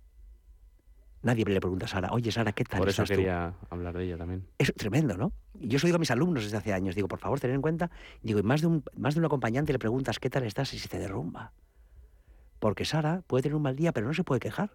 Nadie 1.22 1.44
le 1.44 1.60
pregunta 1.60 1.84
a 1.84 1.88
Sara, 1.88 2.08
oye 2.12 2.32
Sara, 2.32 2.52
¿qué 2.52 2.64
tal 2.64 2.78
Por 2.78 2.88
eso 2.88 3.02
estás 3.02 3.14
tú?". 3.14 3.20
quería 3.20 3.54
hablar 3.68 3.96
de 3.96 4.04
ella 4.04 4.16
también. 4.16 4.46
Es 4.58 4.72
tremendo, 4.74 5.16
¿no? 5.16 5.32
Y 5.58 5.68
Yo 5.68 5.76
eso 5.76 5.86
digo 5.86 5.96
a 5.96 5.98
mis 5.98 6.10
alumnos 6.10 6.44
desde 6.44 6.56
hace 6.56 6.72
años, 6.72 6.94
digo, 6.94 7.08
por 7.08 7.18
favor, 7.18 7.38
tened 7.38 7.54
en 7.54 7.62
cuenta, 7.62 7.90
digo, 8.22 8.40
y 8.40 8.42
más 8.42 8.62
de 8.62 8.68
un, 8.68 8.84
más 8.96 9.14
de 9.14 9.20
un 9.20 9.26
acompañante 9.26 9.72
le 9.72 9.78
preguntas 9.78 10.18
qué 10.18 10.30
tal 10.30 10.44
estás 10.44 10.72
y 10.72 10.78
se 10.78 10.88
te 10.88 10.98
derrumba. 10.98 11.52
Porque 12.58 12.84
Sara 12.84 13.22
puede 13.26 13.42
tener 13.42 13.56
un 13.56 13.62
mal 13.62 13.76
día, 13.76 13.92
pero 13.92 14.06
no 14.06 14.14
se 14.14 14.24
puede 14.24 14.40
quejar. 14.40 14.70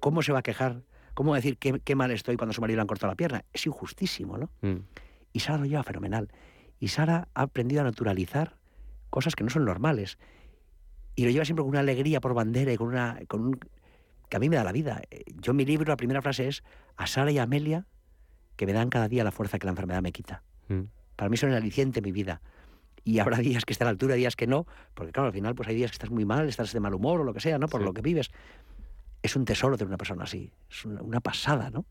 ¿Cómo 0.00 0.22
se 0.22 0.32
va 0.32 0.40
a 0.40 0.42
quejar? 0.42 0.82
¿Cómo 1.14 1.30
va 1.30 1.36
a 1.36 1.40
decir 1.40 1.58
qué, 1.58 1.78
qué 1.80 1.94
mal 1.94 2.10
estoy 2.10 2.36
cuando 2.36 2.54
su 2.54 2.60
marido 2.60 2.76
le 2.76 2.82
han 2.82 2.86
cortado 2.86 3.12
la 3.12 3.16
pierna? 3.16 3.44
Es 3.52 3.66
injustísimo, 3.66 4.38
¿no? 4.38 4.50
Mm. 4.62 4.80
Y 5.32 5.40
Sara 5.40 5.58
lo 5.58 5.64
lleva 5.66 5.82
fenomenal. 5.82 6.28
Y 6.78 6.88
Sara 6.88 7.28
ha 7.34 7.42
aprendido 7.42 7.80
a 7.80 7.84
naturalizar 7.84 8.56
cosas 9.10 9.34
que 9.34 9.44
no 9.44 9.50
son 9.50 9.64
normales. 9.64 10.18
y 11.14 11.24
lo 11.24 11.30
lleva 11.30 11.44
siempre 11.44 11.62
con 11.62 11.70
una 11.70 11.80
alegría 11.80 12.20
por 12.20 12.34
bandera 12.34 12.72
y 12.72 12.76
con 12.76 12.88
una... 12.88 13.18
Con 13.28 13.42
un, 13.44 13.60
que 14.28 14.36
a 14.36 14.40
mí 14.40 14.48
me 14.48 14.56
da 14.56 14.64
la 14.64 14.72
vida. 14.72 15.02
Eh, 15.10 15.24
Yo 15.42 15.50
en 15.50 15.56
mi 15.56 15.64
libro 15.66 15.90
la 15.90 15.96
primera 15.98 16.22
frase 16.22 16.48
es 16.48 16.62
a 16.96 17.06
Sara 17.06 17.30
y 17.30 17.38
a 17.38 17.42
Amelia 17.42 17.86
que 18.56 18.64
me 18.66 18.72
dan 18.72 18.88
cada 18.88 19.08
día 19.08 19.22
la 19.24 19.30
fuerza 19.30 19.58
que 19.58 19.66
la 19.66 19.70
enfermedad 19.72 20.00
me 20.02 20.10
quita. 20.12 20.42
Mm. 20.68 20.82
Para 21.16 21.28
mí 21.28 21.36
son 21.36 21.50
el 21.50 21.56
aliciente 21.56 21.98
en 22.00 22.04
mi 22.04 22.12
vida. 22.12 22.40
Y 23.04 23.18
habrá 23.18 23.36
días 23.38 23.64
que 23.66 23.72
está 23.74 23.84
a 23.84 23.86
la 23.86 23.90
altura, 23.90 24.14
días 24.14 24.36
que 24.36 24.46
no, 24.46 24.66
porque 24.94 25.12
claro, 25.12 25.26
al 25.26 25.32
final 25.34 25.54
pues 25.54 25.68
hay 25.68 25.74
días 25.74 25.90
que 25.90 25.96
estás 25.96 26.10
muy 26.10 26.24
mal, 26.24 26.48
estás 26.48 26.72
de 26.72 26.80
mal 26.80 26.94
humor 26.94 27.20
o 27.20 27.24
lo 27.24 27.34
que 27.34 27.40
sea, 27.40 27.58
¿no? 27.58 27.66
Por 27.68 27.80
Sí. 27.80 27.86
lo 27.86 27.92
que 27.92 28.00
vives. 28.00 28.30
Es 29.22 29.36
un 29.36 29.44
tesoro 29.44 29.76
tener 29.76 29.88
una 29.88 29.98
persona 29.98 30.24
así. 30.24 30.50
Es 30.70 30.84
una, 30.86 31.02
una 31.02 31.20
pasada, 31.20 31.68
¿no? 31.70 31.84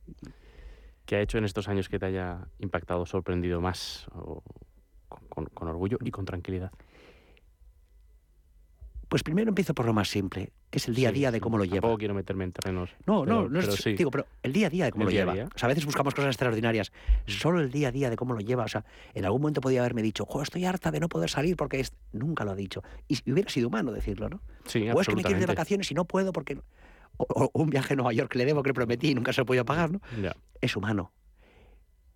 ¿Qué 1.12 1.18
ha 1.18 1.22
hecho 1.22 1.38
en 1.38 1.44
estos 1.44 1.68
años 1.68 1.90
que 1.90 2.00
te 2.00 2.06
haya 2.06 2.48
impactado, 2.60 3.06
sorprendido 3.06 3.60
más 3.60 4.08
o 4.16 4.42
con, 5.10 5.20
con- 5.28 5.46
con 5.48 5.68
orgullo 5.68 5.98
y 6.00 6.10
con 6.10 6.24
tranquilidad? 6.24 6.72
Pues 9.10 9.22
primero 9.22 9.50
empiezo 9.50 9.74
por 9.74 9.86
lo 9.86 9.92
más 9.92 10.08
simple, 10.08 10.54
que 10.70 10.78
es 10.78 10.88
el 10.88 10.96
día 10.96 11.10
a 11.10 11.12
Sí, 11.12 11.18
día 11.20 11.32
de 11.32 11.42
cómo 11.42 11.58
lo 11.58 11.66
lleva. 11.66 11.82
Tampoco 11.82 11.98
quiero 11.98 12.14
meterme 12.14 12.46
en 12.46 12.54
terrenos. 12.54 12.92
No, 13.06 13.26
no, 13.26 13.40
pero- 13.40 13.50
no 13.50 13.60
es, 13.60 13.66
pero 13.66 13.76
sí. 13.78 13.94
digo, 13.96 14.10
pero 14.10 14.26
el 14.42 14.54
día 14.54 14.68
a 14.68 14.70
día 14.70 14.86
de 14.86 14.92
cómo 14.94 15.02
El 15.02 15.08
lo 15.08 15.12
lleva. 15.12 15.34
día. 15.34 15.50
O 15.54 15.58
sea, 15.60 15.68
a 15.68 15.72
veces 15.72 15.86
buscamos 15.86 16.14
cosas 16.16 16.30
extraordinarias. 16.30 16.94
Solo 17.28 17.60
el 17.60 17.72
día 17.72 17.90
a 17.90 17.92
día 17.92 18.10
de 18.10 18.16
cómo 18.16 18.34
lo 18.34 18.40
lleva. 18.40 18.64
O 18.64 18.68
sea, 18.70 18.86
en 19.14 19.26
algún 19.26 19.42
momento 19.42 19.60
podía 19.60 19.82
haberme 19.82 20.02
dicho, 20.04 20.26
jo, 20.26 20.42
estoy 20.42 20.64
harta 20.64 20.92
de 20.92 21.02
no 21.02 21.10
poder 21.10 21.30
salir 21.30 21.58
porque 21.58 21.82
es... 21.82 21.92
nunca 22.14 22.46
lo 22.46 22.52
ha 22.52 22.56
dicho. 22.56 22.84
Y 23.10 23.18
hubiera 23.30 23.50
sido 23.50 23.68
humano 23.68 23.92
decirlo, 23.92 24.30
¿no? 24.30 24.40
Sí, 24.66 24.90
o 24.90 25.02
es 25.02 25.08
que 25.10 25.16
me 25.18 25.24
quiero 25.24 25.40
ir 25.42 25.46
de 25.46 25.54
vacaciones 25.54 25.92
y 25.92 25.94
no 25.94 26.06
puedo 26.06 26.32
porque... 26.32 26.58
O, 27.18 27.50
un 27.54 27.70
viaje 27.70 27.94
a 27.94 27.96
Nueva 27.96 28.14
York 28.14 28.32
que 28.32 28.38
le 28.38 28.46
debo, 28.46 28.64
que 28.64 28.70
le 28.70 28.74
prometí 28.74 29.10
y 29.10 29.16
nunca 29.16 29.34
se 29.34 29.42
lo 29.42 29.44
he 29.44 29.46
podido 29.46 29.66
pagar, 29.66 29.92
¿no? 29.92 30.02
Es 30.60 30.76
humano. 30.76 31.12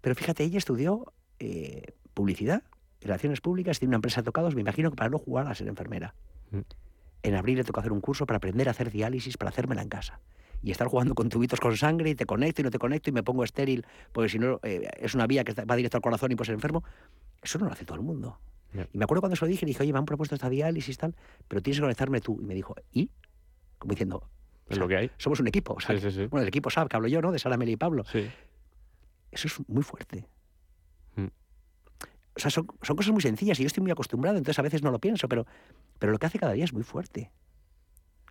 Pero 0.01 0.15
fíjate, 0.15 0.43
ella 0.43 0.57
estudió 0.57 1.13
eh, 1.39 1.93
publicidad, 2.13 2.63
relaciones 3.01 3.41
públicas, 3.41 3.79
tiene 3.79 3.89
una 3.89 3.97
empresa 3.97 4.21
de 4.21 4.25
tocados, 4.25 4.55
me 4.55 4.61
imagino 4.61 4.89
que 4.89 4.95
para 4.95 5.09
no 5.09 5.17
jugar 5.17 5.47
a 5.47 5.55
ser 5.55 5.67
enfermera. 5.67 6.15
Mm. 6.51 6.59
En 7.23 7.35
abril 7.35 7.57
le 7.57 7.63
tocó 7.63 7.79
hacer 7.79 7.91
un 7.91 8.01
curso 8.01 8.25
para 8.25 8.37
aprender 8.37 8.67
a 8.67 8.71
hacer 8.71 8.91
diálisis, 8.91 9.37
para 9.37 9.49
hacérmela 9.49 9.81
en 9.81 9.89
casa. 9.89 10.19
Y 10.61 10.71
estar 10.71 10.87
jugando 10.87 11.15
con 11.15 11.29
tubitos 11.29 11.59
con 11.59 11.75
sangre 11.75 12.11
y 12.11 12.15
te 12.15 12.25
conecto 12.25 12.61
y 12.61 12.63
no 12.63 12.71
te 12.71 12.79
conecto 12.79 13.09
y 13.09 13.13
me 13.13 13.23
pongo 13.23 13.43
estéril, 13.43 13.85
porque 14.11 14.29
si 14.29 14.39
no 14.39 14.59
eh, 14.63 14.87
es 14.99 15.15
una 15.15 15.27
vía 15.27 15.43
que 15.43 15.53
va 15.65 15.75
directo 15.75 15.97
al 15.97 16.01
corazón 16.01 16.31
y 16.31 16.35
pues 16.35 16.47
ser 16.47 16.53
enfermo. 16.53 16.83
Eso 17.41 17.59
no 17.59 17.65
lo 17.65 17.71
hace 17.71 17.85
todo 17.85 17.97
el 17.97 18.03
mundo. 18.03 18.39
Y 18.93 18.97
me 18.97 19.05
acuerdo 19.05 19.21
cuando 19.21 19.35
se 19.35 19.45
lo 19.45 19.49
dije, 19.49 19.65
le 19.65 19.69
dije, 19.69 19.83
oye, 19.83 19.93
me 19.93 19.99
han 19.99 20.05
propuesto 20.05 20.35
esta 20.35 20.49
diálisis 20.49 20.97
tal, 20.97 21.15
pero 21.47 21.61
tienes 21.61 21.77
que 21.77 21.83
conectarme 21.83 22.21
tú. 22.21 22.39
Y 22.41 22.45
me 22.45 22.53
dijo, 22.53 22.75
¿y? 22.91 23.09
Como 23.77 23.91
diciendo, 23.91 24.29
Es 24.69 24.77
lo 24.79 24.87
que 24.87 24.97
hay. 24.97 25.11
somos 25.17 25.39
un 25.39 25.47
equipo. 25.47 25.73
O 25.73 25.79
sea, 25.79 25.95
Sí, 25.97 26.01
sí, 26.09 26.11
sí. 26.11 26.25
Bueno, 26.27 26.41
el 26.43 26.47
equipo 26.47 26.69
sabe 26.69 26.89
que 26.89 26.95
hablo 26.95 27.07
yo, 27.07 27.21
¿no? 27.21 27.31
De 27.31 27.39
Sara, 27.39 27.57
Meli 27.57 27.73
y 27.73 27.77
Pablo. 27.77 28.03
Eso 29.31 29.47
es 29.47 29.69
muy 29.69 29.83
fuerte. 29.83 30.27
Mm. 31.15 31.25
O 32.35 32.39
sea, 32.39 32.49
son, 32.51 32.67
son 32.81 32.95
cosas 32.95 33.11
muy 33.13 33.21
sencillas 33.21 33.59
y 33.59 33.63
yo 33.63 33.67
estoy 33.67 33.81
muy 33.83 33.91
acostumbrado, 33.91 34.37
entonces 34.37 34.57
a 34.59 34.61
veces 34.61 34.81
no 34.83 34.91
lo 34.91 34.99
pienso, 34.99 35.27
pero, 35.29 35.45
pero 35.99 36.11
lo 36.11 36.17
que 36.19 36.25
hace 36.25 36.39
cada 36.39 36.53
día 36.53 36.63
es 36.65 36.73
muy 36.73 36.83
fuerte. 36.83 37.31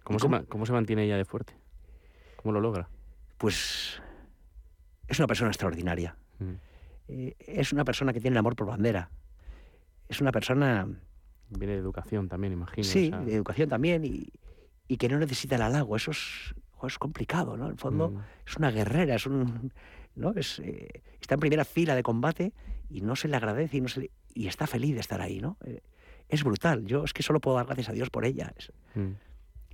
¿Cómo, 0.03 0.17
¿Y 0.17 0.21
se 0.21 0.27
cómo? 0.27 0.37
ma- 0.39 0.45
¿Cómo 0.45 0.67
se 0.67 0.73
mantiene 0.73 1.05
ella 1.05 1.17
de 1.17 1.25
fuerte? 1.25 1.55
¿Cómo 2.37 2.53
lo 2.53 2.61
logra? 2.61 2.89
Pues 3.39 4.01
es 5.09 5.19
una 5.19 5.27
persona 5.27 5.51
extraordinaria. 5.51 6.17
Mm. 6.39 6.53
Eh, 7.09 7.37
es 7.39 7.73
una 7.73 7.85
persona 7.85 8.13
que 8.13 8.21
tiene 8.21 8.35
el 8.35 8.39
amor 8.39 8.57
por 8.57 8.67
bandera. 8.67 9.11
Es 10.09 10.21
una 10.21 10.33
persona, 10.33 10.87
Viene 11.51 11.75
de 11.75 11.79
educación 11.79 12.29
también, 12.29 12.53
imagino. 12.53 12.85
sí, 12.85 13.11
de 13.11 13.35
educación 13.35 13.69
también 13.69 14.05
y, 14.05 14.27
y 14.89 14.97
que 14.97 15.09
no 15.09 15.19
necesita 15.19 15.57
el 15.57 15.63
halago. 15.63 15.97
Eso 15.97 16.11
es, 16.11 16.55
es 16.87 16.99
complicado, 16.99 17.57
¿no? 17.57 17.67
En 17.67 17.73
el 17.73 17.79
fondo 17.79 18.11
Mm. 18.11 18.19
es 18.47 18.57
una 18.57 18.71
guerrera, 18.71 19.15
es 19.15 19.27
un, 19.27 19.73
¿no? 20.17 20.33
Es, 20.37 20.59
eh, 20.61 21.03
está 21.21 21.35
en 21.35 21.41
primera 21.41 21.65
fila 21.65 21.95
de 21.95 22.03
combate 22.03 22.53
y 22.91 23.01
no 23.01 23.17
se 23.17 23.29
le 23.29 23.37
agradece 23.37 23.79
y, 23.79 23.81
no 23.81 23.89
se 23.89 24.01
le- 24.01 24.11
y 24.35 24.47
está 24.49 24.67
feliz 24.67 24.95
de 24.95 25.01
estar 25.01 25.21
ahí, 25.21 25.41
¿no? 25.41 25.57
Eh, 25.65 25.81
es 26.29 26.45
brutal. 26.45 26.85
Yo 26.87 27.05
es 27.05 27.13
que 27.13 27.23
solo 27.23 27.41
puedo 27.41 27.57
dar 27.57 27.67
gracias 27.67 27.89
a 27.89 27.93
Dios 27.93 28.11
por 28.11 28.25
ella. 28.25 28.53
Es, 28.57 28.73
Mm. 28.95 29.11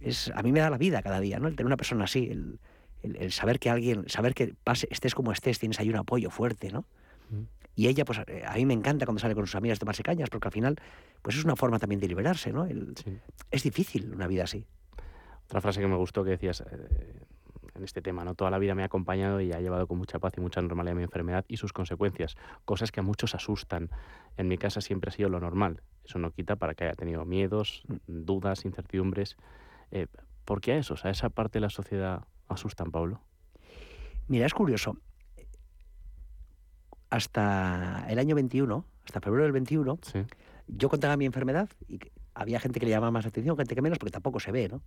es- 0.00 0.32
a 0.34 0.42
mí 0.42 0.52
me 0.52 0.60
da 0.60 0.70
la 0.70 0.78
vida 0.78 1.02
cada 1.02 1.20
día, 1.20 1.38
¿no? 1.40 1.48
El 1.48 1.56
tener 1.56 1.66
una 1.66 1.76
persona 1.76 2.04
así, 2.04 2.28
el, 2.30 2.60
el- 3.02 3.16
el 3.16 3.32
saber 3.32 3.58
que 3.58 3.70
alguien, 3.70 4.08
saber 4.08 4.34
que 4.34 4.54
pase, 4.62 4.86
estés 4.90 5.14
como 5.14 5.32
estés, 5.32 5.58
tienes 5.58 5.80
ahí 5.80 5.88
un 5.90 5.96
apoyo 5.96 6.30
fuerte, 6.30 6.70
¿no? 6.70 6.82
Mm. 7.30 7.42
Y 7.76 7.88
ella, 7.88 8.04
pues 8.04 8.20
eh, 8.26 8.42
a 8.46 8.54
mí 8.54 8.66
me 8.66 8.74
encanta 8.74 9.06
cuando 9.06 9.20
sale 9.20 9.34
con 9.34 9.46
sus 9.46 9.54
amigas 9.56 9.78
a 9.78 9.80
tomarse 9.80 10.02
cañas, 10.02 10.28
porque 10.28 10.48
al 10.48 10.52
final, 10.52 10.76
pues 11.22 11.36
es 11.36 11.44
una 11.44 11.56
forma 11.56 11.78
también 11.78 12.00
de 12.00 12.08
liberarse, 12.08 12.52
¿no? 12.52 12.66
El- 12.66 12.94
Sí. 13.02 13.16
es 13.50 13.62
difícil 13.62 14.12
una 14.12 14.26
vida 14.26 14.44
así. 14.44 14.66
Otra 15.50 15.60
frase 15.60 15.80
que 15.80 15.88
me 15.88 15.96
gustó 15.96 16.22
que 16.22 16.30
decías 16.30 16.60
eh, 16.60 17.24
en 17.74 17.82
este 17.82 18.00
tema, 18.00 18.24
¿no? 18.24 18.36
Toda 18.36 18.52
la 18.52 18.58
vida 18.60 18.76
me 18.76 18.82
ha 18.82 18.86
acompañado 18.86 19.40
y 19.40 19.52
ha 19.52 19.60
llevado 19.60 19.88
con 19.88 19.98
mucha 19.98 20.20
paz 20.20 20.34
y 20.36 20.40
mucha 20.40 20.60
normalidad 20.62 20.94
mi 20.94 21.02
enfermedad 21.02 21.44
y 21.48 21.56
sus 21.56 21.72
consecuencias, 21.72 22.36
cosas 22.64 22.92
que 22.92 23.00
a 23.00 23.02
muchos 23.02 23.34
asustan. 23.34 23.90
En 24.36 24.46
mi 24.46 24.58
casa 24.58 24.80
siempre 24.80 25.08
ha 25.08 25.12
sido 25.12 25.28
lo 25.28 25.40
normal. 25.40 25.82
Eso 26.04 26.20
no 26.20 26.30
quita 26.30 26.54
para 26.54 26.74
que 26.74 26.84
haya 26.84 26.94
tenido 26.94 27.24
miedos, 27.24 27.82
dudas, 28.06 28.64
incertidumbres. 28.64 29.36
Eh, 29.90 30.06
¿Por 30.44 30.60
qué 30.60 30.74
a 30.74 30.76
esos, 30.78 31.04
a 31.04 31.10
esa 31.10 31.30
parte 31.30 31.54
de 31.58 31.62
la 31.62 31.70
sociedad 31.70 32.22
asustan, 32.46 32.92
Pablo? 32.92 33.20
Mira, 34.28 34.46
es 34.46 34.54
curioso. 34.54 34.98
Hasta 37.10 38.06
el 38.08 38.20
año 38.20 38.36
21, 38.36 38.84
hasta 39.04 39.20
febrero 39.20 39.42
del 39.42 39.52
21, 39.52 39.98
Sí. 40.02 40.20
yo 40.68 40.88
contaba 40.88 41.16
mi 41.16 41.26
enfermedad 41.26 41.68
y 41.88 41.98
había 42.34 42.60
gente 42.60 42.78
que 42.78 42.86
le 42.86 42.92
llamaba 42.92 43.10
más 43.10 43.26
atención, 43.26 43.56
gente 43.56 43.74
que 43.74 43.82
menos, 43.82 43.98
porque 43.98 44.12
tampoco 44.12 44.38
se 44.38 44.52
ve, 44.52 44.68
¿no? 44.68 44.80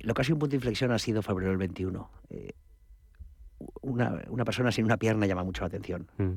Lo 0.00 0.14
que 0.14 0.22
ha 0.22 0.24
sido 0.24 0.36
un 0.36 0.40
punto 0.40 0.52
de 0.52 0.56
inflexión 0.56 0.92
ha 0.92 0.98
sido 0.98 1.22
febrero 1.22 1.50
del 1.50 1.58
21. 1.58 2.10
Eh, 2.30 2.52
una, 3.82 4.22
una 4.28 4.44
persona 4.44 4.70
sin 4.72 4.84
una 4.84 4.96
pierna 4.96 5.26
llama 5.26 5.44
mucho 5.44 5.62
la 5.62 5.68
atención. 5.68 6.08
Mm. 6.18 6.34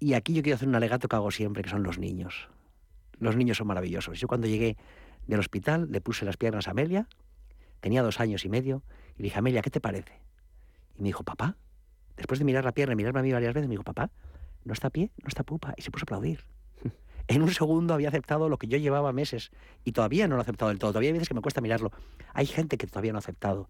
Y 0.00 0.14
aquí 0.14 0.34
yo 0.34 0.42
quiero 0.42 0.56
hacer 0.56 0.68
un 0.68 0.74
alegato 0.74 1.08
que 1.08 1.16
hago 1.16 1.30
siempre, 1.30 1.62
que 1.62 1.70
son 1.70 1.82
los 1.82 1.98
niños. 1.98 2.48
Los 3.18 3.36
niños 3.36 3.56
son 3.56 3.66
maravillosos. 3.66 4.18
Yo 4.18 4.28
cuando 4.28 4.46
llegué 4.46 4.76
del 5.26 5.40
hospital 5.40 5.90
le 5.90 6.00
puse 6.00 6.24
las 6.24 6.36
piernas 6.36 6.68
a 6.68 6.72
Amelia, 6.72 7.08
tenía 7.80 8.02
dos 8.02 8.20
años 8.20 8.44
y 8.44 8.48
medio, 8.48 8.82
y 9.16 9.22
le 9.22 9.24
dije, 9.24 9.38
Amelia, 9.38 9.62
¿qué 9.62 9.70
te 9.70 9.80
parece? 9.80 10.20
Y 10.96 11.02
me 11.02 11.08
dijo, 11.08 11.22
papá, 11.22 11.56
después 12.16 12.38
de 12.38 12.44
mirar 12.44 12.64
la 12.64 12.72
pierna 12.72 12.92
y 12.92 12.96
mirarme 12.96 13.20
a 13.20 13.22
mí 13.22 13.32
varias 13.32 13.54
veces, 13.54 13.68
me 13.68 13.72
dijo, 13.72 13.84
papá, 13.84 14.10
no 14.64 14.72
está 14.72 14.90
pie, 14.90 15.10
no 15.22 15.28
está 15.28 15.42
pupa, 15.44 15.74
y 15.76 15.82
se 15.82 15.90
puso 15.90 16.02
a 16.02 16.06
aplaudir. 16.06 16.44
En 17.28 17.42
un 17.42 17.52
segundo 17.52 17.94
había 17.94 18.08
aceptado 18.08 18.48
lo 18.48 18.58
que 18.58 18.66
yo 18.66 18.76
llevaba 18.76 19.12
meses, 19.12 19.50
y 19.84 19.92
todavía 19.92 20.28
no 20.28 20.34
lo 20.36 20.40
ha 20.40 20.42
aceptado 20.42 20.68
del 20.68 20.78
todo, 20.78 20.90
todavía 20.90 21.08
hay 21.08 21.14
veces 21.14 21.28
que 21.28 21.34
me 21.34 21.40
cuesta 21.40 21.60
mirarlo. 21.60 21.90
Hay 22.34 22.46
gente 22.46 22.76
que 22.76 22.86
todavía 22.86 23.12
no 23.12 23.18
ha 23.18 23.20
aceptado 23.20 23.68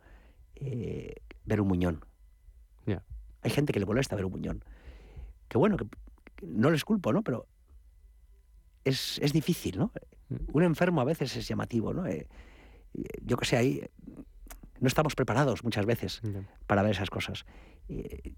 eh, 0.56 1.14
ver 1.44 1.60
un 1.60 1.68
muñón. 1.68 2.04
Hay 3.42 3.50
gente 3.50 3.74
que 3.74 3.78
le 3.78 3.84
molesta 3.84 4.16
ver 4.16 4.24
un 4.24 4.32
muñón. 4.32 4.64
Que 5.48 5.58
bueno, 5.58 5.76
que, 5.76 5.84
que 6.34 6.46
no 6.46 6.70
les 6.70 6.82
culpo, 6.82 7.12
¿no? 7.12 7.22
Pero 7.22 7.46
es, 8.84 9.18
es 9.18 9.34
difícil, 9.34 9.76
¿no? 9.76 9.92
Mm. 10.28 10.36
Un 10.52 10.62
enfermo 10.62 11.00
a 11.00 11.04
veces 11.04 11.36
es 11.36 11.46
llamativo, 11.48 11.92
¿no? 11.92 12.06
Eh, 12.06 12.26
eh, 12.94 13.02
yo 13.22 13.36
que 13.36 13.44
sé, 13.44 13.56
ahí 13.56 13.82
no 14.80 14.88
estamos 14.88 15.14
preparados 15.14 15.64
muchas 15.64 15.86
veces 15.86 16.20
para 16.66 16.82
ver 16.82 16.92
esas 16.92 17.10
cosas. 17.10 17.44
Eh, 17.88 18.34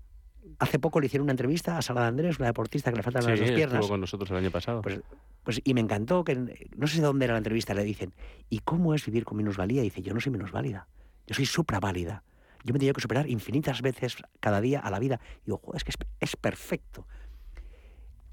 hace 0.59 0.78
poco 0.78 1.00
le 1.00 1.07
hicieron 1.07 1.24
una 1.24 1.32
entrevista 1.32 1.76
a 1.78 1.82
Sara 1.82 2.02
de 2.02 2.07
Andrés, 2.09 2.38
una 2.38 2.46
deportista 2.48 2.90
que 2.90 2.96
le 2.96 3.02
faltan 3.02 3.22
Sí, 3.22 3.28
las 3.28 3.38
dos 3.38 3.48
estuvo 3.48 3.57
piernas. 3.57 3.86
con 3.86 4.00
nosotros 4.00 4.30
el 4.30 4.36
año 4.36 4.50
pasado. 4.50 4.82
Pues, 4.82 5.00
pues, 5.42 5.61
y 5.64 5.74
me 5.74 5.80
encantó 5.80 6.24
que, 6.24 6.68
no 6.76 6.86
sé 6.86 6.96
de 7.00 7.07
dónde 7.07 7.24
era 7.26 7.34
la 7.34 7.38
entrevista, 7.38 7.74
le 7.74 7.84
dicen, 7.84 8.14
¿y 8.48 8.61
cómo 8.61 8.94
es 8.94 9.04
vivir 9.07 9.24
con 9.24 9.36
minusvalía? 9.36 9.80
Y 9.82 9.84
dice, 9.84 10.02
yo 10.02 10.14
no 10.14 10.20
soy 10.20 10.32
minusválida, 10.32 10.88
yo 11.26 11.34
soy 11.34 11.46
supraválida. 11.46 12.22
Yo 12.64 12.72
me 12.72 12.78
he 12.78 12.80
tenido 12.80 12.94
que 12.94 13.00
superar 13.00 13.28
infinitas 13.30 13.80
veces 13.80 14.16
cada 14.40 14.61
día 14.61 14.80
a 14.80 14.90
la 14.90 14.98
vida. 14.98 15.20
Y 15.42 15.46
digo, 15.46 15.61
"Joder, 15.64 15.76
es 15.76 15.84
que 15.84 15.90
es, 15.90 15.96
es 16.18 16.36
perfecto. 16.36 17.07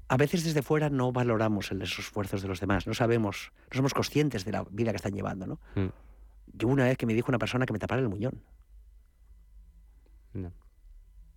A 0.08 0.16
veces 0.16 0.42
desde 0.44 0.60
fuera 0.62 0.90
no 0.90 1.12
valoramos 1.12 1.70
esos 1.70 2.00
esfuerzos 2.00 2.42
de 2.42 2.48
los 2.48 2.58
demás, 2.60 2.86
no 2.86 2.94
sabemos, 2.94 3.52
no 3.70 3.76
somos 3.76 3.94
conscientes 3.94 4.44
de 4.44 4.52
la 4.52 4.64
vida 4.70 4.90
que 4.90 4.96
están 4.96 5.12
llevando, 5.14 5.46
¿no? 5.46 5.60
Mm. 5.76 5.88
Yo 6.52 6.68
una 6.68 6.84
vez 6.84 6.96
que 6.98 7.06
me 7.06 7.14
dijo 7.14 7.30
una 7.30 7.38
persona 7.38 7.64
que 7.64 7.72
me 7.72 7.78
tapara 7.78 8.02
el 8.02 8.08
muñón. 8.08 8.42
Ya. 10.34 10.50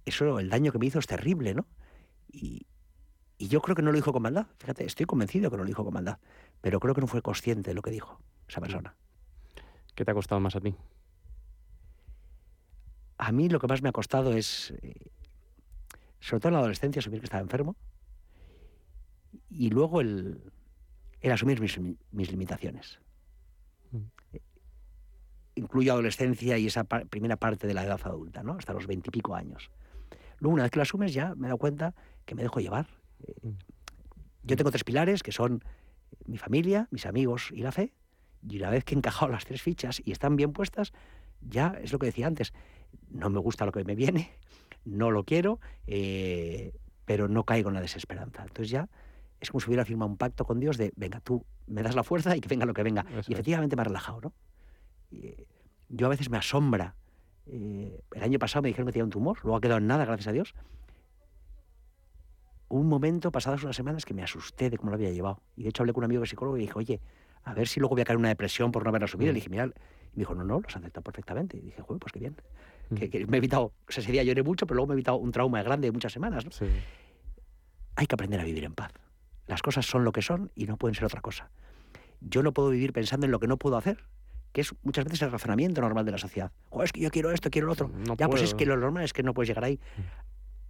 Eso, 0.08 0.40
el 0.40 0.50
daño 0.50 0.72
que 0.72 0.80
me 0.80 0.86
hizo 0.86 1.00
es 1.00 1.06
terrible, 1.06 1.54
¿no? 1.54 1.66
Y, 2.32 2.66
y 3.38 3.50
yo 3.50 3.62
creo 3.62 3.76
que 3.76 3.82
no 3.82 3.92
lo 3.92 3.98
dijo 3.98 4.14
con 4.14 4.22
maldad. 4.22 4.48
Fíjate, 4.58 4.86
estoy 4.86 5.06
convencido 5.06 5.52
que 5.52 5.58
no 5.58 5.64
lo 5.64 5.68
dijo 5.68 5.84
con 5.84 5.94
maldad. 5.94 6.18
Pero 6.62 6.80
creo 6.80 6.96
que 6.96 7.02
no 7.02 7.08
fue 7.08 7.22
consciente 7.22 7.72
de 7.72 7.76
lo 7.76 7.82
que 7.82 7.92
dijo 7.92 8.22
esa 8.48 8.62
persona. 8.62 8.96
¿Qué 9.96 10.06
te 10.06 10.12
ha 10.12 10.14
costado 10.14 10.40
más 10.40 10.56
a 10.56 10.62
ti? 10.62 10.74
A 13.18 13.34
mí 13.34 13.50
lo 13.50 13.60
que 13.60 13.68
más 13.68 13.82
me 13.82 13.90
ha 13.90 13.92
costado 13.92 14.32
es, 14.32 14.74
eh, 14.82 14.96
sobre 16.22 16.40
todo 16.40 16.50
en 16.50 16.54
la 16.54 16.60
adolescencia, 16.60 17.02
asumir 17.02 17.20
que 17.20 17.26
estaba 17.26 17.42
enfermo. 17.42 17.76
Y 19.50 19.72
luego 19.72 20.00
el, 20.00 20.54
el 21.20 21.32
asumir 21.34 21.60
mis, 21.60 21.78
mis 22.12 22.32
limitaciones. 22.32 23.02
Mm. 23.92 23.98
Eh, 24.32 24.42
Incluyo 25.56 25.92
adolescencia 25.92 26.58
y 26.58 26.68
esa 26.68 26.86
par- 26.86 27.08
primera 27.08 27.36
parte 27.36 27.68
de 27.68 27.74
la 27.74 27.84
edad 27.84 28.00
adulta, 28.06 28.42
¿no? 28.42 28.54
Hasta 28.54 28.72
los 28.72 28.88
veintipico 28.88 29.36
años. 29.36 29.70
Luego, 30.40 30.54
una 30.54 30.64
vez 30.64 30.72
que 30.72 30.78
lo 30.78 30.84
asumes, 30.84 31.14
ya 31.14 31.36
me 31.36 31.48
he 31.48 31.50
dado 31.50 31.58
cuenta 31.58 31.96
que 32.26 32.36
me 32.36 32.44
dejo 32.44 32.60
llevar. 32.60 32.88
Mm. 33.42 33.50
Yo 34.44 34.56
tengo 34.56 34.72
tres 34.72 34.84
pilares, 34.84 35.24
que 35.24 35.32
son 35.32 35.64
mi 36.26 36.38
familia, 36.38 36.88
mis 36.92 37.06
amigos 37.06 37.52
y 37.52 37.62
la 37.62 37.72
fe. 37.72 37.94
Y 38.48 38.58
una 38.58 38.70
vez 38.70 38.84
que 38.84 38.94
he 38.94 38.98
encajado 38.98 39.32
las 39.32 39.46
tres 39.46 39.62
fichas 39.62 40.02
y 40.04 40.12
están 40.12 40.36
bien 40.36 40.54
puestas, 40.54 40.94
ya 41.42 41.78
es 41.82 41.92
lo 41.92 42.00
que 42.00 42.06
decía 42.08 42.28
antes. 42.28 42.54
No 43.10 43.30
me 43.30 43.40
gusta 43.40 43.66
lo 43.66 43.72
que 43.72 43.84
me 43.84 43.96
viene, 43.96 44.32
no 44.86 45.12
lo 45.12 45.24
quiero, 45.24 45.60
eh, 45.86 46.74
pero 47.06 47.28
no 47.28 47.44
caigo 47.44 47.70
en 47.70 47.76
la 47.76 47.82
desesperanza. 47.82 48.44
Entonces 48.44 48.70
ya 48.70 48.90
es 49.40 49.52
como 49.52 49.60
si 49.60 49.68
hubiera 49.68 49.86
firmado 49.86 50.10
un 50.10 50.18
pacto 50.18 50.46
con 50.46 50.60
Dios 50.60 50.78
de, 50.78 50.94
venga, 50.96 51.20
tú 51.20 51.46
me 51.68 51.84
das 51.84 51.96
la 51.96 52.04
fuerza 52.04 52.36
y 52.36 52.42
que 52.42 52.48
venga 52.48 52.66
lo 52.66 52.74
que 52.74 52.84
venga. 52.84 53.06
Eso 53.18 53.32
y 53.32 53.34
efectivamente 53.34 53.76
me 53.76 53.82
ha 53.82 53.86
relajado, 53.86 54.22
¿no? 54.22 54.34
Y, 55.12 55.28
eh, 55.28 55.48
yo 55.90 56.08
a 56.08 56.10
veces 56.10 56.30
me 56.30 56.38
asombra. 56.38 56.96
Eh, 57.50 58.02
el 58.14 58.24
año 58.24 58.40
pasado 58.40 58.62
me 58.64 58.70
dijeron 58.70 58.88
que 58.88 58.94
tenía 58.94 59.04
un 59.06 59.10
tumor, 59.10 59.38
luego 59.44 59.58
ha 59.58 59.62
quedado 59.62 59.78
en 59.80 59.88
nada, 59.88 60.06
gracias 60.06 60.28
a 60.28 60.32
Dios. 60.32 60.54
Un 62.70 62.88
momento, 62.90 63.32
pasadas 63.32 63.64
unas 63.64 63.76
semanas, 63.76 64.04
que 64.06 64.14
me 64.14 64.24
asusté 64.24 64.70
de 64.70 64.78
cómo 64.78 64.90
lo 64.92 64.96
había 64.96 65.12
llevado. 65.12 65.42
Y 65.56 65.64
de 65.64 65.70
hecho 65.70 65.84
hablé 65.84 65.94
con 65.94 66.02
un 66.02 66.06
amigo 66.06 66.26
psicólogo 66.26 66.58
y 66.58 66.62
dije, 66.62 66.74
oye, 66.76 67.02
a 67.44 67.54
ver 67.54 67.68
si 67.68 67.80
luego 67.80 67.96
voy 67.96 68.02
a 68.02 68.06
caer 68.06 68.16
en 68.16 68.20
una 68.22 68.30
depresión 68.30 68.72
por 68.74 68.84
no 68.84 68.90
haberla 68.90 69.08
subido. 69.08 69.30
Y 69.30 69.32
Mm. 69.32 69.34
le 69.34 69.40
dije, 69.40 69.50
mira, 69.50 69.66
y 69.66 69.68
me 69.70 69.74
dijo, 70.22 70.36
no, 70.36 70.44
no, 70.44 70.60
lo 70.60 70.68
has 70.68 70.76
aceptado 70.76 71.02
perfectamente. 71.04 71.56
Y 71.58 71.62
dije, 71.62 71.82
joder, 71.82 72.00
pues 72.02 72.12
qué 72.12 72.20
bien. 72.20 72.36
Mm. 72.90 72.96
Que, 72.96 73.10
que 73.10 73.26
me 73.26 73.38
he 73.38 73.40
evitado, 73.40 73.64
o 73.64 73.74
sea, 73.92 74.02
ese 74.04 74.12
día 74.12 74.24
lloré 74.24 74.44
mucho, 74.44 74.68
pero 74.68 74.76
luego 74.76 74.88
me 74.88 74.94
he 74.94 74.96
evitado 74.96 75.18
un 75.18 75.32
trauma 75.32 75.64
grande 75.64 75.88
de 75.88 75.92
muchas 75.94 76.12
semanas. 76.12 76.44
¿no? 76.44 76.52
Sí. 76.52 76.66
hay 77.96 78.06
que 78.06 78.16
aprender 78.16 78.40
a 78.42 78.44
vivir 78.44 78.66
en 78.66 78.74
paz. 78.74 78.92
Las 79.48 79.62
cosas 79.62 79.86
son 79.86 80.04
lo 80.04 80.12
que 80.12 80.22
son 80.22 80.52
y 80.56 80.66
no 80.66 80.76
pueden 80.76 80.94
ser 80.96 81.06
otra 81.06 81.22
cosa. 81.22 81.50
Yo 82.20 82.44
no 82.44 82.52
puedo 82.52 82.70
vivir 82.70 82.92
pensando 82.92 83.26
en 83.26 83.32
lo 83.32 83.40
que 83.40 83.48
no 83.48 83.56
puedo 83.58 83.78
hacer, 83.78 84.04
que 84.58 84.62
es 84.62 84.74
muchas 84.82 85.06
veces 85.06 85.22
el 85.22 85.30
razonamiento 85.30 85.82
normal 85.82 86.04
de 86.04 86.12
la 86.14 86.18
sociedad. 86.18 86.52
"Jo, 86.72 86.82
es 86.82 86.92
que 86.92 87.00
yo 87.00 87.12
quiero 87.12 87.30
esto, 87.32 87.52
quiero 87.52 87.68
lo 87.68 87.74
otro. 87.74 87.90
No 87.90 88.16
ya, 88.16 88.28
pues 88.28 88.42
es 88.42 88.56
que 88.56 88.66
lo 88.66 88.76
normal 88.76 89.04
es 89.04 89.14
que 89.14 89.22
no 89.22 89.36
puedes 89.36 89.50
llegar 89.50 89.64
ahí. 89.64 89.80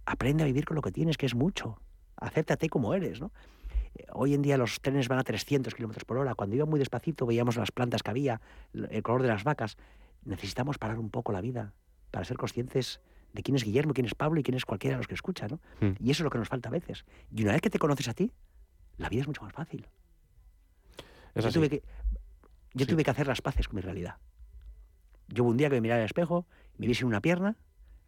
Aprende 0.04 0.42
a 0.42 0.46
vivir 0.46 0.66
con 0.66 0.74
lo 0.74 0.82
que 0.82 0.92
tienes, 0.92 1.16
que 1.16 1.24
es 1.24 1.34
mucho. 1.34 1.80
Acéptate 2.16 2.68
como 2.68 2.92
eres, 2.92 3.18
¿no? 3.18 3.32
Eh, 3.94 4.04
Hoy 4.12 4.34
en 4.34 4.42
día 4.42 4.58
los 4.58 4.82
trenes 4.82 5.08
van 5.08 5.18
a 5.20 5.24
300 5.24 5.74
kilómetros 5.74 6.04
por 6.04 6.18
hora. 6.18 6.34
Cuando 6.34 6.54
iba 6.54 6.66
muy 6.66 6.78
despacito 6.78 7.24
veíamos 7.24 7.56
las 7.56 7.72
plantas 7.72 8.02
que 8.02 8.10
había, 8.10 8.42
el 8.74 9.02
color 9.02 9.22
de 9.22 9.28
las 9.28 9.42
vacas. 9.42 9.78
Necesitamos 10.22 10.76
parar 10.76 10.98
un 10.98 11.08
poco 11.08 11.32
la 11.32 11.40
vida 11.40 11.72
para 12.10 12.26
ser 12.26 12.36
conscientes 12.36 13.00
de 13.32 13.42
quién 13.42 13.56
es 13.56 13.64
Guillermo, 13.64 13.94
quién 13.94 14.04
es 14.04 14.14
Pablo 14.14 14.38
y 14.38 14.42
quién 14.42 14.54
es 14.58 14.66
cualquiera 14.66 14.96
de 14.96 14.98
los 14.98 15.06
que 15.08 15.14
escucha, 15.14 15.48
¿no? 15.48 15.60
Mm. 15.80 15.94
Y 15.98 16.10
eso 16.10 16.20
es 16.22 16.24
lo 16.24 16.30
que 16.30 16.36
nos 16.38 16.48
falta 16.48 16.68
a 16.68 16.72
veces. 16.72 17.06
Y 17.34 17.42
una 17.42 17.52
vez 17.52 17.62
que 17.62 17.70
te 17.70 17.78
conoces 17.78 18.06
a 18.08 18.12
ti, 18.12 18.30
la 18.98 19.08
vida 19.08 19.22
es 19.22 19.26
mucho 19.28 19.42
más 19.44 19.54
fácil. 19.54 19.86
Es 21.34 21.44
yo 21.44 21.48
así. 21.48 21.58
tuve 21.58 21.70
que, 21.70 21.82
yo 22.74 22.84
Sí. 22.86 22.90
tuve 22.92 23.04
que 23.04 23.10
hacer 23.10 23.26
las 23.26 23.40
paces 23.42 23.66
con 23.68 23.76
mi 23.76 23.82
realidad. 23.82 24.16
Yo 25.28 25.42
hubo 25.44 25.50
un 25.50 25.56
día 25.56 25.68
que 25.68 25.76
me 25.76 25.80
miraba 25.82 26.00
al 26.00 26.06
espejo, 26.06 26.46
me 26.78 26.86
vi 26.86 26.94
sin 26.94 27.06
una 27.06 27.20
pierna, 27.20 27.56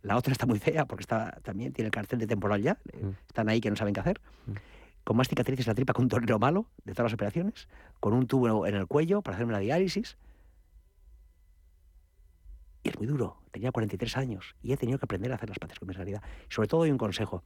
la 0.03 0.17
otra 0.17 0.33
está 0.33 0.47
muy 0.47 0.59
fea 0.59 0.87
porque 0.87 1.03
está, 1.03 1.39
también 1.43 1.73
tiene 1.73 1.87
el 1.87 1.93
cartel 1.93 2.19
de 2.19 2.27
temporal 2.27 2.63
ya, 2.63 2.79
eh, 2.93 3.05
Mm. 3.05 3.11
están 3.29 3.49
ahí 3.49 3.61
que 3.61 3.69
no 3.71 3.77
saben 3.77 3.93
qué 3.95 4.01
hacer, 4.01 4.21
Mm. 4.47 4.53
con 5.05 5.17
más 5.17 5.29
cicatrices 5.29 5.67
la 5.67 5.75
tripa 5.75 5.93
que 5.93 6.01
un 6.01 6.09
torero 6.09 6.39
malo 6.39 6.67
de 6.85 6.93
todas 6.95 7.11
las 7.11 7.15
operaciones, 7.15 7.69
con 8.01 8.13
un 8.15 8.27
tubo 8.27 8.67
en 8.67 8.75
el 8.75 8.87
cuello 8.87 9.21
para 9.23 9.37
hacerme 9.37 9.53
la 9.53 9.59
diálisis. 9.59 10.17
Y 12.83 12.89
es 12.89 12.97
muy 12.99 13.07
duro, 13.07 13.37
tenía 13.51 13.73
43 13.73 14.17
años 14.17 14.57
y 14.63 14.73
he 14.73 14.77
tenido 14.77 14.99
que 14.99 15.05
aprender 15.05 15.31
a 15.33 15.35
hacer 15.35 15.49
las 15.51 15.59
paces 15.59 15.79
con 15.79 15.89
mi 15.89 15.95
realidad. 15.95 16.23
Sobre 16.49 16.67
todo 16.69 16.81
doy 16.81 16.91
un 16.91 16.99
consejo. 16.99 17.43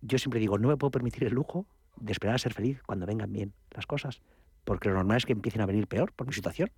Yo 0.00 0.18
siempre 0.18 0.40
digo, 0.40 0.58
no 0.58 0.68
me 0.68 0.76
puedo 0.76 0.90
permitir 0.90 1.24
el 1.24 1.34
lujo 1.34 1.66
de 1.96 2.12
esperar 2.12 2.36
a 2.36 2.38
ser 2.38 2.54
feliz 2.54 2.80
cuando 2.86 3.04
vengan 3.06 3.30
bien 3.32 3.52
las 3.72 3.86
cosas, 3.86 4.22
porque 4.66 4.88
lo 4.88 4.96
normal 4.96 5.18
es 5.18 5.24
que 5.24 5.32
empiecen 5.32 5.62
a 5.62 5.66
venir 5.66 5.86
peor 5.86 6.12
por 6.12 6.26
mi 6.26 6.32
situación. 6.32 6.70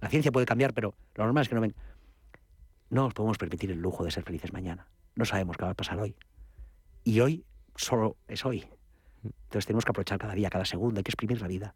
La 0.00 0.08
ciencia 0.08 0.32
puede 0.32 0.44
cambiar, 0.44 0.74
pero 0.74 0.94
lo 1.14 1.24
normal 1.24 1.42
es 1.42 1.48
que 1.48 1.54
no 1.54 1.60
ven. 1.60 1.74
No 2.90 3.04
nos 3.04 3.14
podemos 3.14 3.38
permitir 3.38 3.70
el 3.70 3.78
lujo 3.78 4.04
de 4.04 4.10
ser 4.10 4.24
felices 4.24 4.52
mañana. 4.52 4.88
No 5.14 5.24
sabemos 5.24 5.56
qué 5.56 5.64
va 5.64 5.70
a 5.70 5.74
pasar 5.74 6.00
hoy. 6.00 6.16
Y 7.04 7.20
hoy 7.20 7.44
solo 7.76 8.16
es 8.26 8.44
hoy. 8.44 8.66
Entonces 9.22 9.66
tenemos 9.66 9.84
que 9.84 9.90
aprovechar 9.90 10.18
cada 10.18 10.34
día, 10.34 10.50
cada 10.50 10.64
segundo, 10.64 10.98
hay 10.98 11.04
que 11.04 11.10
exprimir 11.10 11.40
la 11.40 11.46
vida. 11.46 11.74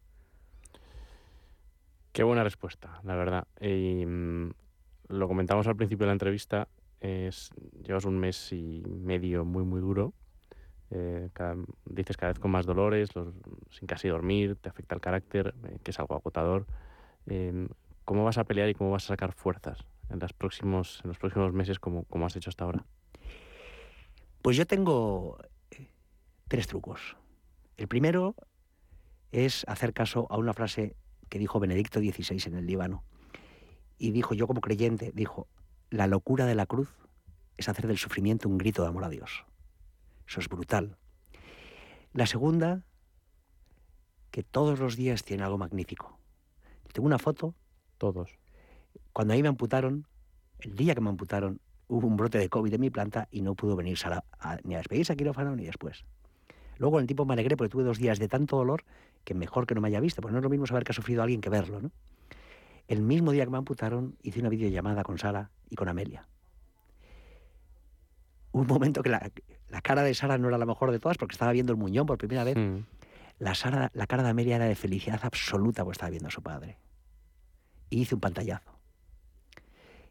Qué 2.10 2.24
buena 2.24 2.42
respuesta, 2.42 3.00
la 3.04 3.14
verdad. 3.14 3.46
Mm, 3.60 4.50
lo 5.08 5.28
comentamos 5.28 5.68
al 5.68 5.76
principio 5.76 6.06
de 6.06 6.08
la 6.08 6.14
entrevista, 6.14 6.66
es, 7.00 7.50
llevas 7.84 8.04
un 8.04 8.18
mes 8.18 8.52
y 8.52 8.82
medio 8.84 9.44
muy, 9.44 9.62
muy 9.62 9.80
duro. 9.80 10.12
Eh, 10.94 11.30
dices 11.86 12.18
cada 12.18 12.34
vez 12.34 12.38
con 12.38 12.50
más 12.50 12.66
dolores, 12.66 13.08
sin 13.70 13.86
casi 13.86 14.08
dormir, 14.08 14.56
te 14.56 14.68
afecta 14.68 14.94
el 14.94 15.00
carácter, 15.00 15.54
eh, 15.64 15.78
que 15.82 15.90
es 15.90 15.98
algo 15.98 16.14
agotador. 16.14 16.66
Em, 17.26 17.68
¿Cómo 18.04 18.24
vas 18.24 18.36
a 18.36 18.44
pelear 18.44 18.68
y 18.68 18.74
cómo 18.74 18.90
vas 18.90 19.04
a 19.04 19.08
sacar 19.08 19.32
fuerzas 19.32 19.86
en, 20.10 20.18
próximos, 20.36 21.00
en 21.02 21.08
los 21.08 21.18
próximos 21.18 21.52
meses 21.54 21.78
como, 21.78 22.04
como 22.04 22.26
has 22.26 22.36
hecho 22.36 22.50
hasta 22.50 22.64
ahora? 22.64 22.84
Pues 24.42 24.56
yo 24.56 24.66
tengo 24.66 25.38
eh, 25.70 25.88
tres 26.48 26.66
trucos. 26.66 27.16
El 27.78 27.88
primero 27.88 28.34
es 29.30 29.64
hacer 29.68 29.94
caso 29.94 30.26
a 30.28 30.36
una 30.36 30.52
frase 30.52 30.94
que 31.30 31.38
dijo 31.38 31.58
Benedicto 31.58 32.00
XVI 32.00 32.42
en 32.48 32.56
el 32.56 32.66
Líbano. 32.66 33.02
Y 33.96 34.10
dijo, 34.10 34.34
yo 34.34 34.46
como 34.46 34.60
creyente, 34.60 35.10
dijo, 35.14 35.48
la 35.88 36.06
locura 36.06 36.44
de 36.44 36.54
la 36.54 36.66
cruz 36.66 36.94
es 37.56 37.68
hacer 37.70 37.86
del 37.86 37.96
sufrimiento 37.96 38.48
un 38.48 38.58
grito 38.58 38.82
de 38.82 38.88
amor 38.88 39.04
a 39.04 39.08
Dios. 39.08 39.46
Eso 40.26 40.40
es 40.40 40.48
brutal. 40.48 40.96
La 42.12 42.26
segunda, 42.26 42.82
que 44.30 44.42
todos 44.42 44.78
los 44.78 44.96
días 44.96 45.22
tiene 45.24 45.42
algo 45.44 45.58
magnífico. 45.58 46.18
Tengo 46.92 47.06
una 47.06 47.18
foto, 47.18 47.54
Todos. 47.98 48.30
cuando 49.12 49.32
ahí 49.34 49.42
me 49.42 49.48
amputaron, 49.48 50.06
el 50.58 50.74
día 50.74 50.94
que 50.94 51.00
me 51.00 51.08
amputaron, 51.10 51.60
hubo 51.88 52.06
un 52.06 52.16
brote 52.16 52.38
de 52.38 52.48
COVID 52.48 52.74
en 52.74 52.80
mi 52.80 52.90
planta 52.90 53.28
y 53.30 53.42
no 53.42 53.54
pudo 53.54 53.76
venir 53.76 53.96
Sara 53.96 54.24
a- 54.38 54.58
ni 54.64 54.74
a 54.74 54.78
despedirse 54.78 55.12
a 55.12 55.16
quirófano 55.16 55.54
ni 55.56 55.64
después. 55.64 56.04
Luego 56.78 56.98
en 56.98 57.02
el 57.02 57.06
tiempo 57.06 57.24
me 57.24 57.34
alegré 57.34 57.56
porque 57.56 57.70
tuve 57.70 57.84
dos 57.84 57.98
días 57.98 58.18
de 58.18 58.28
tanto 58.28 58.56
dolor 58.56 58.84
que 59.24 59.34
mejor 59.34 59.66
que 59.66 59.74
no 59.74 59.80
me 59.80 59.88
haya 59.88 60.00
visto, 60.00 60.20
porque 60.20 60.32
no 60.32 60.38
es 60.38 60.42
lo 60.44 60.50
mismo 60.50 60.66
saber 60.66 60.84
que 60.84 60.92
ha 60.92 60.94
sufrido 60.94 61.22
alguien 61.22 61.40
que 61.40 61.48
verlo, 61.50 61.80
¿no? 61.80 61.90
El 62.88 63.02
mismo 63.02 63.30
día 63.32 63.44
que 63.44 63.50
me 63.50 63.58
amputaron 63.58 64.16
hice 64.22 64.40
una 64.40 64.48
videollamada 64.48 65.04
con 65.04 65.18
Sara 65.18 65.50
y 65.70 65.76
con 65.76 65.88
Amelia. 65.88 66.26
Un 68.52 68.66
momento 68.66 69.02
que 69.02 69.08
la, 69.10 69.30
la 69.68 69.80
cara 69.80 70.02
de 70.02 70.14
Sara 70.14 70.38
no 70.38 70.48
era 70.48 70.58
la 70.58 70.66
mejor 70.66 70.90
de 70.90 70.98
todas 70.98 71.16
porque 71.18 71.32
estaba 71.34 71.52
viendo 71.52 71.72
el 71.72 71.78
muñón 71.78 72.06
por 72.06 72.18
primera 72.18 72.44
vez. 72.44 72.56
Mm. 72.56 72.84
La, 73.38 73.54
Sara- 73.54 73.90
la 73.94 74.06
cara 74.06 74.22
de 74.22 74.28
Amelia 74.30 74.56
era 74.56 74.66
de 74.66 74.74
felicidad 74.74 75.20
absoluta 75.22 75.82
porque 75.84 75.94
estaba 75.96 76.10
viendo 76.10 76.28
a 76.28 76.30
su 76.30 76.42
padre. 76.42 76.78
Y 77.90 78.00
hice 78.02 78.14
un 78.14 78.20
pantallazo. 78.20 78.70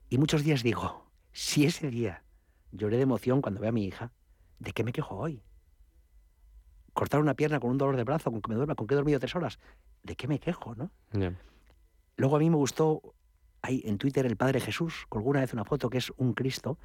Y 0.09 0.17
muchos 0.17 0.43
días 0.43 0.63
digo, 0.63 1.05
si 1.31 1.65
ese 1.65 1.89
día 1.89 2.23
lloré 2.71 2.97
de 2.97 3.03
emoción 3.03 3.41
cuando 3.41 3.61
veo 3.61 3.69
a 3.69 3.73
mi 3.73 3.85
hija, 3.85 4.11
¿de 4.59 4.71
qué 4.73 4.83
me 4.83 4.91
quejo 4.91 5.15
hoy? 5.17 5.41
Cortar 6.93 7.21
una 7.21 7.35
pierna 7.35 7.59
con 7.59 7.69
un 7.69 7.77
dolor 7.77 7.95
de 7.95 8.03
brazo, 8.03 8.31
con 8.31 8.41
que 8.41 8.49
me 8.49 8.55
duerma, 8.55 8.75
con 8.75 8.85
que 8.87 8.93
he 8.93 8.97
dormido 8.97 9.19
tres 9.19 9.35
horas, 9.35 9.59
¿de 10.03 10.15
qué 10.15 10.27
me 10.27 10.39
quejo, 10.39 10.75
no? 10.75 10.91
Luego 12.17 12.35
a 12.35 12.39
mí 12.39 12.49
me 12.49 12.57
gustó, 12.57 13.01
ahí 13.61 13.81
en 13.85 13.97
Twitter 13.97 14.25
el 14.25 14.37
Padre 14.37 14.59
Jesús 14.59 15.05
colgó 15.09 15.29
una 15.29 15.41
vez 15.41 15.53
una 15.53 15.65
foto 15.65 15.89
que 15.89 15.97
es 15.97 16.11
un 16.17 16.33
Cristo, 16.33 16.77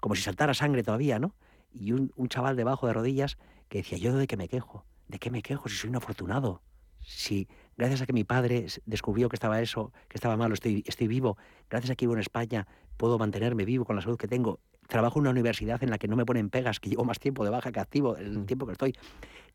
como 0.00 0.14
si 0.14 0.22
saltara 0.22 0.54
sangre 0.54 0.82
todavía, 0.82 1.18
¿no? 1.18 1.34
Y 1.72 1.92
un, 1.92 2.12
un 2.16 2.28
chaval 2.28 2.56
debajo 2.56 2.86
de 2.86 2.92
rodillas 2.92 3.38
que 3.68 3.78
decía, 3.78 3.98
¿yo 3.98 4.16
de 4.16 4.26
qué 4.26 4.36
me 4.36 4.48
quejo? 4.48 4.84
¿De 5.08 5.18
qué 5.18 5.30
me 5.30 5.42
quejo 5.42 5.68
si 5.68 5.76
soy 5.76 5.90
un 5.90 5.96
afortunado? 5.96 6.62
Si 7.00 7.48
gracias 7.76 8.02
a 8.02 8.06
que 8.06 8.12
mi 8.12 8.24
padre 8.24 8.66
descubrió 8.86 9.28
que 9.28 9.36
estaba 9.36 9.60
eso, 9.60 9.92
que 10.08 10.16
estaba 10.16 10.36
malo, 10.36 10.54
estoy, 10.54 10.84
estoy 10.86 11.08
vivo, 11.08 11.36
gracias 11.68 11.90
a 11.90 11.94
que 11.96 12.06
vivo 12.06 12.14
en 12.14 12.20
España, 12.20 12.66
puedo 12.96 13.18
mantenerme 13.18 13.64
vivo 13.64 13.84
con 13.84 13.96
la 13.96 14.02
salud 14.02 14.16
que 14.16 14.28
tengo. 14.28 14.60
Trabajo 14.88 15.18
en 15.18 15.22
una 15.22 15.30
universidad 15.30 15.82
en 15.82 15.90
la 15.90 15.98
que 15.98 16.08
no 16.08 16.16
me 16.16 16.26
ponen 16.26 16.50
pegas, 16.50 16.78
que 16.80 16.90
llevo 16.90 17.04
más 17.04 17.18
tiempo 17.18 17.44
de 17.44 17.50
baja 17.50 17.72
que 17.72 17.80
activo, 17.80 18.16
el 18.16 18.38
Mm. 18.40 18.46
tiempo 18.46 18.66
que 18.66 18.72
estoy. 18.72 18.94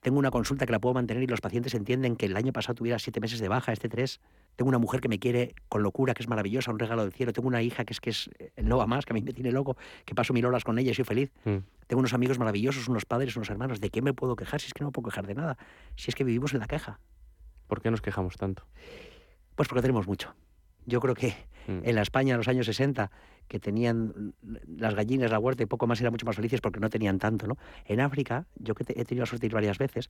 Tengo 0.01 0.17
una 0.19 0.31
consulta 0.31 0.65
que 0.65 0.71
la 0.71 0.79
puedo 0.79 0.93
mantener 0.93 1.21
y 1.23 1.27
los 1.27 1.41
pacientes 1.41 1.73
entienden 1.73 2.15
que 2.15 2.27
el 2.27 2.35
año 2.37 2.53
pasado 2.53 2.75
tuviera 2.75 2.97
siete 2.99 3.19
meses 3.19 3.39
de 3.39 3.47
baja, 3.47 3.73
este 3.73 3.89
tres. 3.89 4.19
Tengo 4.55 4.69
una 4.69 4.77
mujer 4.77 5.01
que 5.01 5.09
me 5.09 5.19
quiere 5.19 5.53
con 5.69 5.83
locura, 5.83 6.13
que 6.13 6.23
es 6.23 6.29
maravillosa, 6.29 6.71
un 6.71 6.79
regalo 6.79 7.03
del 7.03 7.11
cielo. 7.13 7.33
Tengo 7.33 7.47
una 7.47 7.61
hija 7.61 7.83
que 7.83 7.93
es 7.93 7.99
que 7.99 8.11
es 8.11 8.29
eh, 8.39 8.51
no 8.63 8.77
va 8.77 8.87
más, 8.87 9.05
que 9.05 9.13
a 9.13 9.15
mí 9.15 9.21
me 9.21 9.33
tiene 9.33 9.51
loco, 9.51 9.75
que 10.05 10.15
paso 10.15 10.33
mil 10.33 10.45
horas 10.45 10.63
con 10.63 10.77
ella 10.79 10.91
y 10.91 10.93
soy 10.93 11.05
feliz. 11.05 11.31
Mm. 11.45 11.57
Tengo 11.87 11.99
unos 11.99 12.13
amigos 12.13 12.39
maravillosos, 12.39 12.87
unos 12.87 13.05
padres, 13.05 13.35
unos 13.35 13.49
hermanos. 13.49 13.79
¿De 13.81 13.89
qué 13.89 14.01
me 14.01 14.13
puedo 14.13 14.35
quejar 14.35 14.61
si 14.61 14.67
es 14.67 14.73
que 14.73 14.81
no 14.83 14.87
me 14.87 14.91
puedo 14.91 15.09
quejar 15.09 15.27
de 15.27 15.35
nada? 15.35 15.57
Si 15.95 16.09
es 16.09 16.15
que 16.15 16.23
vivimos 16.23 16.53
en 16.53 16.59
la 16.59 16.67
queja. 16.67 16.99
¿Por 17.67 17.81
qué 17.81 17.91
nos 17.91 18.01
quejamos 18.01 18.37
tanto? 18.37 18.65
Pues 19.55 19.67
porque 19.67 19.81
tenemos 19.81 20.07
mucho. 20.07 20.33
Yo 20.85 20.99
creo 21.01 21.15
que 21.15 21.33
Mm. 21.67 21.79
en 21.83 21.95
la 21.95 22.01
España 22.01 22.33
de 22.33 22.37
los 22.37 22.47
años 22.47 22.65
60, 22.65 23.11
que 23.47 23.59
tenían 23.59 24.33
las 24.67 24.95
gallinas, 24.95 25.29
la 25.29 25.39
huerta 25.39 25.63
y 25.63 25.65
poco 25.65 25.85
más, 25.85 25.99
eran 26.01 26.11
mucho 26.13 26.25
más 26.25 26.35
felices 26.35 26.61
porque 26.61 26.79
no 26.79 26.89
tenían 26.89 27.19
tanto, 27.19 27.45
¿no? 27.47 27.57
En 27.85 27.99
África, 27.99 28.47
yo 28.55 28.73
que 28.73 28.83
he 28.87 29.05
tenido 29.05 29.23
la 29.23 29.25
suerte 29.25 29.43
de 29.43 29.47
ir 29.47 29.53
varias 29.53 29.77
veces, 29.77 30.09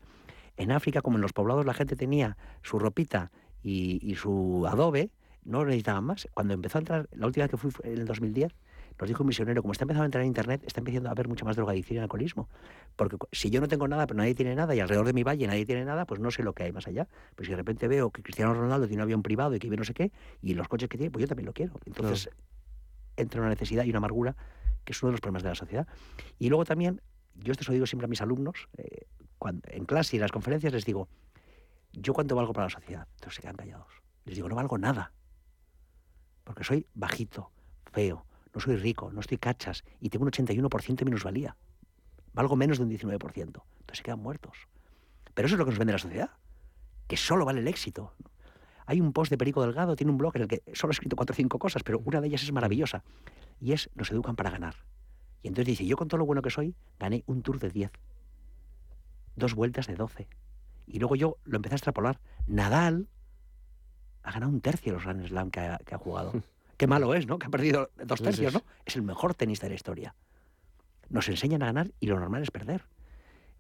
en 0.55 0.71
África, 0.71 1.01
como 1.01 1.17
en 1.17 1.21
los 1.21 1.33
poblados 1.33 1.65
la 1.65 1.73
gente 1.73 1.95
tenía 1.95 2.37
su 2.61 2.79
ropita 2.79 3.31
y, 3.63 3.99
y 4.01 4.15
su 4.15 4.65
adobe, 4.67 5.09
no 5.43 5.65
necesitaban 5.65 6.03
más. 6.03 6.27
Cuando 6.33 6.53
empezó 6.53 6.77
a 6.77 6.81
entrar, 6.81 7.09
la 7.11 7.25
última 7.25 7.45
vez 7.45 7.51
que 7.51 7.57
fui 7.57 7.71
fue 7.71 7.87
en 7.87 7.99
el 7.99 8.05
2010, 8.05 8.53
nos 8.99 9.07
dijo 9.07 9.23
un 9.23 9.27
misionero, 9.27 9.61
como 9.61 9.73
está 9.73 9.83
empezando 9.83 10.03
a 10.03 10.05
entrar 10.05 10.21
en 10.23 10.27
Internet, 10.27 10.63
está 10.65 10.79
empezando 10.79 11.09
a 11.09 11.11
haber 11.11 11.27
mucha 11.27 11.45
más 11.45 11.55
drogadicción 11.55 11.97
y 11.97 12.01
alcoholismo. 12.01 12.49
Porque 12.95 13.17
si 13.31 13.49
yo 13.49 13.61
no 13.61 13.67
tengo 13.67 13.87
nada, 13.87 14.07
pero 14.07 14.17
nadie 14.17 14.33
tiene 14.33 14.55
nada, 14.55 14.73
y 14.75 14.79
alrededor 14.79 15.05
de 15.05 15.13
mi 15.13 15.23
valle 15.23 15.45
nadie 15.45 15.65
tiene 15.65 15.85
nada, 15.85 16.05
pues 16.05 16.19
no 16.19 16.31
sé 16.31 16.43
lo 16.43 16.53
que 16.53 16.63
hay 16.63 16.71
más 16.71 16.87
allá. 16.87 17.07
Pues 17.35 17.47
si 17.47 17.51
de 17.51 17.57
repente 17.57 17.87
veo 17.87 18.09
que 18.09 18.23
Cristiano 18.23 18.53
Ronaldo 18.53 18.87
tiene 18.87 19.03
un 19.03 19.07
avión 19.07 19.23
privado 19.23 19.55
y 19.55 19.59
que 19.59 19.67
vive 19.67 19.77
no 19.77 19.83
sé 19.83 19.93
qué, 19.93 20.11
y 20.41 20.55
los 20.55 20.67
coches 20.67 20.89
que 20.89 20.97
tiene, 20.97 21.11
pues 21.11 21.21
yo 21.21 21.27
también 21.27 21.45
lo 21.45 21.53
quiero. 21.53 21.73
Entonces 21.85 22.29
entra 23.15 23.41
una 23.41 23.49
necesidad 23.49 23.83
y 23.83 23.89
una 23.89 23.97
amargura 23.97 24.35
que 24.83 24.93
es 24.93 25.03
uno 25.03 25.09
de 25.09 25.13
los 25.13 25.21
problemas 25.21 25.43
de 25.43 25.49
la 25.49 25.55
sociedad. 25.55 25.87
Y 26.39 26.49
luego 26.49 26.65
también, 26.65 27.01
yo 27.35 27.51
esto 27.51 27.65
se 27.65 27.71
lo 27.71 27.73
digo 27.73 27.85
siempre 27.85 28.05
a 28.05 28.07
mis 28.07 28.21
alumnos, 28.21 28.69
eh, 28.77 29.05
cuando, 29.37 29.61
en 29.69 29.85
clase 29.85 30.15
y 30.15 30.17
en 30.17 30.21
las 30.21 30.31
conferencias 30.31 30.73
les 30.73 30.85
digo, 30.85 31.09
¿yo 31.91 32.13
cuánto 32.13 32.35
valgo 32.35 32.53
para 32.53 32.67
la 32.67 32.69
sociedad? 32.69 33.07
Entonces 33.15 33.35
se 33.35 33.41
quedan 33.41 33.57
callados. 33.57 33.91
Les 34.25 34.35
digo, 34.35 34.47
no 34.47 34.55
valgo 34.55 34.77
nada. 34.77 35.11
Porque 36.43 36.63
soy 36.63 36.87
bajito, 36.93 37.51
feo, 37.91 38.25
no 38.57 38.61
soy 38.61 38.75
rico, 38.75 39.11
no 39.11 39.19
estoy 39.19 39.37
cachas 39.37 39.83
y 40.01 40.09
tengo 40.09 40.25
un 40.25 40.31
81% 40.31 40.95
de 40.95 41.05
minusvalía. 41.05 41.55
Valgo 42.33 42.55
menos 42.55 42.79
de 42.79 42.85
un 42.85 42.89
19%. 42.89 43.19
Entonces 43.35 43.63
se 43.91 44.01
quedan 44.01 44.19
muertos. 44.19 44.67
Pero 45.35 45.45
eso 45.45 45.53
es 45.53 45.59
lo 45.59 45.65
que 45.65 45.69
nos 45.69 45.77
vende 45.77 45.93
la 45.93 45.99
sociedad, 45.99 46.31
que 47.07 47.17
solo 47.17 47.45
vale 47.45 47.59
el 47.59 47.67
éxito. 47.67 48.15
Hay 48.87 48.99
un 48.99 49.13
post 49.13 49.29
de 49.29 49.37
Perico 49.37 49.61
Delgado, 49.61 49.95
tiene 49.95 50.11
un 50.11 50.17
blog 50.17 50.37
en 50.37 50.41
el 50.41 50.47
que 50.47 50.63
solo 50.73 50.89
ha 50.89 50.93
escrito 50.93 51.15
cuatro 51.15 51.33
o 51.33 51.35
cinco 51.35 51.59
cosas, 51.59 51.83
pero 51.83 51.99
una 51.99 52.19
de 52.19 52.29
ellas 52.29 52.41
es 52.41 52.51
maravillosa, 52.51 53.03
y 53.61 53.73
es 53.73 53.91
nos 53.93 54.09
educan 54.09 54.35
para 54.35 54.49
ganar. 54.49 54.73
Y 55.43 55.49
entonces 55.49 55.67
dice, 55.67 55.85
yo 55.85 55.95
con 55.95 56.07
todo 56.07 56.17
lo 56.17 56.25
bueno 56.25 56.41
que 56.41 56.49
soy, 56.49 56.73
gané 56.99 57.23
un 57.27 57.43
tour 57.43 57.59
de 57.59 57.69
10, 57.69 57.91
dos 59.35 59.53
vueltas 59.53 59.85
de 59.85 59.93
12. 59.93 60.27
Y 60.87 60.97
luego 60.97 61.15
yo 61.15 61.37
lo 61.43 61.57
empecé 61.57 61.75
a 61.75 61.77
extrapolar. 61.77 62.19
Nadal 62.47 63.07
ha 64.23 64.31
ganado 64.31 64.51
un 64.51 64.61
tercio 64.61 64.93
de 64.93 64.95
los 64.95 65.03
Grand 65.03 65.27
Slam 65.27 65.51
que 65.51 65.59
ha, 65.59 65.77
que 65.77 65.93
ha 65.93 65.99
jugado. 65.99 66.33
Qué 66.77 66.87
malo 66.87 67.13
es, 67.15 67.25
¿no? 67.27 67.39
Que 67.39 67.47
ha 67.47 67.49
perdido 67.49 67.89
dos 68.05 68.21
tercios, 68.21 68.53
¿no? 68.53 68.61
Es 68.85 68.95
el 68.95 69.01
mejor 69.01 69.33
tenista 69.33 69.65
de 69.65 69.71
la 69.71 69.75
historia. 69.75 70.15
Nos 71.09 71.27
enseñan 71.29 71.63
a 71.63 71.67
ganar 71.67 71.91
y 71.99 72.07
lo 72.07 72.19
normal 72.19 72.43
es 72.43 72.51
perder. 72.51 72.83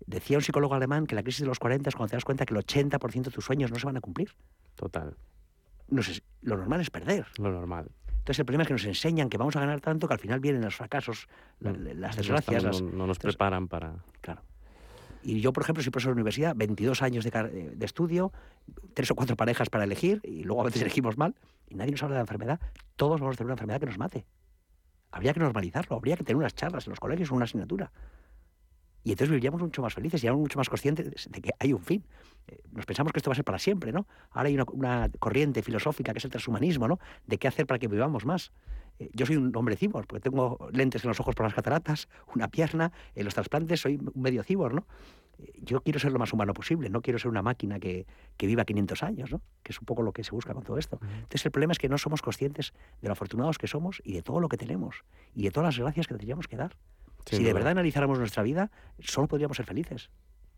Decía 0.05 0.37
un 0.37 0.43
psicólogo 0.43 0.75
alemán 0.75 1.07
que 1.07 1.15
la 1.15 1.23
crisis 1.23 1.41
de 1.41 1.47
los 1.47 1.57
40 1.59 1.89
es 1.89 1.95
cuando 1.95 2.11
te 2.11 2.15
das 2.15 2.25
cuenta 2.25 2.45
que 2.45 2.53
el 2.53 2.59
80% 2.63 3.23
de 3.23 3.31
tus 3.31 3.43
sueños 3.45 3.71
no 3.71 3.79
se 3.79 3.85
van 3.85 3.97
a 3.97 4.01
cumplir. 4.01 4.35
Total, 4.75 5.15
Nos 5.89 6.07
es- 6.09 6.21
lo 6.41 6.57
normal 6.57 6.81
es 6.81 6.89
perder. 6.91 7.25
lo 7.39 7.51
normal. 7.51 7.89
Entonces 8.19 8.39
el 8.39 8.45
problema 8.45 8.63
es 8.63 8.67
que 8.67 8.73
nos 8.73 8.85
enseñan 8.85 9.29
que 9.29 9.37
vamos 9.37 9.55
a 9.55 9.61
ganar 9.61 9.79
tanto 9.81 10.07
que 10.07 10.13
al 10.13 10.19
final 10.19 10.39
vienen 10.41 10.61
los 10.61 10.75
fracasos, 10.75 11.27
Mm. 11.61 11.65
las 11.99 12.15
No 12.17 12.21
desgracias. 12.21 12.63
no, 12.63 12.69
no 12.71 13.07
nos 13.07 13.17
entonces, 13.17 13.17
preparan 13.35 13.67
para... 13.69 13.95
Claro. 14.21 14.41
Y 15.27 15.41
yo, 15.41 15.51
por 15.51 15.61
ejemplo, 15.63 15.83
soy 15.83 15.91
profesor 15.91 16.11
de 16.11 16.19
universidad, 16.21 16.55
22 16.55 17.01
años 17.01 17.25
de, 17.25 17.31
car- 17.31 17.51
de 17.51 17.85
estudio, 17.85 18.31
tres 18.93 19.11
o 19.11 19.15
cuatro 19.15 19.35
parejas 19.35 19.69
para 19.69 19.83
elegir, 19.83 20.21
y 20.23 20.43
luego 20.43 20.61
a 20.61 20.63
veces 20.65 20.81
elegimos 20.83 21.17
mal, 21.17 21.35
y 21.67 21.75
nadie 21.75 21.91
nos 21.91 22.01
habla 22.01 22.13
de 22.15 22.19
la 22.19 22.23
enfermedad. 22.23 22.59
Todos 22.95 23.19
vamos 23.19 23.35
a 23.35 23.37
tener 23.37 23.47
una 23.47 23.55
enfermedad 23.55 23.79
que 23.81 23.87
nos 23.87 23.97
mate. 23.97 24.25
Habría 25.11 25.33
que 25.33 25.41
normalizarlo, 25.41 25.97
habría 25.97 26.15
que 26.15 26.23
tener 26.23 26.37
unas 26.37 26.55
charlas 26.55 26.87
en 26.87 26.91
los 26.91 26.99
colegios, 27.01 27.29
una 27.31 27.43
asignatura. 27.43 27.91
Y 29.03 29.11
entonces 29.11 29.29
viviríamos 29.29 29.61
mucho 29.61 29.81
más 29.81 29.93
felices 29.93 30.23
y 30.23 30.29
mucho 30.31 30.57
más 30.59 30.69
conscientes 30.69 31.27
de 31.29 31.41
que 31.41 31.51
hay 31.59 31.73
un 31.73 31.81
fin. 31.81 32.05
Eh, 32.47 32.61
Nos 32.71 32.85
pensamos 32.85 33.11
que 33.11 33.19
esto 33.19 33.29
va 33.29 33.33
a 33.33 33.35
ser 33.35 33.45
para 33.45 33.59
siempre, 33.59 33.91
¿no? 33.91 34.07
Ahora 34.31 34.47
hay 34.47 34.57
una 34.71 35.09
corriente 35.19 35.61
filosófica 35.61 36.13
que 36.13 36.19
es 36.19 36.25
el 36.25 36.31
transhumanismo, 36.31 36.87
¿no? 36.87 36.99
De 37.25 37.37
qué 37.37 37.47
hacer 37.49 37.65
para 37.67 37.79
que 37.79 37.87
vivamos 37.89 38.25
más. 38.25 38.51
Yo 39.13 39.25
soy 39.25 39.37
un 39.37 39.55
hombre 39.55 39.75
cibor, 39.75 40.07
porque 40.07 40.21
tengo 40.21 40.69
lentes 40.71 41.03
en 41.03 41.09
los 41.09 41.19
ojos 41.19 41.35
por 41.35 41.45
las 41.45 41.53
cataratas, 41.53 42.07
una 42.33 42.47
pierna, 42.47 42.91
en 43.15 43.25
los 43.25 43.33
trasplantes 43.33 43.81
soy 43.81 43.99
medio 44.15 44.43
cibor, 44.43 44.73
¿no? 44.73 44.87
Yo 45.61 45.81
quiero 45.81 45.99
ser 45.99 46.11
lo 46.11 46.17
más 46.17 46.33
humano 46.33 46.53
posible, 46.53 46.89
no 46.89 47.01
quiero 47.01 47.19
ser 47.19 47.29
una 47.29 47.43
máquina 47.43 47.79
que, 47.79 48.07
que 48.37 48.47
viva 48.47 48.65
500 48.65 49.03
años, 49.03 49.31
¿no? 49.31 49.41
Que 49.61 49.71
es 49.71 49.79
un 49.79 49.85
poco 49.85 50.01
lo 50.01 50.11
que 50.11 50.23
se 50.23 50.31
busca 50.31 50.53
con 50.53 50.63
todo 50.63 50.79
esto. 50.79 50.99
Entonces 51.01 51.45
el 51.45 51.51
problema 51.51 51.73
es 51.73 51.77
que 51.77 51.89
no 51.89 51.99
somos 51.99 52.23
conscientes 52.23 52.73
de 53.01 53.07
lo 53.07 53.11
afortunados 53.11 53.59
que 53.59 53.67
somos 53.67 54.01
y 54.03 54.13
de 54.13 54.23
todo 54.23 54.39
lo 54.39 54.49
que 54.49 54.57
tenemos 54.57 55.03
y 55.35 55.43
de 55.43 55.51
todas 55.51 55.67
las 55.75 55.79
gracias 55.79 56.07
que 56.07 56.15
tendríamos 56.15 56.47
que 56.47 56.57
dar. 56.57 56.75
Si 57.29 57.43
de 57.43 57.53
verdad 57.53 57.71
analizáramos 57.71 58.17
nuestra 58.17 58.41
vida, 58.41 58.71
solo 58.99 59.27
podríamos 59.27 59.57
ser 59.57 59.65
felices. 59.65 60.09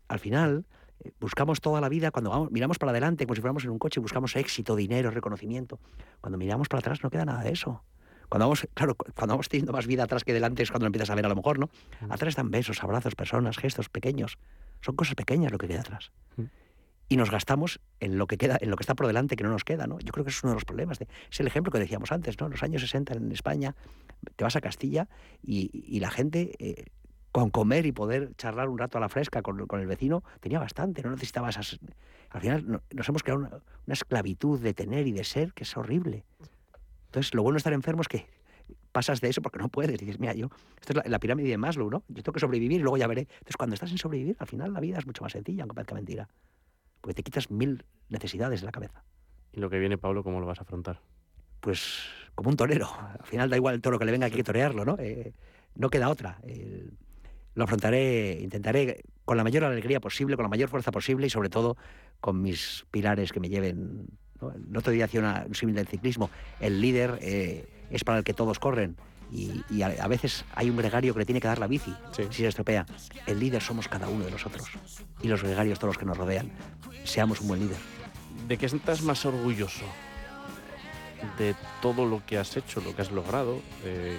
Al 0.08 0.18
final, 0.18 0.64
eh, 1.00 1.12
buscamos 1.20 1.60
toda 1.60 1.80
la 1.80 1.88
vida, 1.88 2.10
cuando 2.10 2.30
vamos, 2.30 2.50
miramos 2.50 2.78
para 2.78 2.90
adelante, 2.90 3.26
como 3.26 3.34
si 3.34 3.40
fuéramos 3.40 3.64
en 3.64 3.70
un 3.70 3.78
coche, 3.78 4.00
buscamos 4.00 4.36
éxito, 4.36 4.76
dinero, 4.76 5.10
reconocimiento. 5.10 5.78
Cuando 6.20 6.38
miramos 6.38 6.68
para 6.68 6.80
atrás 6.80 7.02
no 7.02 7.10
queda 7.10 7.24
nada 7.24 7.42
de 7.42 7.50
eso. 7.50 7.82
Cuando 8.30 8.46
vamos, 8.46 8.66
claro, 8.72 8.94
cu- 8.94 9.12
cuando 9.14 9.34
vamos 9.34 9.48
teniendo 9.50 9.72
más 9.72 9.86
vida 9.86 10.04
atrás 10.04 10.24
que 10.24 10.32
delante 10.32 10.62
es 10.62 10.70
cuando 10.70 10.84
lo 10.84 10.88
empiezas 10.88 11.10
a 11.10 11.14
ver 11.14 11.26
a 11.26 11.28
lo 11.28 11.36
mejor, 11.36 11.58
¿no? 11.58 11.68
Atrás 12.08 12.28
están 12.30 12.50
besos, 12.50 12.82
abrazos, 12.82 13.14
personas, 13.14 13.58
gestos 13.58 13.90
pequeños. 13.90 14.38
Son 14.80 14.96
cosas 14.96 15.14
pequeñas 15.16 15.52
lo 15.52 15.58
que 15.58 15.68
queda 15.68 15.80
atrás. 15.80 16.10
Mm. 16.38 16.44
Y 17.08 17.16
nos 17.16 17.30
gastamos 17.30 17.80
en 17.98 18.16
lo 18.18 18.26
que 18.28 18.38
queda, 18.38 18.56
en 18.60 18.70
lo 18.70 18.76
que 18.76 18.84
está 18.84 18.94
por 18.94 19.06
delante 19.08 19.34
que 19.36 19.42
no 19.44 19.50
nos 19.50 19.64
queda, 19.64 19.86
¿no? 19.86 19.98
Yo 19.98 20.12
creo 20.12 20.24
que 20.24 20.30
ese 20.30 20.38
es 20.38 20.44
uno 20.44 20.52
de 20.52 20.56
los 20.56 20.64
problemas. 20.64 20.98
de- 21.00 21.08
es 21.30 21.40
el 21.40 21.46
ejemplo 21.48 21.70
que 21.72 21.78
decíamos 21.80 22.12
antes, 22.12 22.38
¿no? 22.40 22.46
En 22.46 22.52
los 22.52 22.62
años 22.62 22.80
60 22.82 23.14
en 23.14 23.30
España, 23.32 23.74
te 24.36 24.44
vas 24.44 24.54
a 24.56 24.60
Castilla 24.60 25.08
y, 25.42 25.70
y 25.72 25.98
la 26.00 26.10
gente 26.10 26.54
eh, 26.60 26.84
con 27.32 27.50
comer 27.50 27.84
y 27.86 27.92
poder 27.92 28.32
charlar 28.36 28.68
un 28.68 28.78
rato 28.78 28.98
a 28.98 29.00
la 29.00 29.08
fresca 29.08 29.42
con, 29.42 29.66
con 29.66 29.80
el 29.80 29.86
vecino 29.88 30.22
tenía 30.40 30.58
bastante, 30.60 31.02
no 31.02 31.10
necesitaba 31.10 31.50
esas... 31.50 31.80
Al 32.30 32.40
final 32.40 32.64
no- 32.70 32.82
nos 32.94 33.08
hemos 33.08 33.24
creado 33.24 33.40
una, 33.40 33.48
una 33.86 33.94
esclavitud 33.94 34.60
de 34.60 34.72
tener 34.72 35.08
y 35.08 35.12
de 35.12 35.24
ser 35.24 35.52
que 35.52 35.64
es 35.64 35.76
horrible. 35.76 36.24
Entonces, 37.10 37.34
lo 37.34 37.42
bueno 37.42 37.56
de 37.56 37.58
estar 37.58 37.72
enfermo 37.72 38.02
es 38.02 38.08
que 38.08 38.28
pasas 38.92 39.20
de 39.20 39.28
eso 39.28 39.42
porque 39.42 39.58
no 39.58 39.68
puedes. 39.68 39.98
Dices, 39.98 40.20
mira, 40.20 40.32
yo, 40.32 40.48
esto 40.80 40.92
es 40.92 40.96
la, 40.96 41.02
la 41.06 41.18
pirámide 41.18 41.48
de 41.48 41.58
Maslow, 41.58 41.90
¿no? 41.90 42.04
Yo 42.08 42.22
tengo 42.22 42.32
que 42.32 42.40
sobrevivir 42.40 42.78
y 42.78 42.82
luego 42.82 42.96
ya 42.96 43.08
veré. 43.08 43.22
Entonces, 43.22 43.56
cuando 43.56 43.74
estás 43.74 43.90
en 43.90 43.98
sobrevivir, 43.98 44.36
al 44.38 44.46
final 44.46 44.72
la 44.72 44.78
vida 44.78 44.98
es 44.98 45.06
mucho 45.06 45.24
más 45.24 45.32
sencilla, 45.32 45.64
aunque 45.64 45.74
parezca 45.74 45.96
mentira. 45.96 46.28
Porque 47.00 47.14
te 47.14 47.22
quitas 47.24 47.50
mil 47.50 47.84
necesidades 48.08 48.60
de 48.60 48.66
la 48.66 48.72
cabeza. 48.72 49.02
Y 49.52 49.58
lo 49.58 49.70
que 49.70 49.78
viene, 49.80 49.98
Pablo, 49.98 50.22
¿cómo 50.22 50.38
lo 50.38 50.46
vas 50.46 50.60
a 50.60 50.62
afrontar? 50.62 51.00
Pues 51.60 52.04
como 52.36 52.50
un 52.50 52.56
torero. 52.56 52.88
Al 53.18 53.26
final 53.26 53.50
da 53.50 53.56
igual 53.56 53.74
el 53.74 53.82
toro 53.82 53.98
que 53.98 54.04
le 54.04 54.12
venga, 54.12 54.26
hay 54.26 54.32
que 54.32 54.44
torearlo, 54.44 54.84
¿no? 54.84 54.96
Eh, 54.98 55.34
no 55.74 55.90
queda 55.90 56.08
otra. 56.08 56.38
Eh, 56.44 56.88
lo 57.54 57.64
afrontaré, 57.64 58.38
intentaré 58.40 59.02
con 59.24 59.36
la 59.36 59.44
mayor 59.44 59.64
alegría 59.64 60.00
posible, 60.00 60.36
con 60.36 60.44
la 60.44 60.48
mayor 60.48 60.68
fuerza 60.68 60.92
posible 60.92 61.26
y 61.26 61.30
sobre 61.30 61.48
todo 61.48 61.76
con 62.20 62.40
mis 62.40 62.86
pilares 62.90 63.32
que 63.32 63.40
me 63.40 63.48
lleven. 63.48 64.06
¿No? 64.40 64.52
El 64.52 64.76
otro 64.76 64.92
día 64.92 65.04
hacía 65.06 65.20
una- 65.20 65.44
un 65.46 65.54
símil 65.54 65.74
del 65.74 65.86
ciclismo. 65.86 66.30
El 66.60 66.80
líder 66.80 67.18
eh, 67.22 67.68
es 67.90 68.04
para 68.04 68.18
el 68.18 68.24
que 68.24 68.34
todos 68.34 68.58
corren. 68.58 68.96
Y, 69.32 69.62
y 69.70 69.82
a, 69.82 69.86
a 70.00 70.08
veces 70.08 70.44
hay 70.56 70.70
un 70.70 70.76
gregario 70.76 71.12
que 71.12 71.20
le 71.20 71.24
tiene 71.24 71.40
que 71.40 71.46
dar 71.46 71.60
la 71.60 71.68
bici 71.68 71.94
Sí. 72.12 72.24
si 72.30 72.42
se 72.42 72.48
estropea. 72.48 72.84
El 73.26 73.38
líder 73.38 73.62
somos 73.62 73.86
cada 73.86 74.08
uno 74.08 74.24
de 74.24 74.30
nosotros. 74.32 74.66
Y 75.22 75.28
los 75.28 75.42
gregarios 75.42 75.78
todos 75.78 75.94
los 75.94 75.98
que 75.98 76.04
nos 76.06 76.16
rodean. 76.18 76.50
Seamos 77.04 77.40
un 77.40 77.48
buen 77.48 77.60
líder. 77.60 77.76
¿De 78.48 78.58
qué 78.58 78.66
estás 78.66 79.02
más 79.02 79.24
orgulloso? 79.24 79.84
De 81.38 81.54
todo 81.82 82.06
lo 82.06 82.24
que 82.26 82.38
has 82.38 82.56
hecho, 82.56 82.80
lo 82.80 82.96
que 82.96 83.02
has 83.02 83.12
logrado, 83.12 83.60
de 83.84 84.16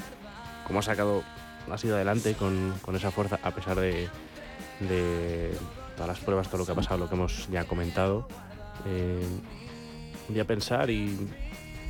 cómo 0.68 0.80
has 0.80 0.86
sacado, 0.86 1.24
has 1.70 1.84
ido 1.84 1.96
adelante 1.96 2.34
con, 2.36 2.74
con 2.82 2.96
esa 2.96 3.12
fuerza, 3.12 3.40
a 3.44 3.52
pesar 3.52 3.80
de, 3.80 4.08
de 4.80 5.52
todas 5.96 6.08
las 6.08 6.20
pruebas, 6.20 6.48
todo 6.48 6.60
lo 6.60 6.66
que 6.66 6.72
ha 6.72 6.76
pasado, 6.76 7.00
lo 7.00 7.10
que 7.10 7.16
hemos 7.16 7.50
ya 7.50 7.66
comentado. 7.66 8.28
Eh, 8.86 9.26
un 10.32 10.36
día 10.36 10.46
pensar 10.46 10.90
y, 10.90 11.18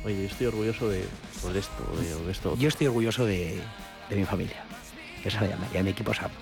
oye, 0.04 0.22
yo 0.22 0.26
estoy 0.26 0.46
orgulloso 0.48 0.88
de, 0.88 1.04
pues, 1.40 1.54
de 1.54 1.60
esto, 1.60 1.88
o 1.92 1.96
de, 1.96 2.14
o 2.14 2.24
de 2.26 2.32
esto. 2.32 2.56
Yo 2.58 2.68
estoy 2.68 2.88
orgulloso 2.88 3.24
de, 3.24 3.60
de 4.10 4.16
mi 4.16 4.24
familia. 4.24 4.64
Que 5.22 5.28
es 5.28 5.34
Sara 5.34 5.56
y 5.72 5.82
mi 5.82 5.90
equipo 5.90 6.12
SAP. 6.12 6.32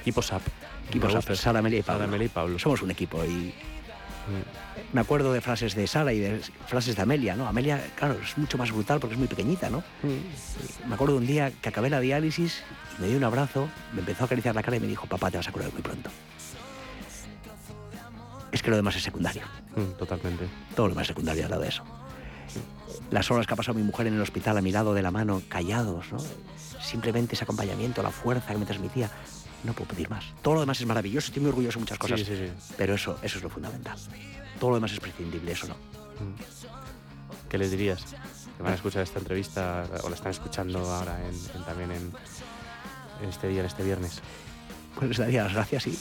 Equipo 0.00 0.22
SAP. 0.22 0.42
Equipo 0.88 1.10
SAP. 1.10 1.34
Sara, 1.34 1.58
Amelia 1.58 1.80
y 1.80 1.82
Pablo. 1.82 2.06
Sara, 2.08 2.24
y 2.24 2.28
Pablo. 2.28 2.58
Somos 2.58 2.82
un 2.82 2.90
equipo 2.92 3.24
y 3.24 3.52
Mm. 4.24 4.94
me 4.94 5.02
acuerdo 5.02 5.34
de 5.34 5.42
frases 5.42 5.74
de 5.74 5.86
Sara 5.86 6.10
y 6.14 6.18
de 6.18 6.40
frases 6.66 6.96
de 6.96 7.02
Amelia, 7.02 7.36
¿no? 7.36 7.46
Amelia, 7.46 7.84
claro, 7.94 8.16
es 8.24 8.38
mucho 8.38 8.56
más 8.56 8.72
brutal 8.72 8.98
porque 8.98 9.12
es 9.14 9.18
muy 9.18 9.28
pequeñita, 9.28 9.68
¿no? 9.68 9.80
Mm. 10.02 10.88
Me 10.88 10.94
acuerdo 10.94 11.14
de 11.16 11.20
un 11.20 11.26
día 11.26 11.52
que 11.60 11.68
acabé 11.68 11.90
la 11.90 12.00
diálisis 12.00 12.62
me 12.98 13.08
dio 13.08 13.18
un 13.18 13.24
abrazo, 13.24 13.68
me 13.92 14.00
empezó 14.00 14.22
a 14.22 14.26
acariciar 14.26 14.54
la 14.54 14.62
cara 14.62 14.78
y 14.78 14.80
me 14.80 14.86
dijo, 14.86 15.06
papá, 15.06 15.30
te 15.30 15.36
vas 15.36 15.46
a 15.48 15.52
curar 15.52 15.70
muy 15.74 15.82
pronto. 15.82 16.08
Es 18.54 18.62
que 18.62 18.70
lo 18.70 18.76
demás 18.76 18.94
es 18.96 19.02
secundario. 19.02 19.42
Mm, 19.74 19.96
Totalmente. 19.98 20.46
Todo 20.76 20.86
lo 20.86 20.94
demás 20.94 21.02
es 21.02 21.08
secundario 21.08 21.44
al 21.44 21.50
lado 21.50 21.62
de 21.62 21.68
eso. 21.68 21.82
Las 23.10 23.30
horas 23.30 23.46
que 23.46 23.54
ha 23.54 23.56
pasado 23.56 23.76
mi 23.76 23.82
mujer 23.84 24.06
en 24.06 24.14
el 24.14 24.20
hospital 24.20 24.56
a 24.56 24.60
mi 24.62 24.70
lado 24.70 24.94
de 24.94 25.02
la 25.02 25.10
mano, 25.10 25.42
callados, 25.48 26.12
¿no? 26.12 26.18
Simplemente 26.80 27.34
ese 27.34 27.44
acompañamiento, 27.44 28.02
la 28.02 28.10
fuerza 28.10 28.52
que 28.52 28.58
me 28.58 28.64
transmitía. 28.66 29.10
No 29.64 29.72
puedo 29.72 29.88
pedir 29.88 30.08
más. 30.10 30.24
Todo 30.42 30.54
lo 30.54 30.60
demás 30.60 30.80
es 30.80 30.86
maravilloso, 30.86 31.26
estoy 31.28 31.40
muy 31.40 31.48
orgulloso 31.48 31.78
de 31.78 31.80
muchas 31.80 31.98
cosas. 31.98 32.20
Sí, 32.20 32.26
sí, 32.26 32.36
sí. 32.36 32.72
Pero 32.76 32.94
eso, 32.94 33.18
eso 33.22 33.38
es 33.38 33.42
lo 33.44 33.50
fundamental. 33.50 33.98
Todo 34.60 34.70
lo 34.70 34.76
demás 34.76 34.92
es 34.92 35.00
prescindible, 35.00 35.50
eso 35.52 35.66
no. 35.68 35.74
Mm. 35.74 37.48
¿Qué 37.48 37.58
les 37.58 37.70
dirías? 37.70 38.04
Que 38.56 38.62
van 38.62 38.72
a 38.72 38.76
escuchar 38.76 39.02
esta 39.02 39.18
entrevista 39.18 39.84
o 40.04 40.08
la 40.08 40.14
están 40.14 40.30
escuchando 40.30 40.78
ahora 40.78 41.18
en, 41.26 41.34
en- 41.58 41.64
también 41.64 41.90
en, 41.90 42.12
en 43.22 43.28
este 43.28 43.48
día, 43.48 43.60
en 43.60 43.66
este 43.66 43.82
viernes. 43.82 44.20
Pues 44.94 45.08
les 45.08 45.18
daría 45.18 45.42
las 45.44 45.54
gracias 45.54 45.86
y. 45.88 45.98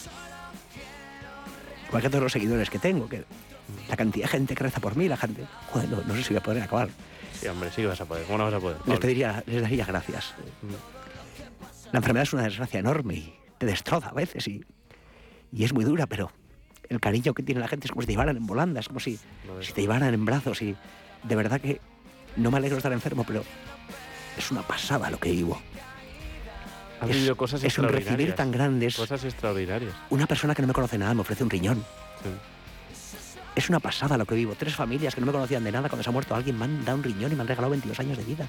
Igual 1.93 2.01
que 2.01 2.09
todos 2.09 2.23
los 2.23 2.31
seguidores 2.31 2.71
que 2.71 2.79
tengo, 2.79 3.07
que 3.07 3.23
la 3.87 3.95
cantidad 3.95 4.23
de 4.23 4.29
gente 4.29 4.55
que 4.55 4.63
reza 4.63 4.79
por 4.79 4.95
mí, 4.95 5.07
la 5.07 5.15
gente. 5.15 5.45
Joder, 5.67 5.89
no, 5.89 6.01
no 6.01 6.15
sé 6.15 6.23
si 6.23 6.29
voy 6.29 6.37
a 6.37 6.43
poder 6.43 6.63
acabar. 6.63 6.89
Sí, 7.39 7.47
hombre, 7.47 7.69
sí 7.69 7.83
que 7.83 7.85
vas 7.85 8.01
a 8.01 8.05
poder. 8.05 8.25
¿Cómo 8.25 8.39
no 8.39 8.45
vas 8.45 8.53
a 8.55 8.59
poder? 8.59 8.77
Les, 8.87 8.97
pediría, 8.97 9.43
les 9.45 9.61
daría 9.61 9.85
gracias. 9.85 10.33
La 11.91 11.99
enfermedad 11.99 12.23
es 12.23 12.33
una 12.33 12.43
desgracia 12.45 12.79
enorme 12.79 13.13
y 13.13 13.35
te 13.59 13.67
destroza 13.67 14.09
a 14.09 14.13
veces 14.13 14.47
y, 14.47 14.65
y 15.51 15.63
es 15.65 15.71
muy 15.71 15.85
dura, 15.85 16.07
pero 16.07 16.31
el 16.89 16.99
cariño 16.99 17.35
que 17.35 17.43
tiene 17.43 17.61
la 17.61 17.67
gente 17.67 17.85
es 17.85 17.91
como 17.91 18.01
si 18.01 18.07
te 18.07 18.13
llevaran 18.13 18.37
en 18.37 18.47
volanda, 18.47 18.79
es 18.79 18.87
como 18.87 18.99
si, 18.99 19.19
si 19.61 19.73
te 19.73 19.81
llevaran 19.81 20.15
en 20.15 20.25
brazos 20.25 20.63
y 20.63 20.75
de 21.21 21.35
verdad 21.35 21.61
que 21.61 21.79
no 22.37 22.49
me 22.49 22.57
alegro 22.57 22.77
de 22.77 22.79
estar 22.79 22.91
enfermo, 22.91 23.23
pero 23.23 23.43
es 24.35 24.49
una 24.49 24.63
pasada 24.63 25.11
lo 25.11 25.19
que 25.19 25.29
vivo. 25.29 25.61
Has 27.03 27.09
es, 27.09 27.15
vivido 27.15 27.35
cosas 27.37 27.63
es 27.63 27.77
un 27.77 27.87
recibir 27.87 28.33
tan 28.33 28.51
grande. 28.51 28.87
es- 28.87 28.95
Cosas 28.95 29.23
extraordinarias. 29.23 29.93
Una 30.09 30.25
persona 30.27 30.53
que 30.55 30.61
no 30.61 30.67
me 30.67 30.73
conoce 30.73 30.97
nada 30.97 31.13
me 31.13 31.21
ofrece 31.21 31.43
un 31.43 31.49
riñón. 31.49 31.83
Sí. 32.23 32.29
Es 33.55 33.69
una 33.69 33.79
pasada 33.79 34.17
lo 34.17 34.25
que 34.25 34.35
vivo. 34.35 34.55
Tres 34.57 34.73
familias 34.75 35.13
que 35.13 35.21
no 35.21 35.27
me 35.27 35.33
conocían 35.33 35.63
de 35.63 35.71
nada, 35.71 35.87
cuando 35.89 36.03
se 36.03 36.09
ha 36.09 36.13
muerto 36.13 36.33
alguien, 36.33 36.57
me 36.57 36.65
han 36.65 36.83
dado 36.85 36.97
un 36.97 37.03
riñón 37.03 37.31
y 37.31 37.35
me 37.35 37.41
han 37.41 37.47
regalado 37.47 37.69
22 37.71 37.99
años 37.99 38.17
de 38.17 38.23
vida. 38.23 38.47